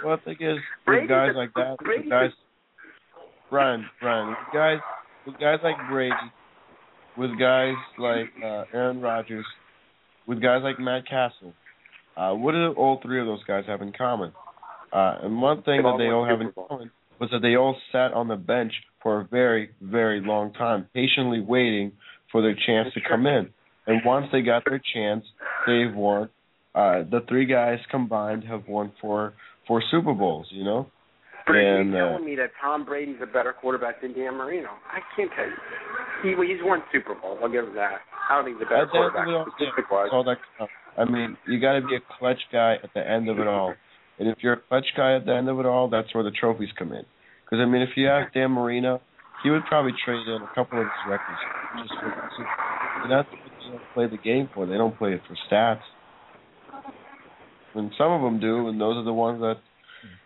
[0.03, 0.57] Well, the thing is,
[0.88, 2.31] with guys a- like that, Brady's with guys,
[3.49, 4.79] Brian, Brian, with guys,
[5.25, 6.15] with guys like Brady,
[7.17, 9.45] with guys like uh, Aaron Rodgers,
[10.27, 11.53] with guys like Matt Cassel,
[12.17, 14.31] uh, what do all three of those guys have in common?
[14.91, 18.13] Uh, and one thing that they all have in common was that they all sat
[18.13, 21.91] on the bench for a very, very long time, patiently waiting
[22.31, 23.49] for their chance to come in.
[23.87, 25.25] And once they got their chance,
[25.67, 26.29] they've won.
[26.73, 29.33] Uh, the three guys combined have won four
[29.67, 30.47] four Super Bowls.
[30.51, 30.87] You know,
[31.45, 34.69] Brady and uh, telling me that Tom Brady's a better quarterback than Dan Marino.
[34.87, 35.57] I can't tell you.
[36.23, 37.39] He he's won Super Bowls.
[37.41, 37.99] I'll give him that.
[38.29, 39.27] I don't think he's a better quarterback.
[39.27, 40.73] all, yeah, statistic that's all that counts.
[40.97, 43.73] I mean, you got to be a clutch guy at the end of it all.
[44.19, 46.31] And if you're a clutch guy at the end of it all, that's where the
[46.31, 47.03] trophies come in.
[47.51, 49.01] Because I mean, if you ask Dan Marino,
[49.43, 51.39] he would probably trade in a couple of his records
[51.83, 52.07] just for.
[53.03, 54.65] And that's what they don't play the game for.
[54.65, 55.81] They don't play it for stats.
[57.75, 59.57] And some of them do, and those are the ones that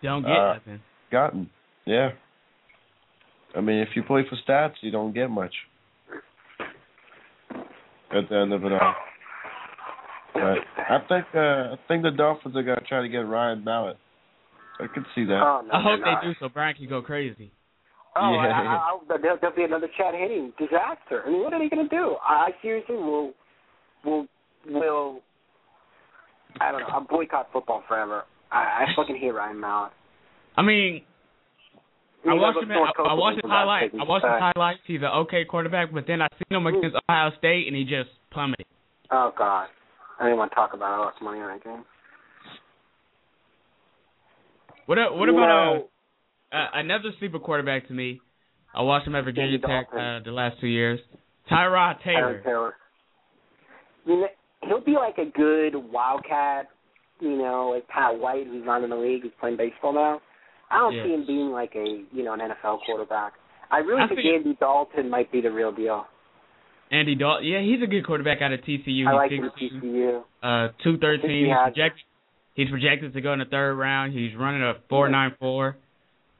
[0.03, 0.81] Don't get Uh, nothing.
[1.11, 1.49] gotten.
[1.85, 2.09] Yeah.
[3.55, 5.53] I mean, if you play for stats, you don't get much
[8.11, 8.95] at the end of it all.
[10.33, 13.97] But I think uh, I think the Dolphins are gonna try to get Ryan Mallett.
[14.79, 15.39] I could see that.
[15.41, 16.21] Oh, no, I hope they're not.
[16.21, 17.51] they do so Brian can go crazy.
[18.15, 18.47] Oh, Yeah.
[18.47, 21.23] I, I, I, there'll, there'll be another Chad Henne disaster.
[21.25, 22.15] I mean, what are they going to do?
[22.23, 23.33] I, I seriously will,
[24.03, 24.27] will,
[24.67, 25.19] will.
[26.61, 26.87] I don't know.
[26.91, 28.23] I'll boycott football forever.
[28.51, 29.91] I, I fucking hate Ryan Mallett.
[30.57, 31.03] I mean,
[32.25, 32.69] I You watched him.
[32.69, 33.93] North I, I watched his for highlights.
[33.99, 34.79] I watched his highlights.
[34.87, 36.99] He's an okay quarterback, but then I seen him against mm.
[37.09, 38.65] Ohio State, and he just plummeted.
[39.11, 39.67] Oh God,
[40.19, 40.93] I didn't want to talk about.
[40.93, 40.95] it.
[40.95, 41.83] I lost money on that game.
[44.85, 44.97] What?
[45.15, 45.89] What about
[46.51, 48.21] uh, uh, another sleeper quarterback to me?
[48.73, 50.99] I watched him at Virginia Tech uh, the last two years.
[51.49, 52.17] Tyrod Taylor.
[52.17, 52.73] Aaron Taylor.
[54.05, 54.23] I mean,
[54.67, 56.67] he'll be like a good wildcat,
[57.19, 60.21] you know, like Pat White, who's not in the league, who's playing baseball now.
[60.69, 63.33] I don't see him being like a, you know, an NFL quarterback.
[63.71, 66.05] I really I think think- Andy Dalton might be the real deal.
[66.91, 67.47] Andy Dalton.
[67.47, 69.07] Yeah, he's a good quarterback out of TCU.
[69.07, 70.23] I He's like him TCU.
[70.43, 71.47] Uh, two thirteen.
[71.47, 72.03] he projected.
[72.55, 74.13] He's projected to go in the third round.
[74.13, 75.75] He's running a four nine four,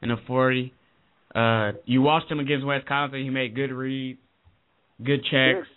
[0.01, 0.73] and a forty.
[1.33, 3.21] Uh, you watched him against Wisconsin.
[3.21, 4.19] He made good reads,
[5.03, 5.67] good checks.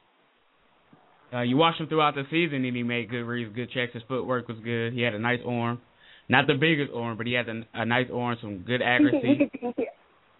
[1.34, 3.92] Uh, you watched him throughout the season, and he made good reads, good checks.
[3.92, 4.92] His footwork was good.
[4.92, 5.80] He had a nice arm,
[6.28, 9.26] not the biggest arm, but he had a, a nice arm, some good He accuracy.
[9.26, 9.84] he can, he can,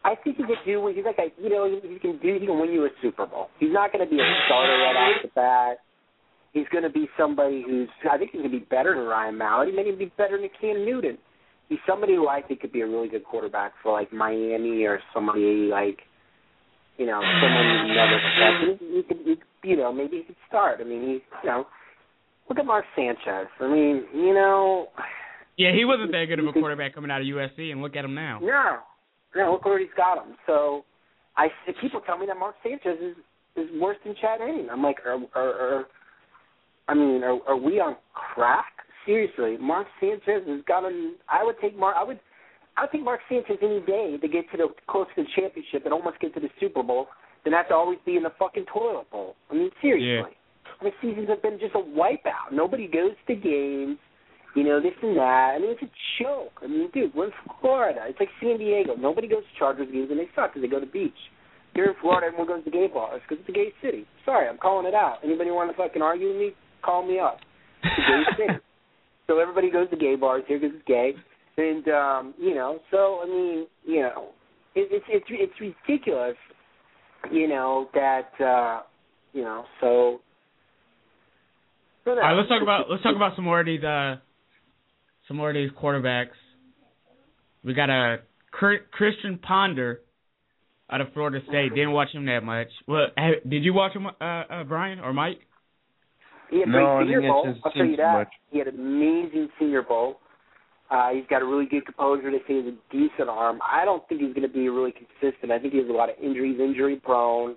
[0.05, 0.87] I think he could do.
[0.95, 2.39] He's like a, you know, he, he can do.
[2.39, 3.49] He can win you a Super Bowl.
[3.59, 5.79] He's not going to be a starter right off the bat.
[6.53, 7.89] He's going to be somebody who's.
[8.11, 9.69] I think he's going to be better than Ryan Mallett.
[9.69, 11.19] He may even be better than Cam Newton.
[11.69, 15.01] He's somebody who I think could be a really good quarterback for like Miami or
[15.13, 15.99] somebody like,
[16.97, 18.79] you know, someone you never expected.
[18.81, 19.19] He could,
[19.63, 20.81] he, you know, maybe he could start.
[20.81, 21.67] I mean, he, you know,
[22.49, 23.49] look at Mark Sanchez.
[23.61, 24.89] I mean, you know,
[25.59, 28.05] Yeah, he wasn't that good of a quarterback coming out of USC, and look at
[28.05, 28.39] him now.
[28.41, 28.79] No,
[29.37, 29.53] no.
[29.53, 30.37] Look where he's got him.
[30.47, 30.85] So,
[31.37, 31.49] I
[31.83, 33.17] people tell me that Mark Sanchez is
[33.57, 34.69] is worse than Chad Henne.
[34.71, 35.85] I'm like, are, are, are
[36.89, 38.73] I mean, are, are we on crack?
[39.07, 41.17] Seriously, Mark Sanchez has got him.
[41.29, 41.97] I would take Mark.
[41.99, 42.19] I would.
[42.77, 45.85] I would take Mark Sanchez any day to get to the close to the championship
[45.85, 47.09] and almost get to the Super Bowl
[47.45, 49.35] than have to always be in the fucking toilet bowl.
[49.51, 50.33] I mean, seriously.
[50.83, 52.53] The seasons have been just a wipeout.
[52.53, 53.99] Nobody goes to games.
[54.55, 55.55] You know, this and that.
[55.57, 56.53] I mean, it's a joke.
[56.63, 58.01] I mean, dude, we're in Florida.
[58.09, 58.95] It's like San Diego.
[58.97, 61.19] Nobody goes to Chargers games, and they suck because they go to the beach.
[61.75, 64.07] Here in Florida, everyone goes to gay bars because it's a gay city.
[64.25, 65.19] Sorry, I'm calling it out.
[65.23, 66.51] Anybody want to fucking argue with me?
[66.89, 67.37] Call me up.
[67.85, 68.59] It's a gay city.
[69.27, 71.13] So everybody goes to gay bars here because it's gay,
[71.59, 72.79] and um, you know.
[72.91, 74.29] So I mean, you know,
[74.75, 76.37] it, it's it's it's ridiculous.
[77.31, 78.81] You know that uh,
[79.35, 79.67] you know.
[79.83, 80.21] So.
[82.07, 84.17] so All right, let's talk about let's talk about some more of these uh
[85.27, 86.29] some more of these quarterbacks.
[87.63, 90.01] We got a Christian Ponder
[90.91, 91.75] out of Florida State.
[91.75, 92.69] Didn't watch him that much.
[92.87, 93.09] Well,
[93.47, 95.41] did you watch him, uh, uh Brian or Mike?
[96.51, 97.55] He had a No, great Senior Bowl.
[97.65, 98.13] I'll tell you too that.
[98.13, 98.29] much.
[98.51, 100.21] He had an amazing Senior Bowl.
[100.91, 102.31] Uh, he's got a really good composure.
[102.31, 103.61] They say he has a decent arm.
[103.63, 105.53] I don't think he's going to be really consistent.
[105.53, 107.57] I think he has a lot of injuries, injury prone.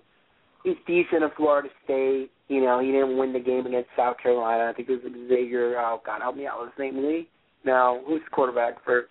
[0.64, 2.30] He's decent at Florida State.
[2.50, 4.70] You know, he didn't win the game against South Carolina.
[4.70, 5.80] I think it was Xavier.
[5.80, 6.60] Oh God, help me out.
[6.60, 6.98] What's his name?
[7.08, 7.30] Lee?
[7.64, 9.06] No, who's the quarterback for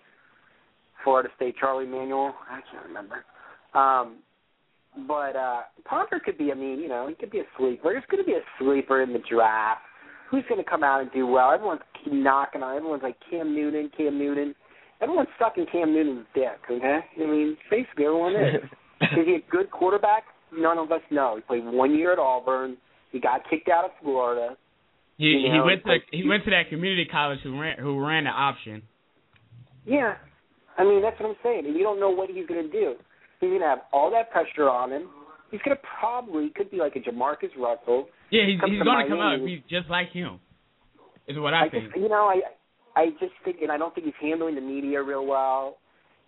[1.03, 1.55] Florida State?
[1.59, 2.35] Charlie Manuel.
[2.49, 3.25] I can't remember.
[3.73, 4.17] Um,
[5.07, 6.51] but uh Ponder could be.
[6.51, 7.91] I mean, you know, he could be a sleeper.
[7.91, 9.81] There's going to be a sleeper in the draft.
[10.29, 11.51] Who's going to come out and do well?
[11.51, 12.77] Everyone's keep knocking on.
[12.77, 14.55] Everyone's like Cam Newton, Cam Newton.
[15.01, 16.59] Everyone's stuck in Cam Newton's dick.
[16.69, 18.63] Okay, I mean, basically everyone is.
[19.01, 20.23] is he a good quarterback?
[20.53, 21.35] None of us know.
[21.35, 22.77] He played one year at Auburn.
[23.11, 24.55] He got kicked out of Florida.
[25.17, 28.25] He You he went to he went to that community college who ran who ran
[28.25, 28.81] the option.
[29.85, 30.15] Yeah,
[30.77, 31.65] I mean that's what I'm saying.
[31.75, 32.95] You don't know what he's going to do.
[33.41, 35.09] He's going to have all that pressure on him.
[35.51, 38.07] He's going to probably could be like a Jamarcus Russell.
[38.29, 39.59] Yeah, he's he's to gonna come out Miami.
[39.59, 40.39] He's just like him.
[41.27, 41.85] Is what I, I think.
[41.91, 42.39] just, you know, I,
[42.95, 45.77] I just think, and I don't think he's handling the media real well.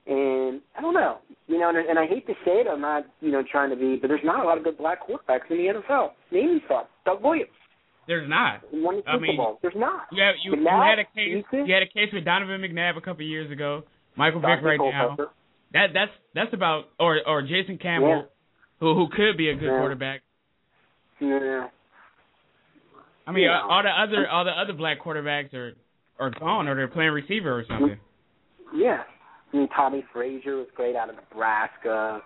[0.06, 3.06] And I don't know, you know, and, and I hate to say it, I'm not,
[3.22, 5.58] you know, trying to be, but there's not a lot of good black quarterbacks in
[5.58, 6.10] the NFL.
[6.30, 6.84] Name me some.
[7.06, 7.52] Doug Williams
[8.06, 8.60] There's not.
[8.74, 9.60] won the I mean, Bowl.
[9.62, 10.08] There's not.
[10.12, 12.60] You have, you, you McNabb, had a case Houston, you had a case with Donovan
[12.60, 13.84] McNabb a couple of years ago.
[14.18, 15.16] Michael Vick right now.
[15.74, 18.28] That that's that's about or or Jason Campbell,
[18.80, 19.80] who who could be a good Yeah.
[19.80, 20.22] quarterback.
[21.20, 21.68] Yeah.
[23.26, 25.74] I mean, uh, all the other all the other black quarterbacks are
[26.20, 28.00] are gone, or they're playing receiver or something.
[28.76, 29.04] Yeah.
[29.52, 32.22] I mean, Tommie Frazier was great out of Nebraska.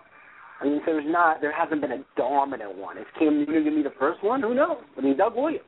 [0.60, 2.98] I mean, so there's not, there hasn't been a dominant one.
[2.98, 4.42] Is Cam Newton going to be the first one?
[4.42, 4.78] Who knows?
[4.96, 5.64] I mean, Doug Williams,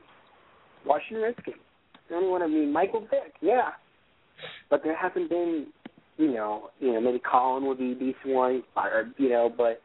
[0.85, 1.55] Washington Redskins.
[2.09, 3.69] The only one, I mean, Michael Vick, yeah.
[4.69, 5.67] But there hasn't been,
[6.17, 9.81] you know, you know, maybe Colin would be a decent one, or, you know, but,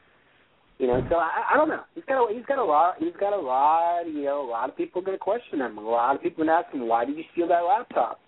[0.79, 1.83] you know, so I, I don't know.
[1.95, 4.69] He's got a, he's got a lot, he's got a lot, you know, a lot
[4.69, 5.79] of people going to question him.
[5.79, 8.21] A lot of people are going to ask him, why did you steal that laptop?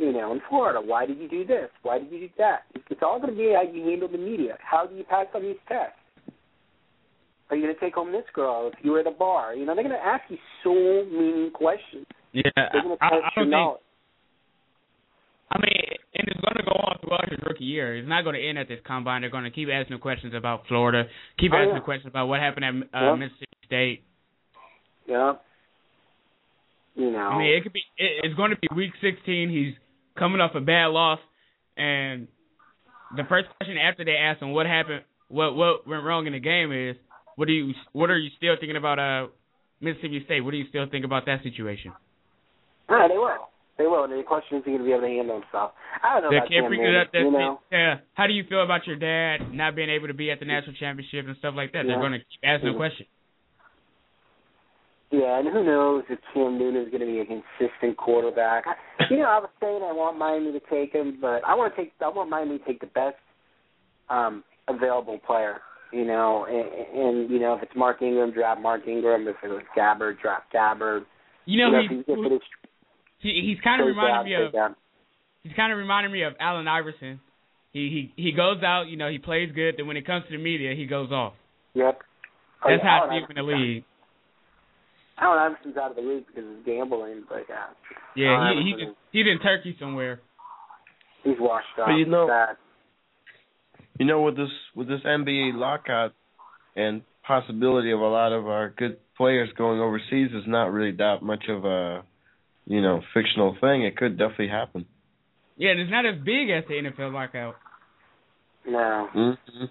[0.00, 0.80] you know, in Florida.
[0.80, 1.68] Why did you do this?
[1.82, 2.60] Why did you do that?
[2.88, 4.56] It's all going to be how you handle the media.
[4.58, 5.92] How do you pass on these tests?
[7.50, 9.54] Are you going to take home this girl if you were at a bar?
[9.54, 12.06] You know, they're going to ask you so many questions.
[12.32, 13.50] Yeah, They're going to I, I don't think.
[13.50, 13.80] knowledge.
[15.52, 15.72] I mean,
[16.14, 17.96] and it's going to go on throughout his rookie year.
[17.96, 19.22] It's not going to end at this combine.
[19.22, 21.04] They're going to keep asking questions about Florida,
[21.38, 21.80] keep Oh, asking yeah.
[21.80, 23.14] questions about what happened at uh, Yeah.
[23.16, 24.02] Mississippi State.
[25.06, 25.32] Yeah.
[26.94, 27.18] You know.
[27.18, 27.82] I mean, it could be.
[27.98, 29.48] It, it's going to be Week 16.
[29.50, 29.74] He's
[30.18, 31.18] coming off a bad loss,
[31.76, 32.28] and
[33.16, 36.40] the first question after they ask him what happened, what what went wrong in the
[36.40, 36.96] game is,
[37.36, 39.28] what do you what are you still thinking about uh
[39.80, 40.40] Mississippi State?
[40.42, 41.92] What do you still think about that situation?
[42.90, 43.48] yeah, they will.
[43.80, 44.04] They will.
[44.04, 45.72] And the question is, he going to be able to handle himself?
[46.04, 47.16] I don't know They about can't figure that.
[47.16, 47.60] you know.
[47.72, 48.04] yeah.
[48.12, 50.76] How do you feel about your dad not being able to be at the national
[50.76, 51.88] championship and stuff like that?
[51.88, 52.74] They're going to keep asking Mhm.
[52.74, 53.06] a question.
[55.10, 58.64] Yeah, and who knows if Cam Newton is going to be a consistent quarterback.
[59.10, 61.82] You know, I was saying I want Miami to take him, but I want to
[61.82, 63.16] take I want Miami to take the best
[64.08, 65.62] um available player.
[65.92, 69.26] You know, and, and you know if it's Mark Ingram, draft Mark Ingram.
[69.26, 71.04] If it was Gabbert, draft Gabbert.
[71.46, 72.40] You know, if, he, he, if is
[73.20, 74.76] he he's kind of trade reminding me of down.
[75.42, 77.20] he's kind of reminding me of Allen Iverson.
[77.72, 79.74] He he he goes out, you know, he plays good.
[79.78, 81.34] Then when it comes to the media, he goes off.
[81.74, 82.00] Yep.
[82.64, 83.84] Oh, That's yeah, how I Allen see him in the Iverson- league.
[85.20, 87.66] Allen Iverson's out of the league because of gambling, but yeah,
[88.16, 90.20] Yeah, Allen he he just, he's in Turkey somewhere.
[91.24, 91.86] he's washed up.
[91.86, 92.56] But you know- Sad.
[93.98, 96.12] You know, with this with this NBA lockout
[96.74, 101.18] and possibility of a lot of our good players going overseas is not really that
[101.22, 102.02] much of a
[102.70, 103.82] you know fictional thing.
[103.82, 104.86] It could definitely happen.
[105.56, 107.56] Yeah, and it's not as big as the NFL lockout.
[108.66, 109.08] No.
[109.14, 109.64] Mm-hmm.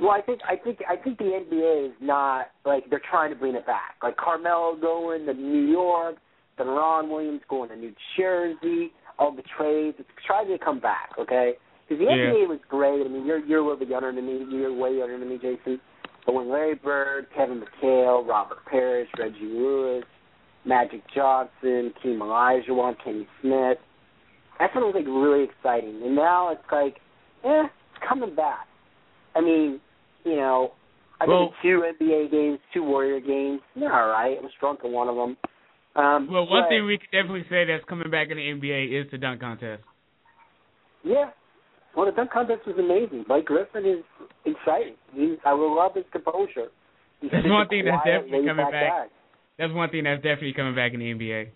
[0.00, 3.36] Well, I think I think I think the NBA is not like they're trying to
[3.36, 3.96] bring it back.
[4.02, 6.16] Like Carmelo going to New York,
[6.56, 9.96] then Ron Williams going to New Jersey, all the trades.
[9.98, 11.54] It's trying to come back, okay?
[11.86, 12.32] Because the Yeah.
[12.32, 13.04] NBA was great.
[13.04, 14.46] I mean, you're you're a little bit younger than me.
[14.56, 15.80] You're way younger than me, Jason.
[16.24, 20.04] But when Larry Bird, Kevin McHale, Robert Parish, Reggie Lewis,
[20.64, 23.78] Magic Johnson, Keem Olajuwon, Kenny Smith,
[24.58, 26.02] that sounded like really exciting.
[26.04, 26.96] And now it's like,
[27.44, 28.66] eh, it's coming back.
[29.34, 29.80] I mean,
[30.24, 30.72] you know,
[31.20, 33.60] I Well- did two NBA games, two Warrior games.
[33.74, 34.36] Yeah, all right.
[34.38, 35.36] I was drunk in one of them.
[35.96, 38.84] Um, Well, one but, thing we could definitely say that's coming back in the NBA
[38.92, 39.82] is the dunk contest.
[41.02, 41.30] Yeah.
[41.96, 43.24] Well, the dunk contest was amazing.
[43.24, 44.04] Blake Griffin is
[44.44, 44.94] exciting.
[45.12, 46.68] He's, I will love his composure.
[47.20, 49.08] He's That's one thing that's definitely coming laid-back back.
[49.60, 51.50] That's one thing that's definitely coming back in the NBA.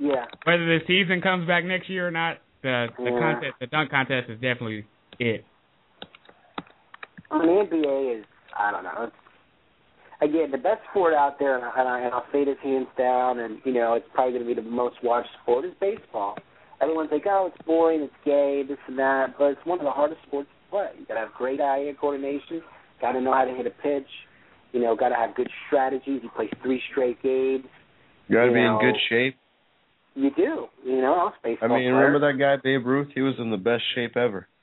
[0.00, 0.26] Yeah.
[0.42, 3.18] Whether the season comes back next year or not, the the Yeah.
[3.20, 4.84] contest, the dunk contest is definitely
[5.20, 5.44] it.
[7.30, 8.24] I mean, the NBA is,
[8.58, 9.04] I don't know.
[9.04, 9.16] It's,
[10.22, 12.88] again, the best sport out there, and, I, and, I, and I'll say this hands
[12.98, 16.36] down, and, you know, it's probably going to be the most watched sport, is baseball.
[16.80, 19.92] Everyone's like, oh, it's boring, it's gay, this and that, but it's one of the
[19.92, 20.90] hardest sports to play.
[20.98, 22.60] you got to have great eye coordination,
[23.00, 24.08] got to know how to hit a pitch,
[24.74, 26.20] you know, got to have good strategies.
[26.22, 27.64] You play three straight games.
[28.28, 29.36] You got to be know, in good shape.
[30.16, 31.94] You do, you know, I was a I baseball mean, player.
[31.94, 33.08] remember that guy Babe Ruth?
[33.14, 34.46] He was in the best shape ever.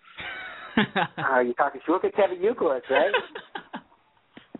[0.78, 3.12] Uh, you're talking, look at Kevin Youkilis, right?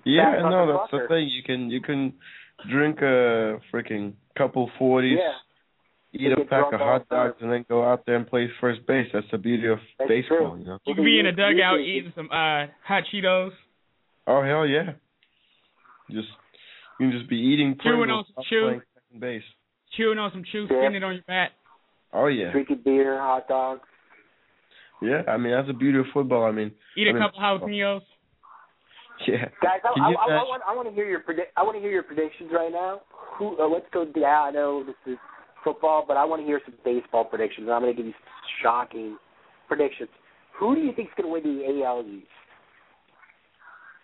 [0.04, 1.30] Yeah, Back no, fucking that's the thing.
[1.30, 2.14] You can you can
[2.72, 6.20] drink a freaking couple forties, Yeah.
[6.20, 8.86] eat You a pack of hot dogs, and then go out there and play first
[8.88, 9.08] base.
[9.14, 10.60] That's the beauty of That's baseball, true.
[10.60, 10.80] you know.
[10.86, 13.52] You could be in a dugout You- you- eating some uh hot Cheetos,
[14.28, 14.94] Oh hell yeah!
[16.12, 16.28] Just
[17.00, 18.82] you can just be eating Chewing on some while chew.
[19.06, 19.44] second base.
[19.98, 20.78] chewing on some chew, Yeah.
[20.80, 21.52] spinning it on your bat.
[22.14, 23.82] Oh yeah, Drinking beer, hot dogs.
[25.02, 25.24] yeah.
[25.28, 26.44] I mean that's the beauty of football.
[26.44, 28.02] I mean, Eat I a mean, couple jalapenos.
[29.28, 29.50] Yeah.
[29.62, 31.54] Guys, I, Can I, I, I, want, I want to hear your predict.
[31.56, 33.02] I want to hear your predictions right now.
[33.38, 33.56] Who?
[33.62, 34.04] Uh, let's go.
[34.16, 35.18] Yeah, I know this is
[35.64, 37.70] football, but I want to hear some baseball predictions.
[37.72, 38.16] I'm going to give you
[38.64, 39.18] shocking
[39.68, 40.10] predictions.
[40.60, 42.26] Who do you think is going to win the AL East?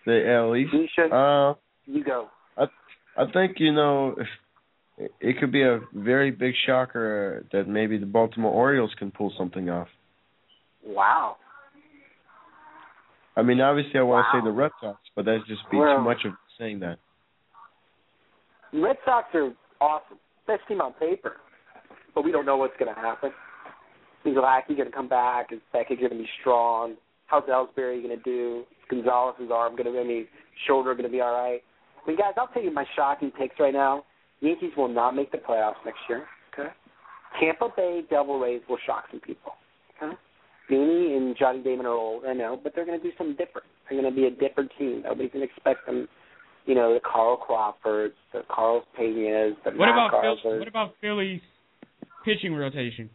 [0.06, 0.74] the AL East.
[0.74, 1.54] Misha, Uh,
[1.88, 2.28] you go.
[2.58, 2.66] I
[3.18, 4.28] I think you know if
[5.20, 9.70] it could be a very big shocker that maybe the Baltimore Orioles can pull something
[9.70, 9.88] off.
[10.86, 11.38] Wow.
[13.36, 15.98] I mean, obviously, I want to say the Red Sox, but that's just be Well-
[15.98, 16.98] too much of saying that.
[18.74, 20.18] Red Sox are awesome.
[20.48, 21.38] best team on paper,
[22.16, 23.32] but we don't know what's going to happen.
[24.26, 25.52] Is Lackey going to come back?
[25.52, 26.96] Is Beckett going to be strong?
[27.28, 28.64] How's Ellsbury going to do?
[28.72, 30.00] Is Gonzalez's arm going to?
[30.00, 30.28] I mean,
[30.66, 31.62] shoulder going to be all right?
[32.08, 34.06] Mean, guys, I'll tell you my shocking picks right now.
[34.40, 36.26] Yankees will not make the playoffs next year.
[36.54, 36.70] Okay.
[37.40, 39.54] Tampa Bay Devil Rays will shock some people.
[40.02, 40.16] Okay.
[40.72, 43.68] Beanie and Johnny Damon are old, I know, but they're going to do something different.
[43.90, 45.04] They're going to be a different team.
[45.04, 46.08] Nobody's going to expect them.
[46.66, 50.38] You know, the Carl Crawfords, the Carlos Peñas, the What Matt about.
[50.44, 51.42] Phil, what about Philly's
[52.26, 53.10] pitching rotation?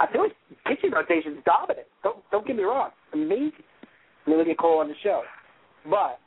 [0.00, 0.32] I feel like
[0.66, 1.86] pitching rotation is dominant.
[2.02, 3.52] Don't don't get me wrong, amazing.
[4.26, 5.22] I mean, look at Cole on the show,
[5.84, 6.18] but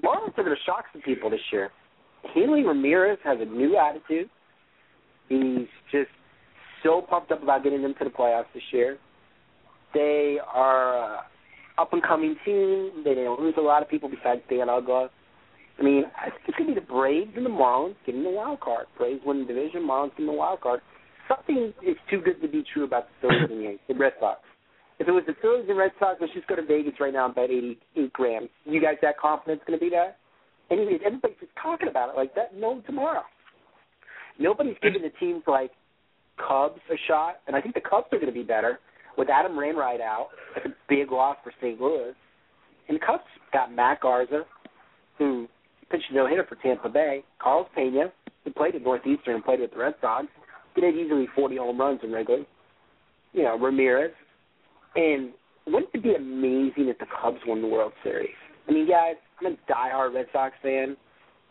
[0.00, 1.70] Marlins are going to shock some people this year.
[2.34, 4.30] Hanley Ramirez has a new attitude.
[5.28, 6.10] He's just
[6.82, 8.98] so pumped up about getting them to the playoffs this year.
[9.94, 11.20] They are uh,
[11.78, 13.02] up and coming team.
[13.04, 15.08] They didn't lose a lot of people besides Dan Uggla.
[15.78, 18.30] I mean, I think it's going to be the Braves and the Marlins getting the
[18.30, 18.86] wild card.
[18.96, 20.80] Braves win the division, Marlins getting the wild card.
[21.28, 24.40] Something is too good to be true about the Phillies and the Red Sox.
[25.02, 27.26] If it was the Phillies and Red Sox, let's just go to Vegas right now
[27.26, 28.48] and bet 88 grand.
[28.64, 30.18] You guys that confident it's going to be that?
[30.70, 32.54] Anyways, everybody's just talking about it like that.
[32.54, 33.24] No, tomorrow.
[34.38, 35.72] Nobody's giving the teams like
[36.38, 38.78] Cubs a shot, and I think the Cubs are going to be better
[39.18, 40.28] with Adam Wainwright out.
[40.54, 41.80] That's a big loss for St.
[41.80, 42.14] Louis.
[42.88, 44.44] And the Cubs got Matt Garza,
[45.18, 45.48] who
[45.90, 47.24] pitched a no hitter for Tampa Bay.
[47.42, 48.12] Carlos Pena,
[48.44, 50.28] who played at Northeastern and played with the Red Sox,
[50.76, 52.46] did easily 40 home runs in Wrigley.
[53.32, 54.12] You know, Ramirez.
[54.94, 55.32] And
[55.66, 58.34] wouldn't it be amazing if the Cubs won the World Series?
[58.68, 60.96] I mean, guys, I'm a diehard Red Sox fan.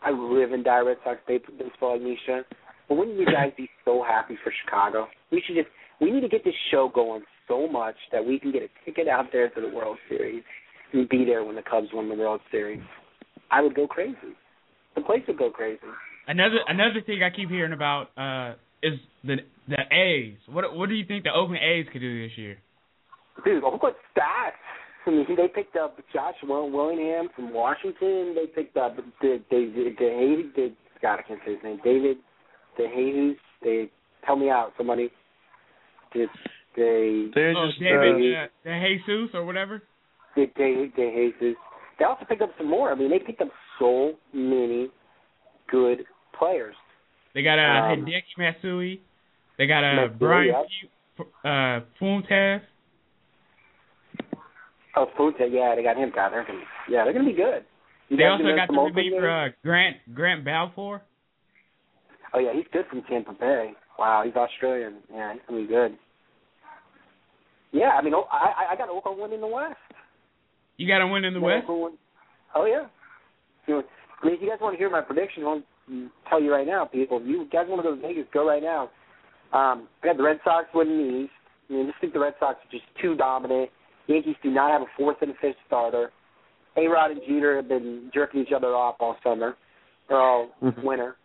[0.04, 2.44] I live and die Red Sox baseball like Misha.
[2.88, 5.06] But wouldn't you guys be so happy for Chicago?
[5.30, 5.68] We should just
[6.00, 9.08] we need to get this show going so much that we can get a ticket
[9.08, 10.42] out there to the World Series
[10.92, 12.82] and be there when the Cubs win the World Series.
[13.50, 14.16] I would go crazy.
[14.94, 15.80] The place would go crazy.
[16.26, 19.36] Another another thing I keep hearing about uh, is the
[19.68, 20.36] the A's.
[20.46, 22.58] What what do you think the Oakland A's could do this year?
[23.44, 24.52] Dude, look what stats.
[25.06, 28.34] I mean, they picked up Josh Will- Willingham from Washington.
[28.34, 31.80] They picked up the the the, the, the God, I can't say his name.
[31.82, 32.18] David
[32.78, 33.34] DeJesus.
[33.62, 33.90] They
[34.24, 35.10] tell me out, somebody.
[36.14, 36.32] It's
[36.76, 37.30] they.
[37.34, 39.82] They're oh, David uh, uh, the Jesus or whatever.
[40.36, 41.54] De, De, DeJesus.
[41.98, 42.92] They also picked up some more.
[42.92, 43.48] I mean, they picked up
[43.78, 44.88] so many
[45.70, 46.04] good
[46.38, 46.74] players.
[47.34, 49.00] They got uh, Um, Hideki Matsui.
[49.58, 50.66] They got uh, Matsui, Brian yep.
[51.16, 52.62] Fu- uh, Fuentes.
[54.96, 56.12] Oh, Futa, yeah, they got him.
[56.14, 57.64] God, they're gonna, yeah, they're gonna be good.
[58.08, 61.02] You They also got some the reliever uh, Grant Grant Balfour.
[62.34, 63.72] Oh yeah, he's good from Tampa Bay.
[63.98, 64.96] Wow, he's Australian.
[65.12, 65.96] Yeah, he's gonna be good.
[67.72, 69.76] Yeah, I mean, oh, I I- I got Oakland winning the West.
[70.76, 71.66] You got to win in the West.
[71.68, 72.86] Oh yeah.
[73.66, 73.82] You know,
[74.22, 75.62] I mean, if you guys want to hear my prediction, I'll
[76.28, 77.18] tell you right now, people.
[77.20, 78.90] If you guys want to go to Vegas, go right now.
[79.52, 81.32] Um, I got the Red Sox winning the East.
[81.68, 83.70] I mean, I just think the Red Sox are just too dominant.
[84.06, 86.10] Yankees do not have a fourth and a fifth starter.
[86.76, 89.56] A Rod and Jeter have been jerking each other off all summer.
[90.08, 90.82] They're all Mhm.
[90.82, 91.16] winter.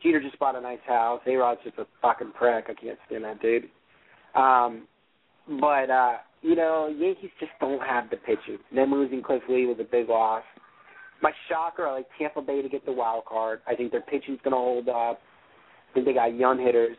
[0.00, 1.20] Jeter just bought a nice house.
[1.26, 2.68] A Rod's just a fucking prick.
[2.68, 3.70] I can't stand that dude.
[4.34, 4.86] Um,
[5.60, 8.58] but uh, you know, Yankees just don't have the pitching.
[8.72, 10.44] Them losing Cliff Lee was a big loss.
[11.20, 13.60] My shocker, I like Tampa Bay to get the wild card.
[13.66, 15.20] I think their pitching's going to hold up.
[15.90, 16.96] I think they got young hitters.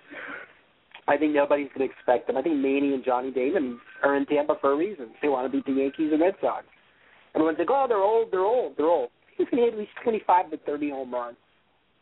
[1.10, 2.38] I think nobody's going to expect them.
[2.38, 5.08] I think Manny and Johnny Damon are in Tampa for a reason.
[5.22, 6.66] They want to beat the Yankees and Red Sox.
[7.34, 9.10] Everyone's like, oh, they're old, they're old, they're old.
[9.36, 11.38] He's going to hit at least 25 to 30 home runs.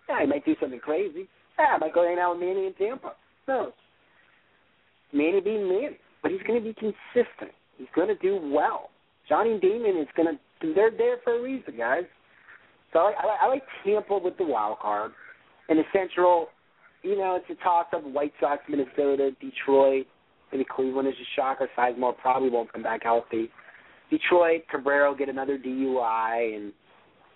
[0.10, 1.28] Yeah, he might do something crazy.
[1.58, 3.14] Yeah, I might go hang out with Manny in Tampa.
[3.48, 3.72] Knows?
[5.14, 5.98] Manny being Manny.
[6.22, 7.52] But he's going to be consistent.
[7.78, 8.90] He's going to do well.
[9.30, 12.04] Johnny Damon is going to, they're there for a reason, guys.
[12.92, 15.12] So I, I, I like Tampa with the wild card.
[15.70, 16.48] In the Central,
[17.04, 18.04] you know, it's a toss-up.
[18.04, 20.08] White Sox, Minnesota, Detroit.
[20.52, 21.68] Maybe Cleveland is a shocker.
[21.78, 23.50] Sizemore probably won't come back healthy.
[24.10, 26.72] Detroit, Cabrera will get another DUI and,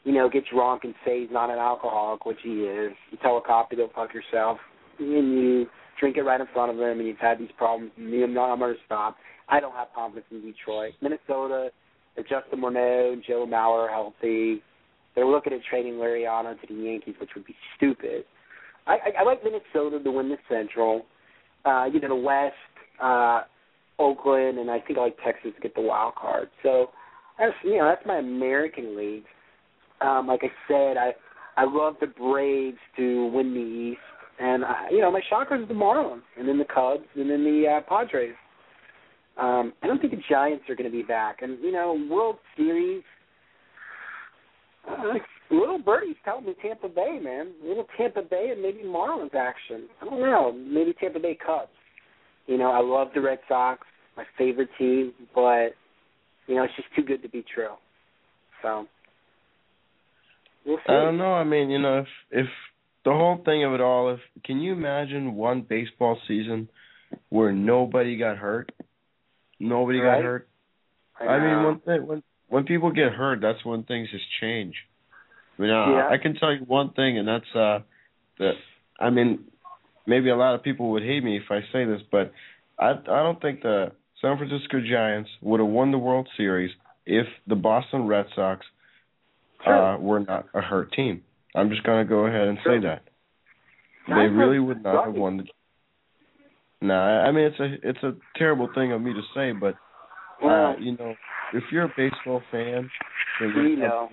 [0.04, 2.94] you know, get drunk and say he's not an alcoholic, which he is.
[3.12, 4.58] You tell a cop to go fuck yourself,
[5.00, 5.68] and you
[6.00, 7.92] drink it right in front of him, and you've had these problems.
[7.98, 9.18] know, I'm not going to stop.
[9.50, 10.94] I don't have confidence in Detroit.
[11.02, 11.70] Minnesota,
[12.16, 14.64] if Justin Morneau and Joe Mauer are healthy,
[15.14, 18.24] they're looking at trading Liriano to the Yankees, which would be stupid.
[18.88, 21.06] I, I, I like Minnesota to win the Central.
[21.66, 22.56] Uh, you know, the West,
[23.02, 23.42] uh,
[24.00, 26.50] Oakland, and I think I like Texas to get the wild card.
[26.64, 26.90] So
[27.38, 29.26] that's you know that's my American League.
[30.02, 31.14] Um, like I said, I
[31.58, 34.00] I love the Braves to win the East,
[34.40, 37.44] and I, you know my shockers are the Marlins, and then the Cubs, and then
[37.44, 38.34] the uh, Padres.
[39.38, 42.38] Um, I don't think the Giants are going to be back, and you know World
[42.58, 43.04] Series.
[44.90, 45.14] Uh,
[45.52, 47.52] little birdie's telling me Tampa Bay, man.
[47.64, 49.88] Little Tampa Bay and maybe Marlins action.
[50.02, 50.52] I don't know.
[50.52, 51.70] Maybe Tampa Bay Cubs.
[52.48, 53.82] You know, I love the Red Sox,
[54.18, 55.70] my favorite team, but
[56.48, 57.74] you know, it's just too good to be true.
[58.62, 58.88] So
[60.66, 60.94] we'll see.
[60.94, 61.34] I don't know.
[61.34, 62.48] I mean, you know, if if
[63.06, 66.70] the whole thing of it all, if can you imagine one baseball season
[67.30, 68.72] where nobody got hurt?
[69.60, 70.18] Nobody Right.
[70.18, 70.48] got hurt.
[71.20, 74.76] I, I mean, when when when people get hurt, that's when things just change.
[75.62, 76.08] I mean, uh, Yeah.
[76.10, 77.80] I can tell you one thing, and that's uh
[78.40, 78.54] that
[79.00, 79.46] I mean,
[80.08, 82.34] maybe a lot of people would hate me if I say this, but
[82.80, 86.72] I I don't think the San Francisco Giants would have won the World Series
[87.06, 88.66] if the Boston Red Sox
[89.68, 91.22] uh were not a hurt team.
[91.54, 93.04] I'm just gonna go ahead and say that
[94.08, 95.44] they really would not have won the.
[96.82, 99.76] No, I I mean it's a it's a terrible thing of me to say, but
[100.44, 101.14] uh, you know,
[101.54, 102.90] if you're a baseball fan,
[103.56, 104.10] We know.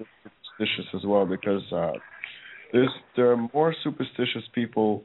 [0.59, 1.93] Superstitious as well because uh,
[2.73, 5.05] there's there are more superstitious people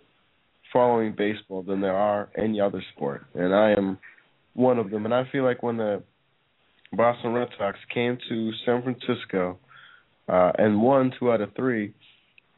[0.71, 3.97] following baseball than there are any other sport, and I am
[4.53, 5.05] one of them.
[5.05, 6.03] And I feel like when the
[6.91, 9.59] Boston Red Sox came to San Francisco
[10.27, 11.93] uh, and won two out of three.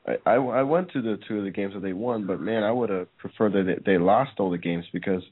[0.08, 2.64] I, I I went to the two of the games that they won, but man,
[2.64, 5.24] I would have preferred that they, they lost all the games because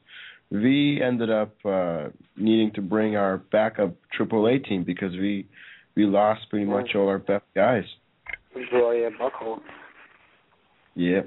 [0.52, 5.48] we ended up uh needing to bring our backup AAA team because we
[5.96, 7.84] we lost pretty much all our best guys.
[8.70, 9.62] Gloria Buckholz.
[10.96, 11.22] Yeah.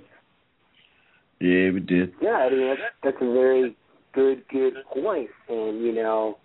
[1.41, 2.13] Yeah, we did.
[2.21, 3.77] Yeah, I mean that's that's a very
[4.15, 6.39] good good point, and you know,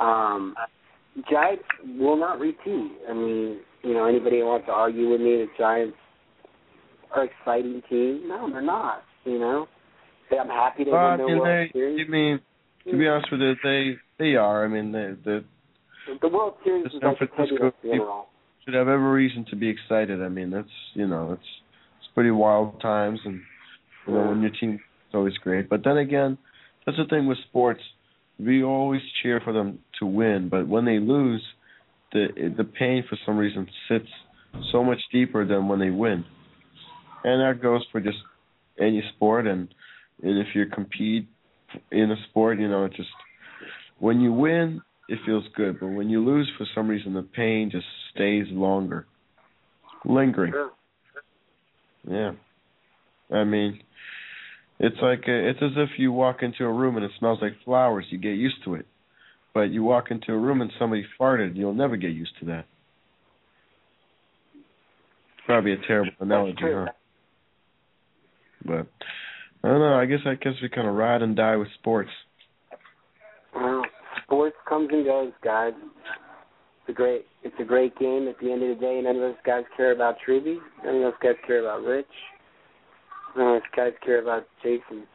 [0.00, 0.54] um,
[1.30, 1.64] Giants
[1.98, 2.92] will not repeat.
[3.08, 5.96] I mean, you know, anybody who wants to argue with me that Giants
[7.14, 8.22] are exciting team?
[8.26, 9.02] No, they're not.
[9.24, 9.68] You know,
[10.30, 12.06] I'm happy to won their you World know, Series.
[12.06, 12.40] I mean,
[12.90, 14.64] to be honest with you, they they are.
[14.64, 15.44] I mean, they they
[16.20, 18.28] The World Series the San Francisco people-
[18.64, 20.22] should have every reason to be excited.
[20.22, 21.48] I mean, that's you know, it's
[21.98, 23.40] it's pretty wild times, and
[24.06, 25.68] you know, when your team is always great.
[25.68, 26.38] But then again,
[26.86, 27.80] that's the thing with sports.
[28.38, 31.42] We always cheer for them to win, but when they lose,
[32.12, 34.08] the the pain for some reason sits
[34.70, 36.24] so much deeper than when they win,
[37.24, 38.18] and that goes for just
[38.78, 39.46] any sport.
[39.46, 39.68] And
[40.22, 41.28] and if you compete
[41.90, 43.08] in a sport, you know, it just
[43.98, 47.70] when you win, it feels good, but when you lose for some reason, the pain
[47.70, 49.06] just stays longer,
[50.04, 50.52] lingering.
[52.08, 52.32] Yeah,
[53.30, 53.80] I mean,
[54.78, 57.52] it's like uh it's as if you walk into a room and it smells like
[57.64, 58.06] flowers.
[58.10, 58.86] You get used to it,
[59.54, 61.56] but you walk into a room and somebody farted.
[61.56, 62.64] You'll never get used to that.
[65.46, 66.86] Probably a terrible analogy, huh?
[68.64, 68.86] But
[69.64, 69.94] I don't know.
[69.94, 72.10] I guess I guess we kind of ride and die with sports.
[74.68, 75.72] Comes and goes, guys.
[75.76, 78.28] It's a great it's a great game.
[78.28, 80.58] At the end of the day, none of those guys care about Truby.
[80.84, 82.06] None of those guys care about Rich.
[83.36, 85.06] None of those guys care about Jason.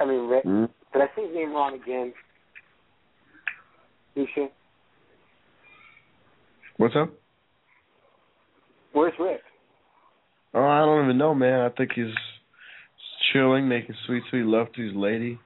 [0.00, 0.44] I mean, Rick.
[0.44, 0.68] Mm.
[0.92, 2.12] Did I say his name wrong again?
[4.16, 4.48] Nisha?
[6.76, 7.10] What's up?
[8.92, 9.40] Where's Rick?
[10.54, 11.60] Oh, I don't even know, man.
[11.60, 12.06] I think he's
[13.32, 15.38] chilling, making sweet, sweet love to his lady.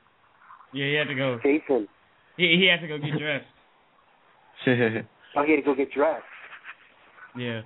[0.73, 1.39] Yeah, he had to go.
[1.43, 1.89] Jason.
[2.37, 3.47] He he had to go get dressed.
[5.35, 6.25] Oh, he had to go get dressed.
[7.39, 7.63] Yeah.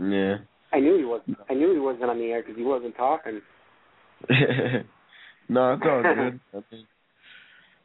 [0.00, 0.36] yeah.
[0.72, 1.20] I knew he was.
[1.50, 3.42] I knew he wasn't on the air because he wasn't talking.
[5.50, 6.40] no, it's all good.
[6.54, 6.86] I mean,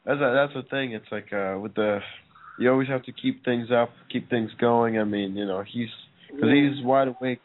[0.05, 0.93] that's a, that's the thing.
[0.93, 1.99] It's like uh with the
[2.59, 4.97] you always have to keep things up, keep things going.
[4.99, 5.89] I mean, you know, he's
[6.31, 7.41] because he's wide awake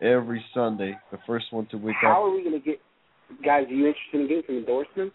[0.00, 0.96] every Sunday.
[1.10, 2.14] The first one to wake How up.
[2.14, 2.80] How are we going to get
[3.44, 3.66] guys?
[3.66, 5.14] Are you interested in getting some endorsements?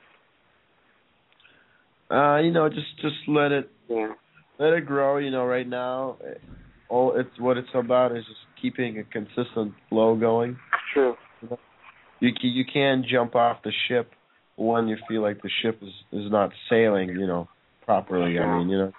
[2.11, 4.13] Uh, you know, just just let it Yeah.
[4.57, 5.17] let it grow.
[5.17, 6.33] You know, right now, eh,
[6.89, 10.59] all it's what it's about is just keeping a consistent flow going.
[10.93, 11.15] True.
[12.19, 14.13] You ca- you can jump off the ship
[14.57, 17.09] when you feel like the ship is is not sailing.
[17.09, 17.47] You know,
[17.85, 18.37] properly.
[18.39, 18.91] I mean, you know,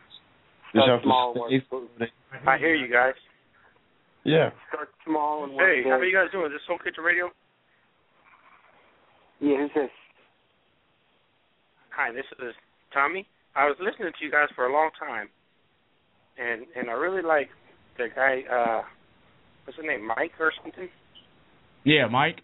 [0.73, 1.61] just Start have small, to stay.
[1.69, 2.09] floating.
[2.47, 3.15] I hear you guys.
[4.25, 4.51] Yeah.
[4.69, 6.47] Start small and Hey, how are you guys doing?
[6.47, 7.31] Is this Soul Kitchen Radio?
[9.41, 9.91] Yeah, who's this?
[11.91, 12.55] Hi, this is
[12.93, 13.27] Tommy.
[13.55, 15.29] I was listening to you guys for a long time,
[16.39, 17.49] and and I really like
[17.99, 18.43] the guy.
[18.51, 18.83] uh
[19.65, 20.07] What's his name?
[20.07, 20.89] Mike or something?
[21.85, 22.41] Yeah, Mike.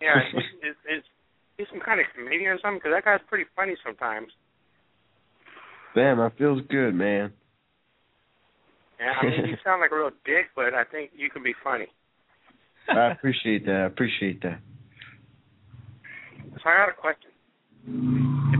[0.00, 1.04] Yeah, is, is, is
[1.56, 2.80] he's some kind of comedian or something?
[2.82, 4.28] Because that guy's pretty funny sometimes.
[5.94, 7.32] Damn, that feels good, man.
[9.00, 11.54] Yeah, I mean, you sound like a real dick, but I think you can be
[11.62, 11.86] funny.
[12.88, 13.82] I appreciate that.
[13.82, 14.58] I appreciate that.
[16.62, 17.30] So I got a question.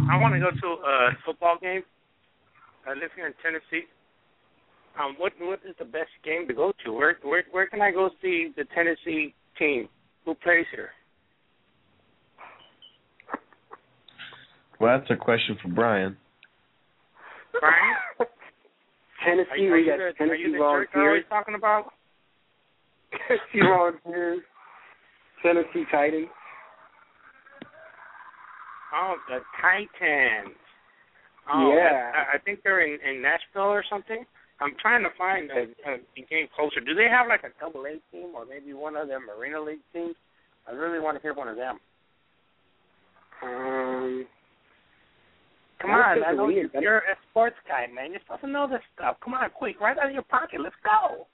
[0.07, 1.83] If I want to go to a football game,
[2.87, 3.87] I live here in Tennessee.
[5.01, 6.93] um, what what is the best game to go to?
[6.93, 9.89] Where where where can I go see the Tennessee team?
[10.25, 10.91] Who plays here?
[14.79, 16.17] Well, that's a question for Brian.
[17.59, 17.97] Brian,
[19.25, 21.25] Tennessee, are, are we you got the, are Tennessee you the jerk they're always Volunteers.
[21.31, 21.93] talking about?
[23.29, 24.41] Tennessee Volunteers.
[25.43, 26.29] Tennessee Titans.
[28.95, 30.55] Oh, the Titans.
[31.53, 32.13] Oh, Yeah.
[32.15, 34.25] I, I think they're in, in Nashville or something.
[34.61, 35.99] I'm trying to find a, a
[36.31, 36.81] game closer.
[36.81, 39.85] Do they have like a double A team or maybe one of them Marina League
[39.93, 40.15] teams?
[40.67, 41.79] I really want to hear one of them.
[43.43, 44.27] Um,
[45.81, 48.11] Come on, I know league- you're a sports guy, man.
[48.13, 49.17] You're supposed to know this stuff.
[49.23, 50.61] Come on, quick, right out of your pocket.
[50.63, 51.27] Let's go.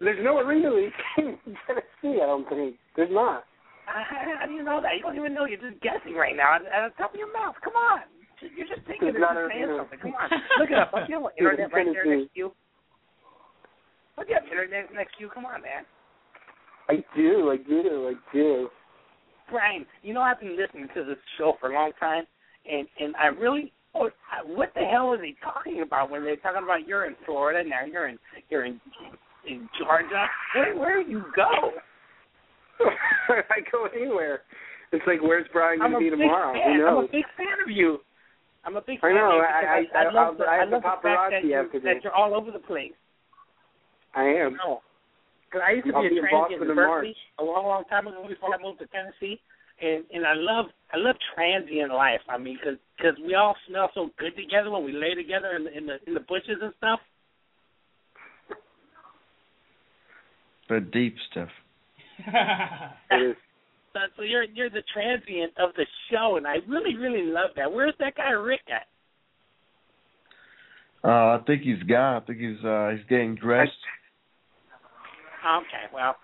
[0.00, 2.20] there's no arena league in Tennessee.
[2.22, 3.44] I don't think there's not.
[3.86, 4.02] How,
[4.40, 4.96] how do you know that?
[4.96, 5.44] You don't even know.
[5.46, 7.54] You're just guessing right now at, at the top of your mouth.
[7.64, 8.00] Come on.
[8.56, 9.98] You're just thinking and not saying you something.
[10.00, 10.30] Come on.
[10.60, 10.92] Look it up.
[10.92, 12.52] Don't you internet right there next to you?
[14.16, 15.28] Look, you have internet next to you.
[15.28, 15.84] Come on, man.
[16.88, 18.68] I do, I do, I do.
[19.50, 22.24] Brian, you know I've been listening to this show for a long time,
[22.70, 24.10] and and I really, oh,
[24.46, 27.84] what the hell are they talking about when they're talking about you're in Florida now,
[27.84, 28.80] you're in you're in
[29.46, 30.26] in Georgia.
[30.54, 31.72] Where where you go?
[33.28, 34.42] I go anywhere.
[34.92, 36.52] It's like, where's Brian going to be tomorrow?
[36.52, 36.76] fan.
[36.80, 37.98] Who I'm a big fan of you.
[38.64, 40.44] I'm a big I fan know, of you I- because I- I, love I- the,
[40.44, 42.58] I I love the the fact that, paparazzi you, after that you're all over the
[42.58, 42.92] place.
[44.14, 44.56] I am.
[44.64, 44.82] No.
[45.46, 47.66] Because I used to I'll be be a in transient Boston in university a long,
[47.66, 49.40] long time ago before I moved to Tennessee,
[49.80, 52.20] and and I love I love transient life.
[52.28, 55.64] I mean, because cause we all smell so good together when we lay together in
[55.64, 57.00] the in the in the bushes and stuff.
[60.68, 61.48] The deep stuff.
[62.26, 63.36] It is.
[63.92, 67.72] So, so you're you're the transient of the show, and I really really love that.
[67.72, 68.86] Where's that guy Rick at?
[71.02, 72.22] Uh, I think he's gone.
[72.22, 73.72] I think he's uh he's getting dressed.
[75.42, 76.14] Okay, well,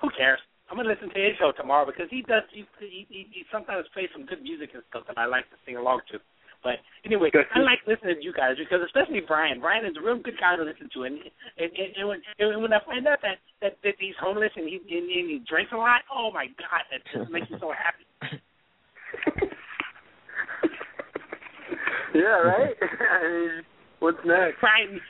[0.00, 0.38] who cares?
[0.70, 2.44] I'm gonna listen to his show tomorrow because he does.
[2.50, 5.56] He he, he, he sometimes plays some good music and stuff that I like to
[5.66, 6.18] sing along to.
[6.62, 9.60] But anyway, I like listening to you guys because especially Brian.
[9.60, 11.18] Brian is a real good guy to listen to, and
[11.58, 14.68] and, and, and, when, and when I find out that, that that he's homeless and
[14.68, 17.74] he and, and he drinks a lot, oh my god, that just makes me so
[17.74, 18.06] happy.
[22.14, 22.76] Yeah, right?
[22.84, 23.50] I mean,
[24.00, 24.60] what's next?
[24.60, 25.00] Brian,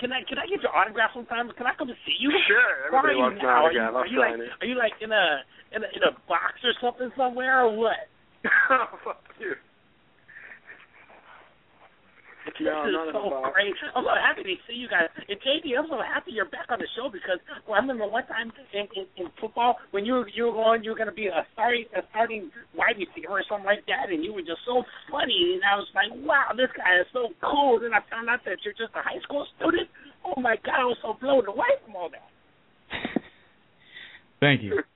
[0.00, 1.48] can I can I get your autograph sometime?
[1.56, 2.30] Can I come to see you?
[2.46, 3.94] Sure, everybody are you wants an autograph.
[3.94, 4.52] Are you, are you like it.
[4.60, 5.24] are you like in a
[5.72, 8.12] in a in a box or something somewhere or what?
[8.70, 9.56] oh, fuck you.
[12.44, 13.72] This No, is not so a great.
[13.96, 15.08] I'm so happy to see you guys.
[15.16, 18.26] And JD, I'm so happy you're back on the show because well, I remember one
[18.28, 21.32] time in, in, in football when you you were going you were going to be
[21.32, 24.84] a starting a starting wide receiver or something like that, and you were just so
[25.08, 27.80] funny, and I was like, wow, this guy is so cool.
[27.80, 29.88] Then I found out that you're just a high school student.
[30.20, 32.28] Oh my God, I was so blown away from all that.
[34.40, 34.84] Thank you.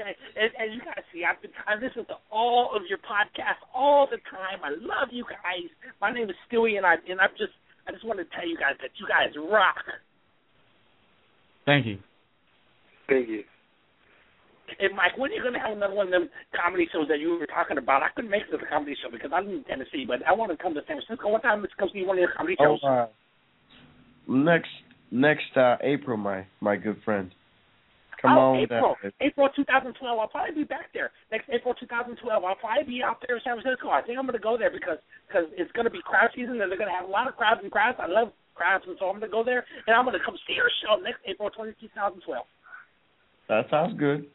[0.00, 2.82] Yeah, so man, as, as you guys see, I've been I listen to all of
[2.88, 4.64] your podcasts all the time.
[4.64, 5.68] I love you guys.
[6.00, 7.52] My name is Stewie, and I and I'm just
[7.88, 9.84] I just want to tell you guys that you guys rock.
[11.66, 11.98] Thank you.
[13.08, 13.44] Thank you.
[14.78, 17.36] And Mike, when are you gonna have another one of them comedy shows that you
[17.36, 18.02] were talking about?
[18.02, 20.52] I couldn't make it to the comedy show because I'm in Tennessee, but I want
[20.52, 21.60] to come to San Francisco one time.
[21.60, 22.80] Let's come see one of your comedy shows?
[22.82, 23.08] Oh, shows.
[23.08, 24.72] uh, next
[25.10, 27.34] next uh April, my my good friend.
[28.20, 29.12] Come oh, on April, down.
[29.20, 29.96] April 2012.
[29.96, 32.20] I'll probably be back there next April 2012.
[32.20, 33.88] I'll probably be out there in San Francisco.
[33.88, 35.00] I think I'm going to go there because
[35.32, 37.36] cause it's going to be crowd season and they're going to have a lot of
[37.36, 37.96] crowds and crowds.
[37.96, 40.36] I love crowds, and so I'm going to go there and I'm going to come
[40.44, 42.44] see your show next April 20, 2012.
[43.48, 44.28] That sounds good.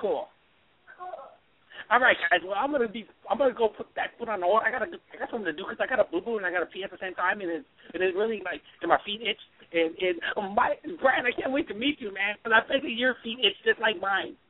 [0.00, 0.26] Cool.
[1.92, 2.40] All right, guys.
[2.40, 3.04] Well, I'm gonna be.
[3.28, 4.46] I'm gonna go put that foot on the.
[4.48, 4.88] I gotta.
[5.12, 6.66] I got something to do because I got a boo boo and I got to
[6.72, 9.36] pee at the same time, and it, and it really like, and my feet itch.
[9.76, 10.72] And and um, my
[11.04, 12.40] Brian, I can't wait to meet you, man.
[12.40, 14.40] Because I think that your feet itch just like mine.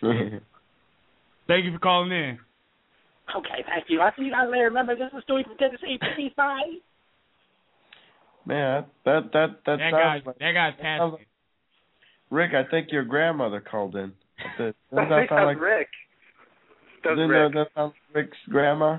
[1.50, 2.38] Thank you for calling in.
[3.36, 4.00] Okay, thank you.
[4.00, 4.64] I'll see you guys later.
[4.64, 5.98] Remember, this is Stewie from Tennessee.
[6.16, 6.62] Peace, bye.
[8.46, 11.26] Man, that that that, That sounds guy's like that guy's sounds passing.
[12.30, 12.52] Rick.
[12.54, 14.12] I think your grandmother called in.
[14.58, 15.88] Does I that think sound that's like Rick.
[17.04, 17.52] That's doesn't Rick.
[17.54, 18.98] that sound like Rick's grandma?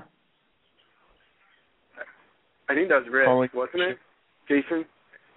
[2.68, 3.98] I think that's Rick, Calling- wasn't it?
[4.48, 4.84] Jason?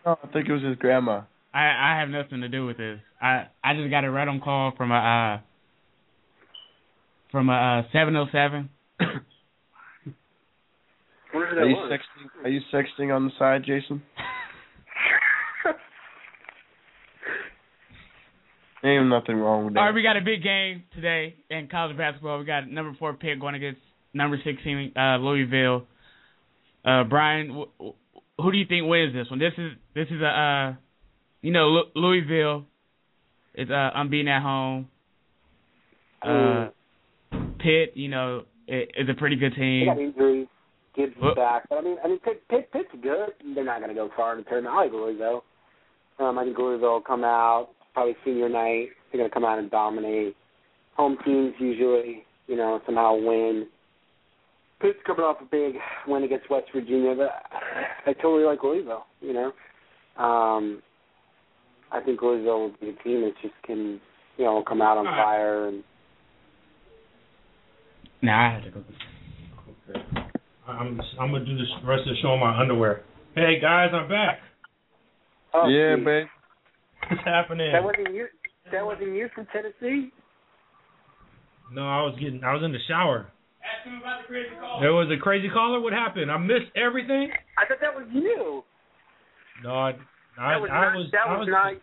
[0.05, 1.21] No, I think it was his grandma.
[1.53, 2.99] I I have nothing to do with this.
[3.21, 5.39] I I just got a right on call from a uh
[7.31, 8.69] from a uh, 707.
[11.33, 11.91] Are you was.
[11.91, 12.45] sexting?
[12.45, 14.01] Are you sexting on the side, Jason?
[18.85, 19.79] Ain't nothing wrong with that.
[19.79, 22.37] All right, we got a big game today in college basketball.
[22.39, 23.79] We got number four Pitt going against
[24.13, 25.87] number 16 uh, Louisville.
[26.85, 29.39] Uh, Brian, wh- wh- who do you think wins this one?
[29.39, 30.73] This is this is a uh,
[31.41, 32.65] you know Lu- Louisville.
[33.55, 34.87] It's uh unbeaten at home.
[36.21, 36.69] Uh,
[37.59, 40.05] Pitt, you know, i- is a pretty good They got team.
[40.13, 40.47] injuries.
[40.95, 43.29] Gibbs is back, but I mean, I mean, Pitt, Pitt, Pitt's good.
[43.53, 44.75] They're not going to go far in the tournament.
[44.75, 45.43] I like Louisville.
[46.19, 48.89] Um, I think Louisville will come out probably senior night.
[49.11, 50.35] They're going to come out and dominate.
[50.97, 53.67] Home teams usually, you know, somehow win.
[54.81, 55.75] Pitt's coming off a big
[56.07, 57.31] win against West Virginia, but
[58.05, 59.05] I totally like Louisville.
[59.21, 60.83] You know, um,
[61.91, 63.99] I think Louisville will be a team that just can,
[64.37, 65.83] you know, come out on fire and
[68.21, 68.83] Nah, I had to go.
[70.67, 73.03] I'm I'm gonna do this the rest of the show in my underwear.
[73.35, 74.39] Hey guys, I'm back.
[75.53, 76.05] Oh, yeah, geez.
[76.05, 76.27] babe.
[77.09, 77.71] What's happening?
[77.71, 78.27] That wasn't you.
[78.71, 80.11] That wasn't you from Tennessee.
[81.73, 83.27] No, I was getting I was in the shower.
[84.81, 85.81] There was a crazy caller.
[85.81, 86.29] What happened?
[86.31, 87.29] I missed everything.
[87.57, 88.61] I thought that was you.
[89.63, 89.97] No, I
[90.37, 90.95] I, That was I not.
[90.97, 91.73] was that I was was not.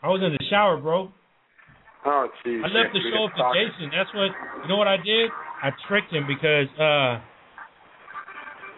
[0.00, 1.12] I was in the shower, bro.
[2.06, 2.64] Oh, jeez.
[2.64, 3.92] I left the show up to Jason.
[3.92, 4.32] That's what
[4.64, 4.76] you know.
[4.80, 5.28] What I did?
[5.60, 7.20] I tricked him because uh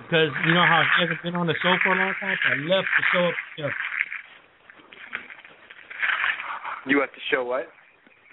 [0.02, 2.34] because you know how he hasn't been on the show for a long time.
[2.42, 3.34] So I left the show up.
[3.38, 3.72] To him.
[6.86, 7.66] You have to show what?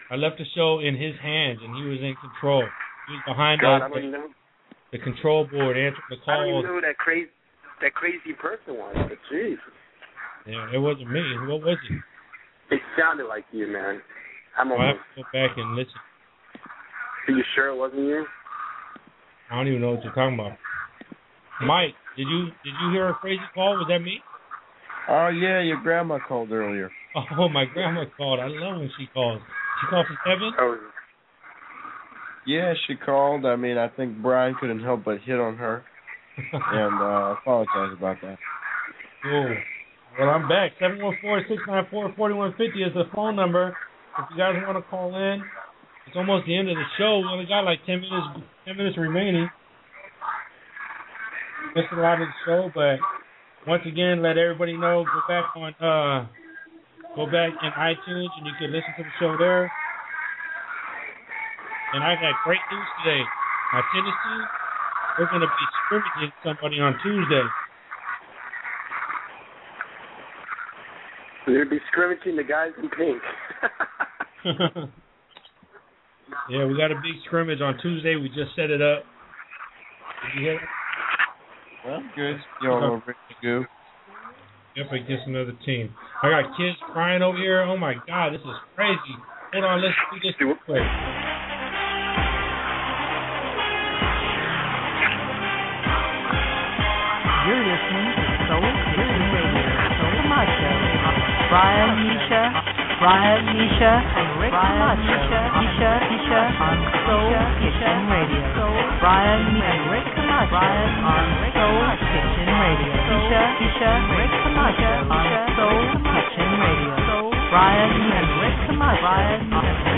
[0.10, 2.64] I left the show in his hands, and he was in control.
[3.08, 4.28] He was behind God, I the, don't even know.
[4.92, 7.30] the control board, answering the I don't even know who that crazy
[7.82, 8.96] that crazy person was.
[8.98, 9.56] But jeez,
[10.48, 11.22] Yeah, it wasn't me.
[11.48, 12.76] What was it?
[12.76, 14.02] it sounded like you, man.
[14.58, 15.06] I'm I'll have almost.
[15.16, 15.94] to go back and listen.
[17.28, 18.26] Are you sure it wasn't you?
[19.52, 20.58] I don't even know what you're talking about.
[21.66, 23.78] Mike, did you did you hear a crazy call?
[23.78, 24.20] Was that me?
[25.08, 26.90] Oh yeah, your grandma called earlier.
[27.16, 28.40] Oh, my grandma called.
[28.40, 29.42] I love when she calls.
[29.82, 30.52] She called from heaven.
[30.60, 30.78] Oh,
[32.46, 33.46] Yeah, she called.
[33.46, 35.84] I mean, I think Brian couldn't help but hit on her,
[36.54, 38.38] and uh, apologize about that.
[39.24, 39.56] Cool.
[40.20, 40.72] Well, I'm back.
[40.80, 43.76] Seven one four six nine four forty one fifty is the phone number.
[44.18, 45.42] If you guys want to call in,
[46.08, 47.20] it's almost the end of the show.
[47.20, 49.50] We only got like ten minutes ten minutes remaining.
[51.76, 52.98] Missed a lot of the show, but
[53.68, 55.06] once again, let everybody know.
[55.06, 56.28] Go back on uh,
[57.16, 59.72] go back in iTunes and you can listen to the show there.
[61.94, 63.22] And I got great news today.
[63.74, 64.46] My Tennessee,
[65.18, 67.44] we're going to be scrimmaging somebody on Tuesday.
[71.46, 73.22] They're going to be scrimmaging the guys in pink.
[76.50, 78.16] yeah, we got a big scrimmage on Tuesday.
[78.16, 79.04] We just set it up.
[80.22, 80.68] Did you hear that?
[81.86, 82.38] Well, good.
[82.62, 83.66] Y'all are ready to
[84.80, 85.92] Yep, against another team.
[86.24, 87.68] I got kids crying over here.
[87.68, 89.16] Oh my God, this is crazy.
[89.52, 90.80] Hold on, let's do this real quick.
[97.44, 99.68] You're listening to Soul Kitchen Radio.
[100.00, 100.72] Soul Camacho.
[101.52, 102.44] Brian Misha,
[103.04, 105.12] Brian Misha, and Rick Camacho.
[105.60, 108.48] Misha, Misha on Soul Kitchen Radio.
[109.04, 110.56] Brian and Rick Camacho.
[110.56, 112.96] Brian on Soul Kitchen Radio.
[113.12, 115.28] Misha, Misha, Rick Camacho on
[115.60, 116.96] Soul Kitchen Radio.
[117.52, 119.04] Brian and Rick Camacho.
[119.04, 119.42] Brian,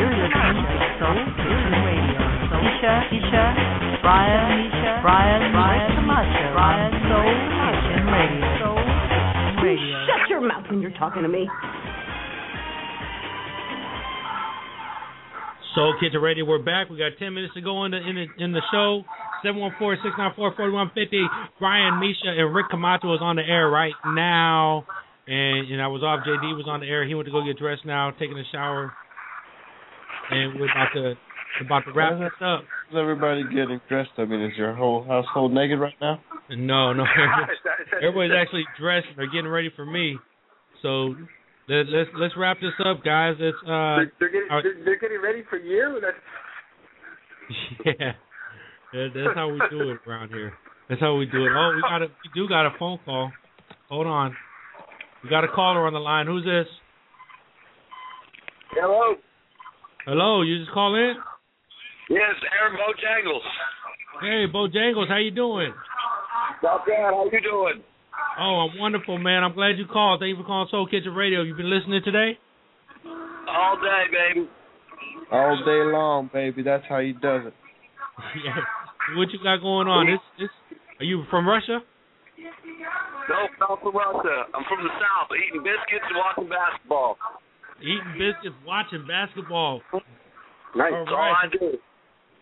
[0.01, 2.21] you're listening to Soul Kitchen Radio.
[2.57, 3.45] Misha, Misha,
[4.01, 6.45] Brian, Misha, Brian, Brian Camacho.
[6.57, 8.49] Brian, Soul Kitchen Radio.
[8.65, 9.97] Soul Kitchen Radio.
[10.09, 11.45] Shut your mouth when you're talking to me.
[15.75, 16.89] Soul Kitchen Radio, we're back.
[16.89, 19.05] We got 10 minutes to go in the in the, in the show.
[19.45, 21.25] 714-694-4150.
[21.59, 24.85] Brian, Misha, and Rick Camacho is on the air right now.
[25.27, 26.25] And and I was off.
[26.25, 27.07] JD was on the air.
[27.07, 28.91] He went to go get dressed now, taking a shower.
[30.31, 31.13] And we're about to
[31.65, 32.61] about to wrap this up.
[32.89, 34.09] Is everybody getting dressed?
[34.17, 36.19] I mean, is your whole household naked right now?
[36.49, 37.03] No, no.
[38.01, 39.07] Everybody's actually dressed.
[39.15, 40.17] They're getting ready for me.
[40.81, 41.13] So
[41.69, 43.35] let, let's let's wrap this up, guys.
[43.39, 46.01] It's uh they're, they're getting our- they're, they're getting ready for you.
[46.01, 46.17] That's
[47.99, 48.13] yeah.
[48.93, 50.53] That, that's how we do it around here.
[50.89, 51.51] That's how we do it.
[51.55, 53.31] Oh, we got a we do got a phone call.
[53.89, 54.35] Hold on.
[55.23, 56.27] We got a caller on the line.
[56.27, 56.67] Who's this?
[58.71, 59.15] Hello.
[60.05, 61.13] Hello, you just call in?
[62.09, 63.45] Yes, Aaron Bojangles.
[64.19, 65.73] Hey, Bojangles, how you doing?
[66.63, 67.13] Not bad.
[67.13, 67.83] How you doing?
[68.39, 69.43] Oh, I'm wonderful, man.
[69.43, 70.19] I'm glad you called.
[70.19, 71.41] Thank you for calling Soul Kitchen Radio.
[71.43, 72.37] You been listening today?
[73.47, 74.49] All day, baby.
[75.31, 76.63] All day long, baby.
[76.63, 77.53] That's how he does it.
[78.45, 78.61] yeah.
[79.15, 80.07] What you got going on?
[80.07, 80.53] This this
[80.99, 81.79] are you from Russia?
[83.29, 84.49] Nope, not from Russia.
[84.53, 87.17] I'm from the South, eating biscuits and watching basketball.
[87.81, 89.81] Eating biscuits, watching basketball.
[90.75, 90.93] Nice.
[90.93, 91.35] All That's all right.
[91.43, 91.77] I do.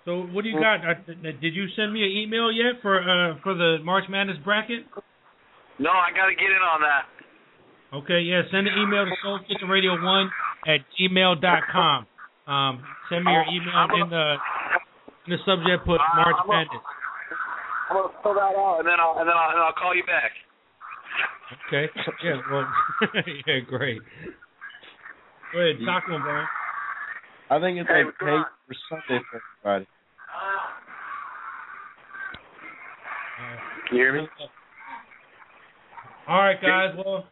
[0.05, 0.81] So what do you got?
[0.81, 4.85] Uh, did you send me an email yet for uh for the March Madness bracket?
[5.79, 7.07] No, I got to get in on that.
[8.03, 8.43] Okay, yeah.
[8.51, 10.29] Send an email to Soul Kitchen Radio One
[10.67, 12.05] at gmail dot com.
[12.45, 14.35] Um, send me your email in the
[15.29, 15.85] in the subject.
[15.85, 16.81] Put March I'm gonna- Madness.
[17.89, 20.03] I'm gonna fill that out, and then I'll and then I'll, and I'll call you
[20.05, 20.31] back.
[21.67, 21.89] Okay.
[22.23, 22.41] Yeah.
[22.51, 22.67] Well.
[23.47, 23.59] yeah.
[23.67, 24.01] Great.
[25.53, 25.77] Go ahead.
[25.85, 26.47] Talk to him, Brian.
[27.49, 28.75] I think it's Hey, like what's going paid for
[29.07, 29.87] Sunday for everybody.
[33.87, 34.27] Can you hear me?
[36.27, 36.93] All right, guys.
[37.03, 37.25] Well,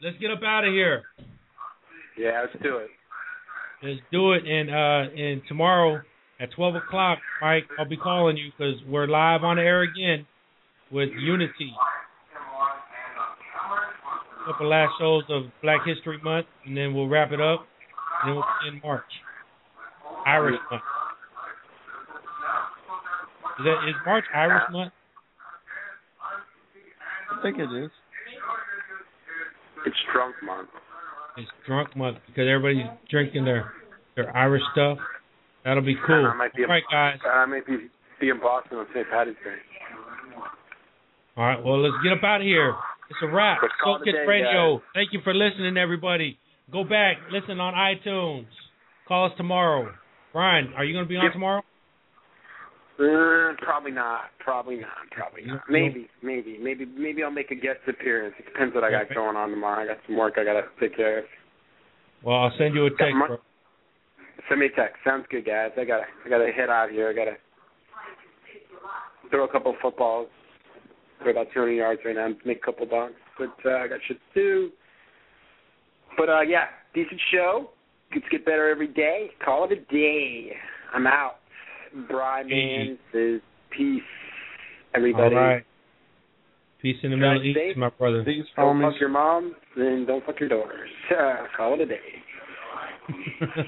[0.00, 1.02] let's get up out of here.
[2.16, 2.88] Yeah, let's do it.
[3.82, 4.42] Let's do it.
[4.46, 6.00] And uh, and tomorrow
[6.40, 10.26] at twelve o'clock, Mike, I'll be calling you because we're live on air again
[10.90, 11.72] with Unity.
[14.42, 17.66] A Couple last shows of Black History Month, and then we'll wrap it up.
[18.22, 19.04] And then we'll be in March.
[20.26, 20.82] Irish Month.
[23.58, 24.92] Is that is March Irish Month?
[27.32, 27.90] I think it is.
[29.86, 30.68] It's drunk month.
[31.36, 33.72] It's drunk month because everybody's drinking their
[34.16, 34.98] their Irish stuff.
[35.68, 36.32] That'll be cool.
[36.32, 37.18] I might be All right, guys.
[37.28, 37.76] I might be,
[38.18, 39.04] be in Boston on St.
[39.10, 39.60] Patty's Day.
[41.36, 42.74] All right, well, let's get up out of here.
[43.10, 43.58] It's a wrap.
[43.84, 44.80] Soul Kids day, Radio.
[44.94, 46.38] Thank you for listening, everybody.
[46.72, 48.46] Go back, listen on iTunes.
[49.06, 49.92] Call us tomorrow.
[50.32, 51.32] Brian, are you going to be on Yep.
[51.34, 51.62] tomorrow?
[52.98, 54.30] Uh, probably not.
[54.40, 55.04] Probably not.
[55.10, 55.60] Probably not.
[55.68, 56.08] Maybe.
[56.22, 56.58] Maybe.
[56.58, 56.86] Maybe.
[56.86, 58.34] Maybe I'll make a guest appearance.
[58.38, 59.84] It depends what I got going on tomorrow.
[59.84, 61.24] I got some work I gotta take care of.
[62.24, 63.14] Well, I'll send you a text.
[64.48, 64.96] Send me a text.
[65.04, 65.70] Sounds good, guys.
[65.76, 66.04] I gotta.
[66.24, 67.08] I gotta head out here.
[67.08, 67.36] I gotta
[69.30, 70.28] throw a couple footballs.
[71.22, 72.28] Throw about 200 yards right now.
[72.44, 73.14] Make a couple bucks.
[73.38, 74.70] But uh, I got shit to do.
[76.16, 76.64] But uh, yeah,
[76.94, 77.70] decent show.
[78.12, 79.30] Gets get better every day.
[79.44, 80.52] Call it a day.
[80.94, 81.36] I'm out.
[82.08, 83.40] Brian man says
[83.76, 84.02] peace,
[84.94, 85.34] everybody.
[85.34, 85.64] All right.
[86.80, 87.76] Peace in the Drive Middle East, safe.
[87.76, 88.22] my brother.
[88.24, 88.92] These Don't homies.
[88.92, 90.88] fuck your mom, and don't fuck your daughters.
[91.10, 91.98] Uh, call it a day.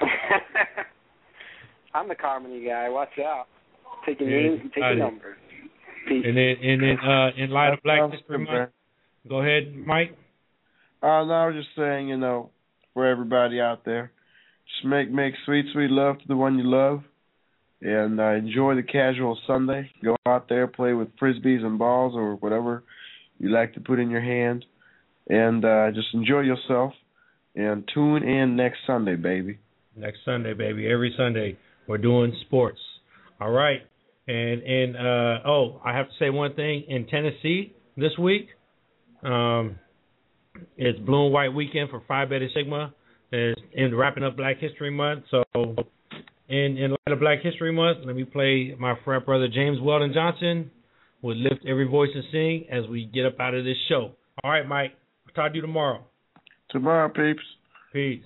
[1.94, 2.88] I'm the Carmody guy.
[2.88, 3.46] Watch out.
[4.04, 5.36] Taking Yeah, names and got taking numbers.
[6.08, 6.24] Peace.
[6.24, 8.70] and then, and then, uh, in light of That Black History Month,
[9.28, 10.16] go ahead, Mike.
[11.02, 12.50] Uh, no, I was just saying, you know,
[12.94, 14.12] for everybody out there,
[14.66, 17.02] just make make sweet, sweet love to the one you love,
[17.82, 19.90] and uh, enjoy the casual Sunday.
[20.02, 22.84] Go out there, play with frisbees and balls or whatever
[23.38, 24.64] you like to put in your hand,
[25.28, 26.92] and uh, just enjoy yourself.
[27.54, 29.58] And tune in next Sunday, baby.
[29.96, 30.86] Next Sunday, baby.
[30.86, 31.56] Every Sunday
[31.88, 32.78] we're doing sports.
[33.40, 33.80] All right.
[34.28, 38.48] And and uh oh, I have to say one thing in Tennessee this week.
[39.22, 39.78] Um
[40.76, 42.94] it's Blue and White weekend for Phi Beta Sigma.
[43.32, 45.24] It's in wrapping up Black History Month.
[45.30, 45.42] So
[46.48, 50.12] in in light of Black History Month, let me play my frat brother James Weldon
[50.12, 50.70] Johnson
[51.22, 54.12] with Lift Every Voice and Sing as we get up out of this show.
[54.44, 54.92] All right, Mike.
[55.26, 56.04] I'll talk to you tomorrow.
[56.70, 57.42] Tomorrow, peeps.
[57.92, 58.22] Peace.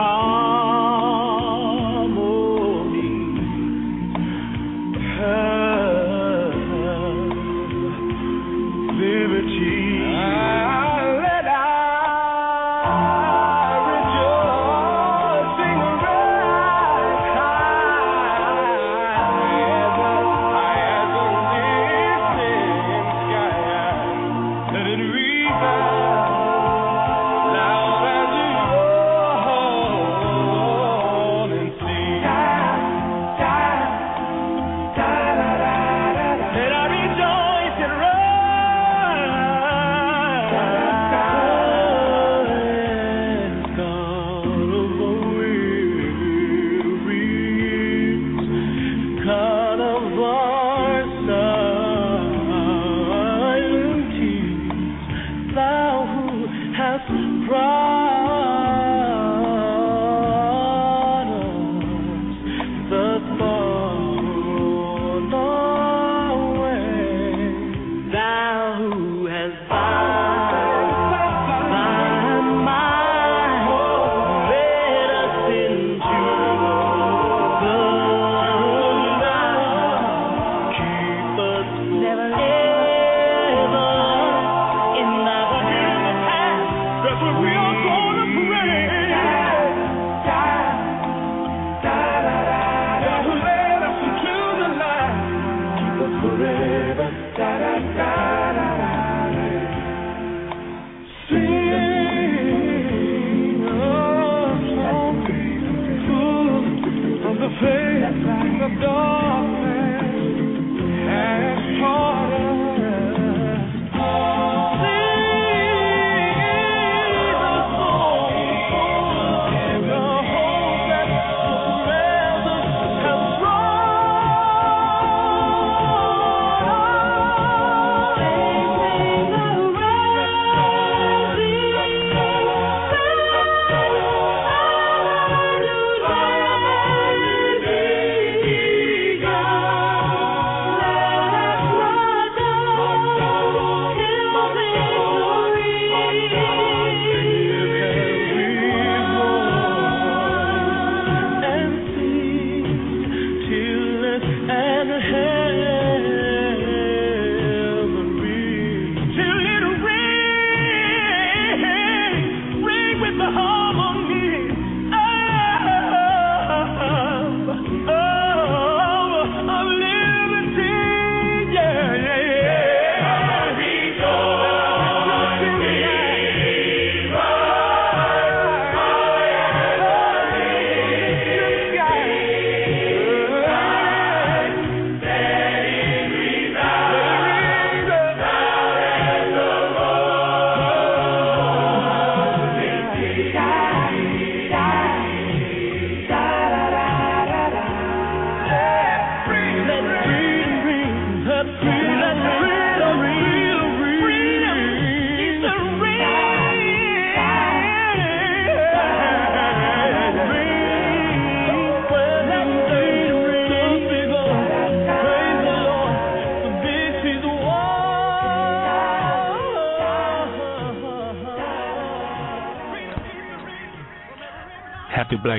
[0.00, 0.49] The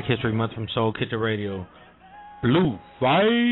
[0.02, 1.68] Black History Month from Soul Kitchen Radio.
[2.41, 3.51] Blue fight.